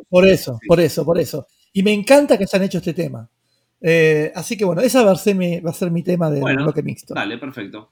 [0.09, 1.47] Por eso, por eso, por eso.
[1.75, 3.29] Y me encanta que hayan hecho este tema.
[3.79, 6.41] Eh, así que bueno, esa va a ser mi, va a ser mi tema del
[6.41, 7.13] Bueno, bloque mixto.
[7.13, 7.91] Dale, perfecto.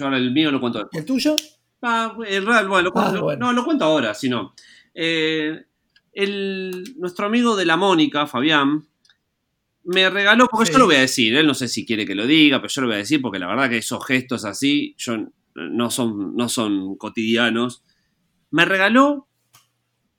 [0.00, 0.98] Yo ahora el mío lo cuento después.
[1.00, 1.36] ¿El tuyo?
[1.82, 3.46] Ah, el real, bueno, lo cuento, Ah, bueno.
[3.46, 4.54] no, lo cuento ahora, si no.
[4.94, 5.62] Eh,
[6.14, 8.82] el, nuestro amigo de la Mónica, Fabián,
[9.84, 10.72] me regaló, porque Sí.
[10.72, 12.80] yo lo voy a decir, él no sé si quiere que lo diga, pero yo
[12.80, 15.18] lo voy a decir porque la verdad que esos gestos así yo,
[15.54, 17.82] no, son, no son cotidianos.
[18.50, 19.28] Me regaló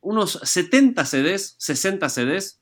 [0.02, 2.62] unos 70 CDs, 60 CDs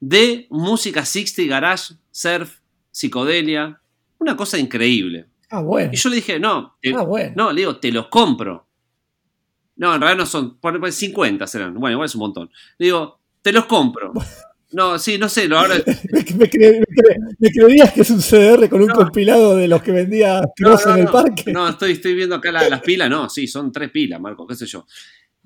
[0.00, 2.58] de música 60, garage, surf,
[2.90, 3.80] psicodelia,
[4.18, 5.26] una cosa increíble.
[5.50, 5.90] Ah, bueno.
[5.92, 7.32] Y yo le dije, no, te- Ah, bueno.
[7.36, 8.66] no, le digo, te los compro.
[9.76, 11.74] No, en realidad no son, por- por 50 serán.
[11.74, 12.50] Bueno, igual es un montón.
[12.78, 14.12] Le digo, te los compro.
[14.72, 15.76] No, sí, no sé, lo ahora.
[16.12, 18.94] Me, me cre- me cre- me creías que es un CDR con un No.
[18.96, 21.52] compilado de los que vendía No, en el parque.
[21.52, 23.08] No, estoy, estoy viendo acá la- las pilas.
[23.08, 24.84] No, sí, son tres pilas, Marco, qué sé yo.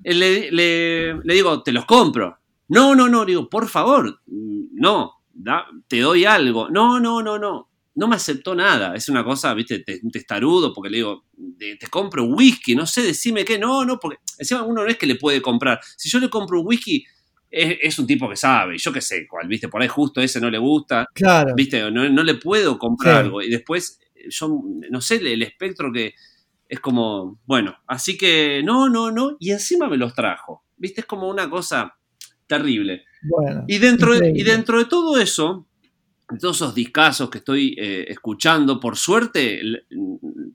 [0.03, 2.39] Eh, Le, le- le digo, te los compro.
[2.69, 6.69] No, no, no, digo, por favor, no, da- te doy algo.
[6.69, 7.69] No, no, no, no.
[7.95, 8.95] No me aceptó nada.
[8.95, 12.85] Es una cosa, viste, te- un testarudo, porque le digo, de- te compro whisky, no
[12.85, 13.59] sé, decime qué.
[13.59, 15.79] No, no, porque encima uno no es que le puede comprar.
[15.97, 17.03] Si yo le compro un whisky,
[17.49, 20.39] es, es un tipo que sabe, yo qué sé, cuál, viste, por ahí justo ese
[20.39, 21.05] no le gusta.
[21.13, 21.53] Claro.
[21.55, 21.91] ¿Viste?
[21.91, 23.19] No, no le puedo comprar Sí.
[23.25, 23.41] algo.
[23.41, 26.13] Y después, eh, yo no sé, el, el espectro que
[26.69, 29.35] es como, bueno, así que no, no, no.
[29.39, 30.63] Y encima me los trajo.
[30.77, 31.01] ¿Viste?
[31.01, 31.93] Es como una cosa
[32.47, 33.03] terrible.
[33.21, 33.65] Bueno.
[33.67, 35.67] Y dentro, de, y dentro de todo eso,
[36.39, 39.61] todos esos discazos que estoy eh, escuchando, por suerte,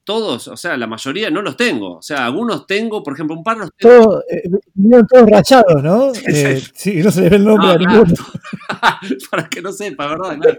[0.04, 1.96] todos, o sea, la mayoría no los tengo.
[1.98, 3.94] O sea, algunos tengo, por ejemplo, un par los tengo.
[4.04, 4.42] Todos, eh,
[4.74, 6.12] vinieron todos rachados, ¿no?
[6.28, 8.04] Eh, sí, no se les ve el nombre No, a claro.
[8.04, 8.24] ninguno.
[9.30, 10.38] para que no sepa, ¿verdad?
[10.40, 10.58] Claro.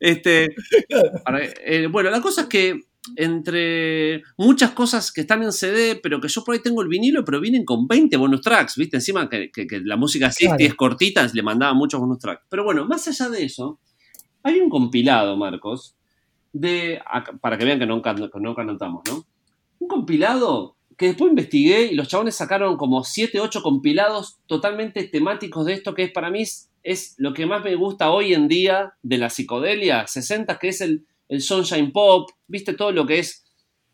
[0.00, 0.48] Este,
[1.24, 1.40] para-
[1.90, 2.80] bueno, la cosa es que
[3.16, 7.24] entre muchas cosas que están en CD, pero que yo por ahí tengo el vinilo,
[7.24, 8.96] pero vienen con 20 bonus tracks, ¿viste?
[8.96, 10.70] Encima que, que- que la música 60 Claro.
[10.70, 12.44] es cortita, le mandaba muchos bonus tracks.
[12.48, 13.80] Pero bueno, más allá de eso,
[14.42, 15.94] hay un compilado, Marcos,
[16.52, 17.00] de,
[17.40, 19.24] para que vean que nunca, nunca anotamos, ¿no?
[19.78, 25.64] Un compilado que después investigué y los chabones sacaron como 7, 8 compilados totalmente temáticos
[25.66, 26.42] de esto que es para mí
[26.82, 30.80] es, lo que más me gusta hoy en día de la psicodelia 60, que es
[30.80, 33.44] el, el Sunshine Pop, viste todo lo que es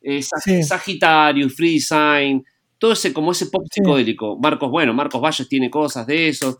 [0.02, 0.62] eh, Sag- Sí.
[0.62, 2.44] Sagitario, Free Design,
[2.78, 3.80] todo ese como ese pop Sí.
[3.80, 4.36] psicodélico.
[4.38, 6.58] Marcos, bueno, Marcos Valles tiene cosas de eso.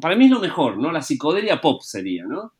[0.00, 0.90] Para mí es lo mejor, ¿no?
[0.92, 2.52] La psicodelia pop sería, ¿no?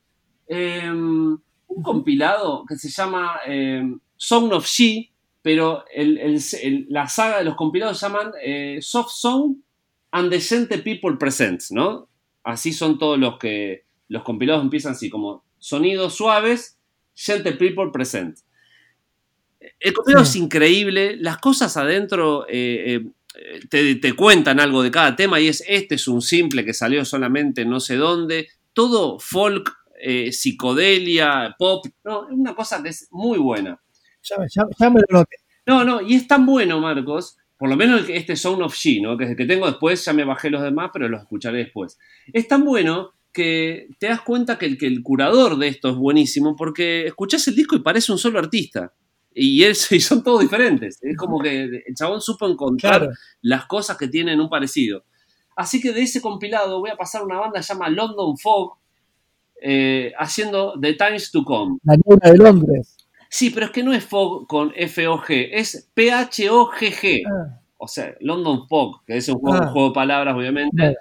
[0.48, 3.82] Eh, un compilado que se llama eh,
[4.16, 5.10] Song of She,
[5.42, 9.56] pero el- el- el- la saga de los compilados se llaman eh, Soft Song
[10.12, 12.08] and the Gente People Presents, ¿no?
[12.44, 16.78] Así son todos los que los compilados empiezan así, como sonidos suaves,
[17.14, 18.38] Gente People Present.
[19.80, 20.38] El compilado Sí.
[20.38, 23.02] es increíble, las cosas adentro eh,
[23.34, 26.72] eh, te, te cuentan algo de cada tema y es, este es un simple que
[26.72, 29.72] salió solamente no sé dónde, todo folk,
[30.08, 33.80] eh, psicodelia, pop, no, es una cosa que es muy buena.
[34.22, 35.36] Ya, me- ya- ya me lo noté.
[35.66, 39.16] No, no, y es tan bueno, Marcos, por lo menos este Sound of She, ¿no?
[39.16, 41.98] que es el que tengo después, ya me bajé los demás, pero los escucharé después.
[42.32, 45.96] Es tan bueno que te das cuenta que el, que el curador de esto es
[45.96, 48.92] buenísimo porque escuchás el disco y parece un solo artista.
[49.34, 50.98] Y, él, y son todos diferentes.
[51.02, 53.12] Es como que el chabón supo encontrar Claro.
[53.42, 55.04] las cosas que tienen un parecido.
[55.56, 58.76] Así que de ese compilado voy a pasar una banda que se llama London Fog,
[59.68, 61.78] eh, haciendo The Times to Come.
[61.82, 62.96] La niebla de Londres.
[63.28, 67.22] Sí, pero es que no es Fog con F-O-G, es P-H-O-G-G.
[67.26, 69.66] Ah, O sea, London Fog, que es un juego, Ah.
[69.66, 70.96] un juego de palabras, obviamente.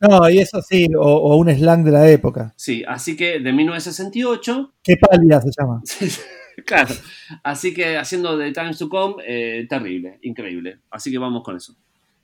[0.00, 2.52] No, y eso sí, o, o un slang de la época.
[2.56, 5.82] Sí, así que de 1968, Qué pálida se llama.
[6.66, 6.94] claro.
[7.42, 10.78] Así que haciendo The Times to Come, eh, terrible, increíble.
[10.90, 11.74] Así que vamos con eso.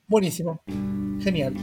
[0.09, 0.60] Buenísimo.
[1.20, 1.55] Genial.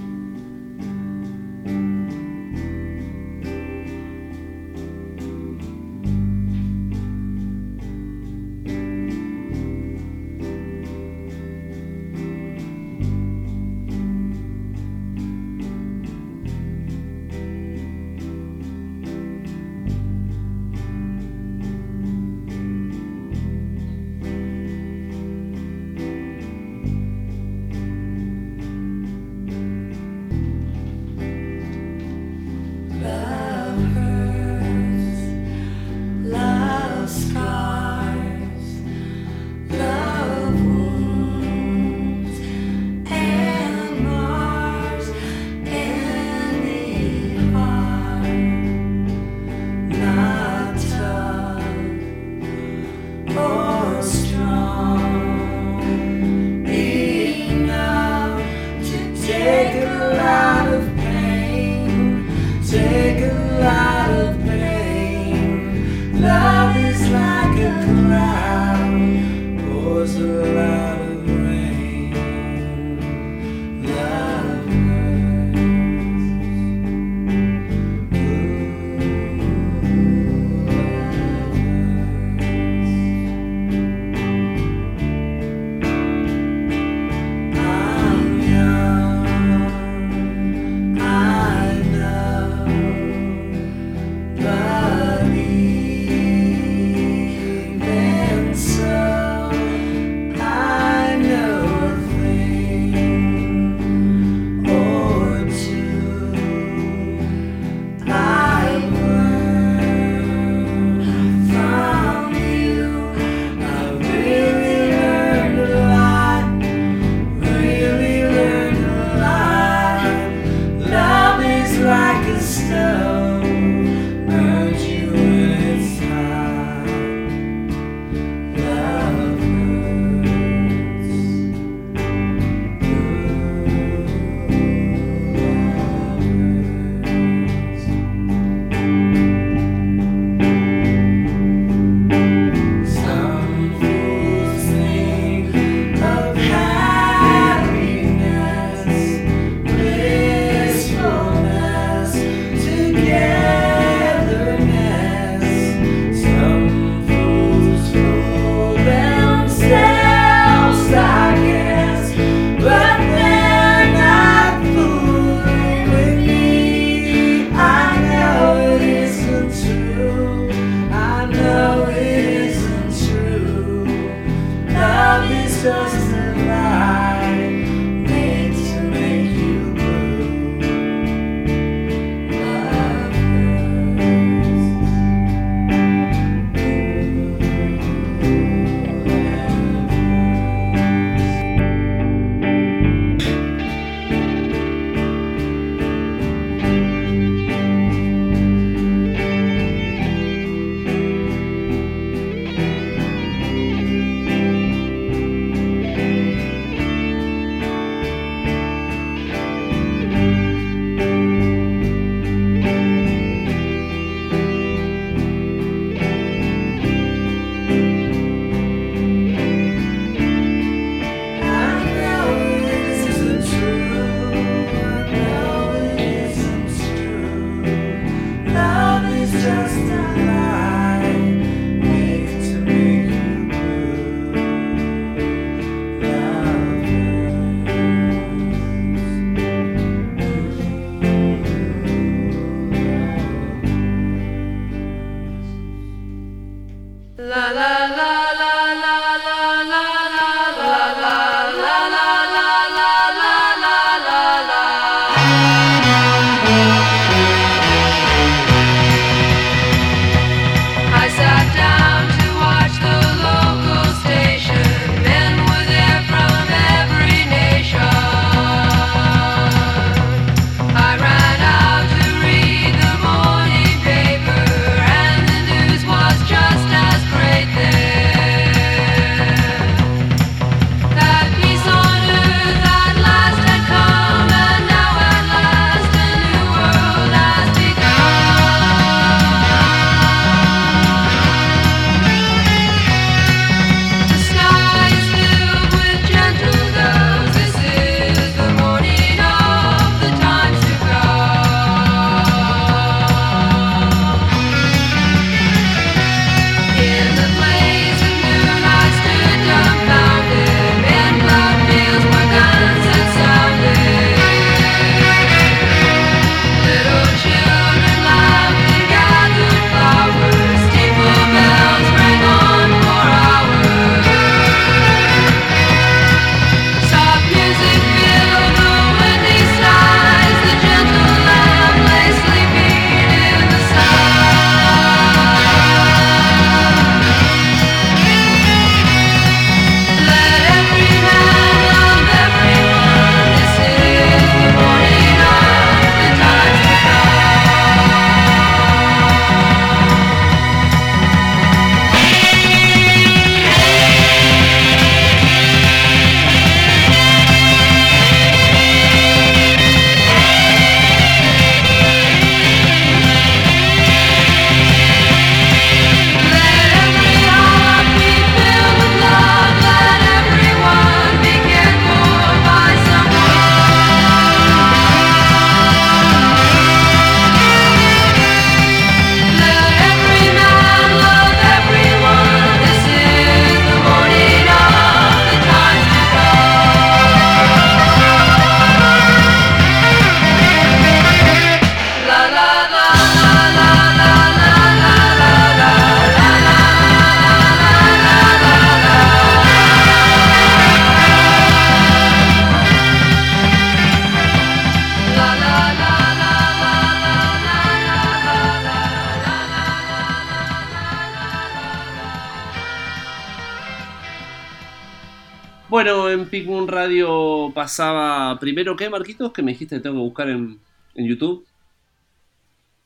[417.69, 419.31] Pasaba primero, ¿qué, Marquitos?
[419.31, 420.59] Que me dijiste que tengo que buscar en,
[420.95, 421.45] en YouTube.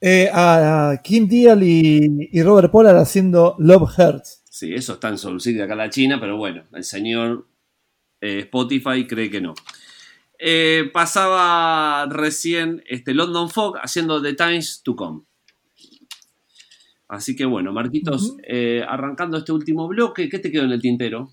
[0.02, 4.44] Eh, a Kim Deal y, y Robert Pollard haciendo Love Hurts.
[4.50, 7.48] Sí, eso está en Soul City acá la China, pero bueno, el señor
[8.20, 9.54] eh, Spotify cree que no.
[10.38, 15.22] Eh, pasaba recién este London Fog haciendo The Times to Come.
[17.08, 18.36] Así que bueno, Marquitos,
[18.86, 21.32] arrancando este último bloque, ¿qué te quedó en el tintero?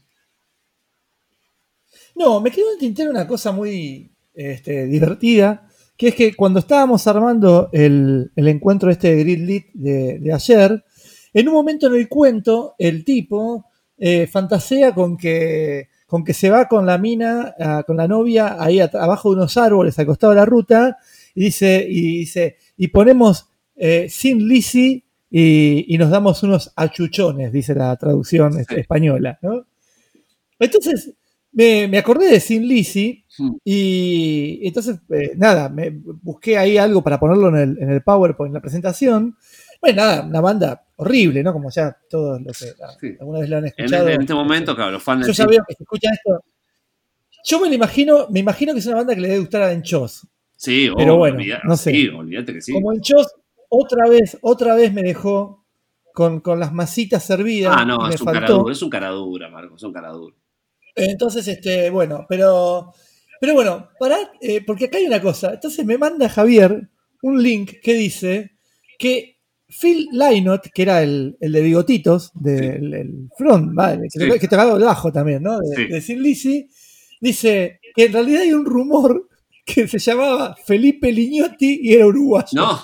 [2.21, 5.67] No, me quedó en el tintero una cosa muy este, divertida,
[5.97, 10.33] que es que cuando estábamos armando el, el encuentro este de Grid Lit de, de
[10.35, 10.85] ayer,
[11.33, 13.65] en un momento en el cuento, el tipo
[13.97, 18.57] eh, fantasea con que, con que se va con la mina, ah, con la novia,
[18.63, 20.99] ahí abajo de unos árboles, al costado de la ruta,
[21.35, 27.51] y dice, y dice, y ponemos eh, sin Lizzy y, y nos damos unos achuchones,
[27.51, 28.81] dice la traducción este, Sí.
[28.83, 29.65] española, ¿no?
[30.59, 31.15] Entonces,
[31.53, 33.57] me, me acordé de Sin Lizzy Hmm.
[33.65, 38.51] y entonces, eh, nada, me busqué ahí algo para ponerlo en el, en el PowerPoint,
[38.51, 39.37] en la presentación.
[39.81, 41.53] Bueno, nada, una banda horrible, ¿no?
[41.55, 42.67] Como ya todos los que
[43.11, 43.17] Sí.
[43.19, 44.09] alguna vez lo han escuchado.
[44.09, 46.45] en este momento, claro, los fans Yo ya veo que se escucha esto.
[47.47, 49.73] Yo me lo imagino, me imagino que es una banda que le debe gustar a
[49.73, 50.27] Enchos.
[50.57, 51.93] Sí, pero oh, bueno, no sé.
[51.93, 52.73] Sí, olvídate que sí.
[52.73, 53.27] Como Enchos,
[53.71, 55.65] otra vez, otra vez me dejó
[56.13, 57.75] con, con las masitas servidas.
[57.75, 58.41] Ah, no, y me es un faltó.
[58.41, 60.37] caradura, es un caradura, Marcos, es un caradura.
[60.95, 62.93] Entonces, este, bueno, pero,
[63.41, 64.19] pero bueno, para,
[64.67, 65.55] porque acá hay una cosa.
[65.55, 66.89] Entonces me manda Javier
[67.23, 68.53] un link que dice
[68.99, 69.39] que
[69.69, 74.39] Phil Lynott, que era el, el de bigotitos, del el front, vale, que, Sí.
[74.41, 75.61] que tocaba el bajo también, ¿no?
[75.61, 75.85] De, Sí.
[75.87, 76.69] de Sin Lizzy,
[77.21, 79.29] dice que en realidad hay un rumor
[79.65, 82.49] que se llamaba Felipe Lignotti y era uruguayo.
[82.55, 82.81] No,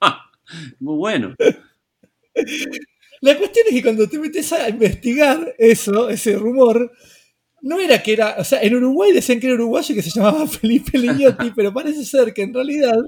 [0.80, 1.34] muy bueno.
[3.20, 6.90] La cuestión es que cuando te metes a investigar eso, ese rumor,
[7.62, 10.10] no era que era, o sea, en Uruguay decían que era uruguayo y que se
[10.10, 12.98] llamaba Felipe Lignotti, pero parece ser que en realidad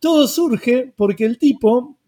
[0.00, 1.98] todo surge porque el tipo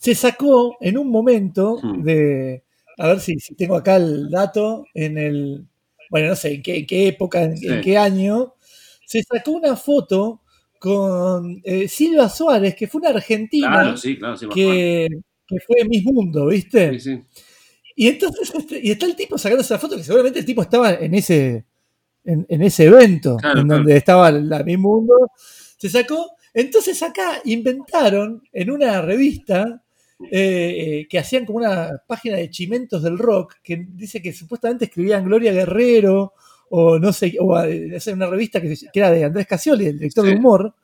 [0.00, 2.02] se sacó en un momento Hmm.
[2.02, 2.64] de,
[2.98, 5.66] a ver si, si tengo acá el dato, en el,
[6.10, 7.66] bueno, no sé en qué, en qué época, en, Sí.
[7.68, 8.54] en qué año,
[9.06, 10.42] se sacó una foto
[10.78, 15.08] con eh, Silva Suárez, que fue una argentina Claro, sí, claro, sí, que,
[15.48, 16.98] que fue Miss Mundo, ¿viste?
[17.00, 17.22] Sí, sí.
[17.94, 20.94] Y entonces este, y está el tipo sacando esa foto, que seguramente el tipo estaba
[20.94, 21.64] en ese,
[22.24, 23.82] en, en ese evento, Claro, en claro.
[23.82, 25.14] donde estaba la Miss Mundo.
[25.78, 26.32] Se sacó.
[26.52, 29.82] Entonces acá inventaron en una revista
[30.30, 34.84] eh, eh, que hacían como una página de chimentos del rock, que dice que supuestamente
[34.86, 36.32] escribían Gloria Guerrero,
[36.70, 40.24] o no sé, o eh, sé, una revista que, era de Andrés Casioli, el director
[40.24, 40.30] Sí.
[40.30, 40.74] de humor.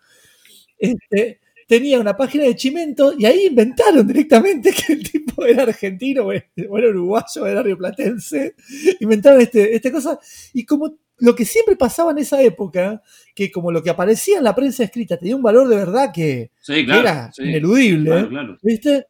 [0.79, 1.40] Este,
[1.71, 6.33] tenía una página de chimentos y ahí inventaron directamente que el tipo era argentino o
[6.33, 8.57] era uruguayo o era rioplatense.
[8.99, 10.19] Inventaron este, esta cosa.
[10.53, 13.01] Y como lo que siempre pasaba en esa época,
[13.37, 16.51] que como lo que aparecía en la prensa escrita tenía un valor de verdad que,
[16.61, 17.01] Sí, que claro.
[17.03, 18.59] era sí, ineludible, claro, claro.
[18.63, 19.07] ¿viste?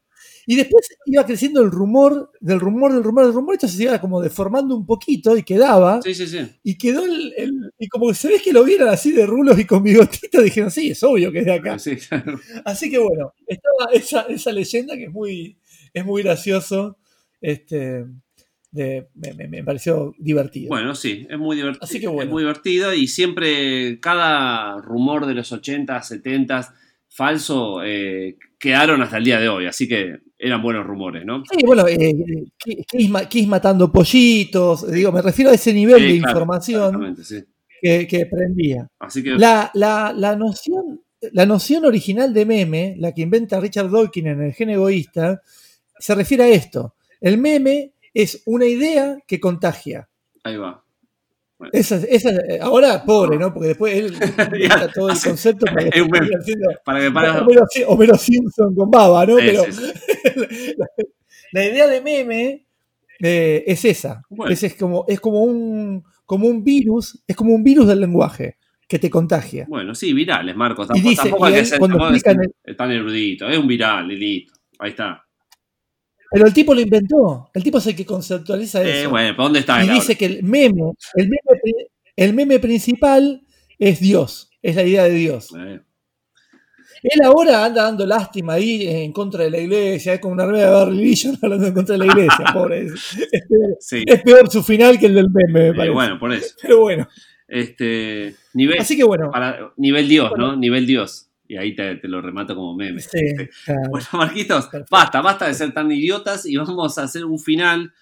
[0.52, 4.00] Y después iba creciendo el rumor, del rumor, del rumor, del rumor, entonces se iba
[4.00, 6.00] como deformando un poquito y quedaba.
[6.02, 6.38] Sí, sí, sí.
[6.64, 9.64] Y quedó el, el- Y como se ve que lo vieron así de rulos y
[9.64, 11.78] con bigotitos, dijeron, sí, es obvio que es de acá.
[11.78, 12.40] Sí, claro.
[12.64, 15.56] Así que bueno, estaba esa, esa leyenda que es muy,
[15.94, 16.98] es muy gracioso.
[17.40, 18.04] Este,
[18.72, 20.68] de- me, me- me pareció divertido.
[20.68, 21.84] Bueno, sí, es muy divertido.
[21.84, 22.22] Así que bueno.
[22.28, 26.74] Es muy divertido y siempre cada rumor de los 80, 70
[27.08, 31.42] falso eh, quedaron hasta el día de hoy, así que eran buenos rumores, ¿no?
[31.44, 32.44] Sí, bueno, eh, eh,
[32.88, 37.44] Kiss, Kiss matando pollitos, digo, me refiero a ese nivel Sí, de claro, información sí.
[37.82, 38.88] que, que prendía.
[38.98, 41.02] Así que La, la- la noción,
[41.32, 45.42] la noción original de meme, la que inventa Richard Dawkins en el gen egoísta,
[45.98, 46.94] se refiere a esto.
[47.20, 50.08] El meme es una idea que contagia.
[50.44, 50.82] ahí va.
[51.72, 52.30] Esa, esa-
[52.62, 53.52] ahora, pobre, ¿no?
[53.52, 54.12] Porque después él
[54.54, 56.10] inventa todo el concepto para que un
[56.44, 57.42] siendo Para que para.
[57.42, 59.36] Homero, Si- Homero Simpson con baba, ¿no?
[59.36, 59.64] Pero
[60.76, 60.86] la,
[61.52, 62.66] la idea de meme
[63.20, 64.22] eh, es esa.
[64.28, 64.52] Bueno.
[64.52, 68.56] Es, es como, es como un, como un virus, es como un virus del lenguaje
[68.88, 69.66] que te contagia.
[69.68, 70.86] Bueno, sí, virales, Marcos.
[70.86, 73.48] Y Tampoco, dice, tampoco y hay que él, ser, cuando explican ser tan erudito.
[73.48, 74.54] Es un viral y listo.
[74.78, 75.22] Ahí está.
[76.30, 77.50] Pero el tipo lo inventó.
[77.52, 79.10] El tipo es el que conceptualiza Eh, eso.
[79.10, 81.86] bueno, ¿pero dónde está y dice que el meme, el meme, pri-
[82.16, 83.42] el meme principal
[83.78, 84.50] es Dios.
[84.62, 85.48] Es la idea de Dios.
[85.58, 85.80] Eh,
[87.02, 90.66] Él ahora anda dando lástima ahí en contra de la iglesia, es como una rueda
[90.66, 92.82] de Barry Vision hablando en contra de la iglesia, pobre.
[92.86, 92.92] Es,
[93.32, 94.04] es peor, sí.
[94.06, 95.94] es peor su final que el del meme, me Eh, parece.
[95.94, 96.54] bueno, por eso.
[96.60, 97.08] Pero bueno,
[97.48, 99.30] Este, nivel, así que bueno.
[99.30, 100.54] para, nivel Dios, ¿no?
[100.56, 101.29] Nivel Dios.
[101.50, 103.00] Y ahí te, te lo remato como meme.
[103.00, 103.18] Sí,
[103.64, 103.80] claro.
[103.90, 104.86] Bueno, Marquitos, Perfecto.
[104.88, 107.92] basta, basta de ser tan idiotas y vamos a hacer un final.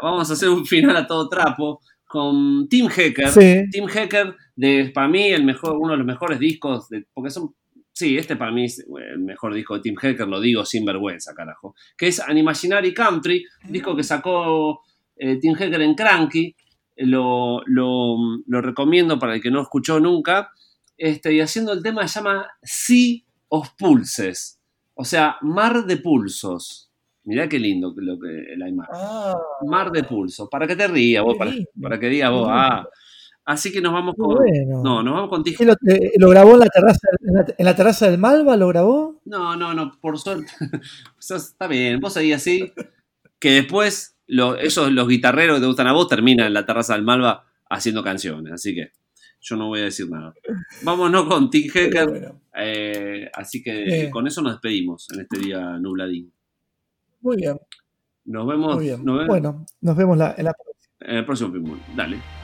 [0.00, 3.28] Vamos a hacer un final a todo trapo con Tim Hacker.
[3.30, 3.64] Sí.
[3.72, 7.52] Tim Hacker, de, para mí, el mejor, uno de los mejores discos, de, porque son.
[7.92, 11.34] Sí, este para mí es el mejor disco de Tim Hacker, lo digo sin vergüenza,
[11.34, 11.74] carajo.
[11.98, 14.80] Que es Animaginary Country, un disco que sacó
[15.16, 16.54] eh, Tim Hacker en Cranky.
[16.98, 18.16] Lo, lo,
[18.46, 20.52] lo recomiendo para el que no escuchó nunca.
[20.96, 24.60] Este, y haciendo el tema se llama Sea of Pulses.
[24.94, 26.90] O sea, mar de pulsos.
[27.24, 28.94] Mirá qué lindo lo que, la imagen.
[28.94, 29.34] Ah,
[29.66, 30.48] Mar de pulsos.
[30.50, 32.48] Para que te rías vos, para, para que digas vos.
[32.50, 32.86] Ah.
[33.46, 34.36] Así que nos vamos con.
[34.36, 34.82] bueno.
[34.82, 37.46] No, nos vamos con Tim ¿Qué lo, eh, lo grabó en la terraza, en la,
[37.58, 38.56] en la terraza del Malva?
[38.56, 39.20] ¿Lo grabó?
[39.24, 40.52] No, no, no, por suerte.
[41.18, 42.72] Está bien, vos ahí así.
[43.38, 44.14] Que después
[44.60, 48.02] esos, los guitarreros que te gustan a vos terminan en la terraza del Malva haciendo
[48.02, 48.52] canciones.
[48.52, 48.92] Así que
[49.46, 50.32] yo no voy a decir nada.
[50.82, 51.70] Vámonos con Tim
[52.06, 54.10] bueno, eh, así que Bien.
[54.10, 56.32] con eso nos despedimos en este día nubladín.
[57.20, 57.58] muy bien,
[58.24, 59.04] Nos vemos, muy bien.
[59.04, 60.54] nos vemos Bueno, nos vemos la- en la
[61.00, 61.78] en el próximo Pinball.
[61.94, 62.43] Dale.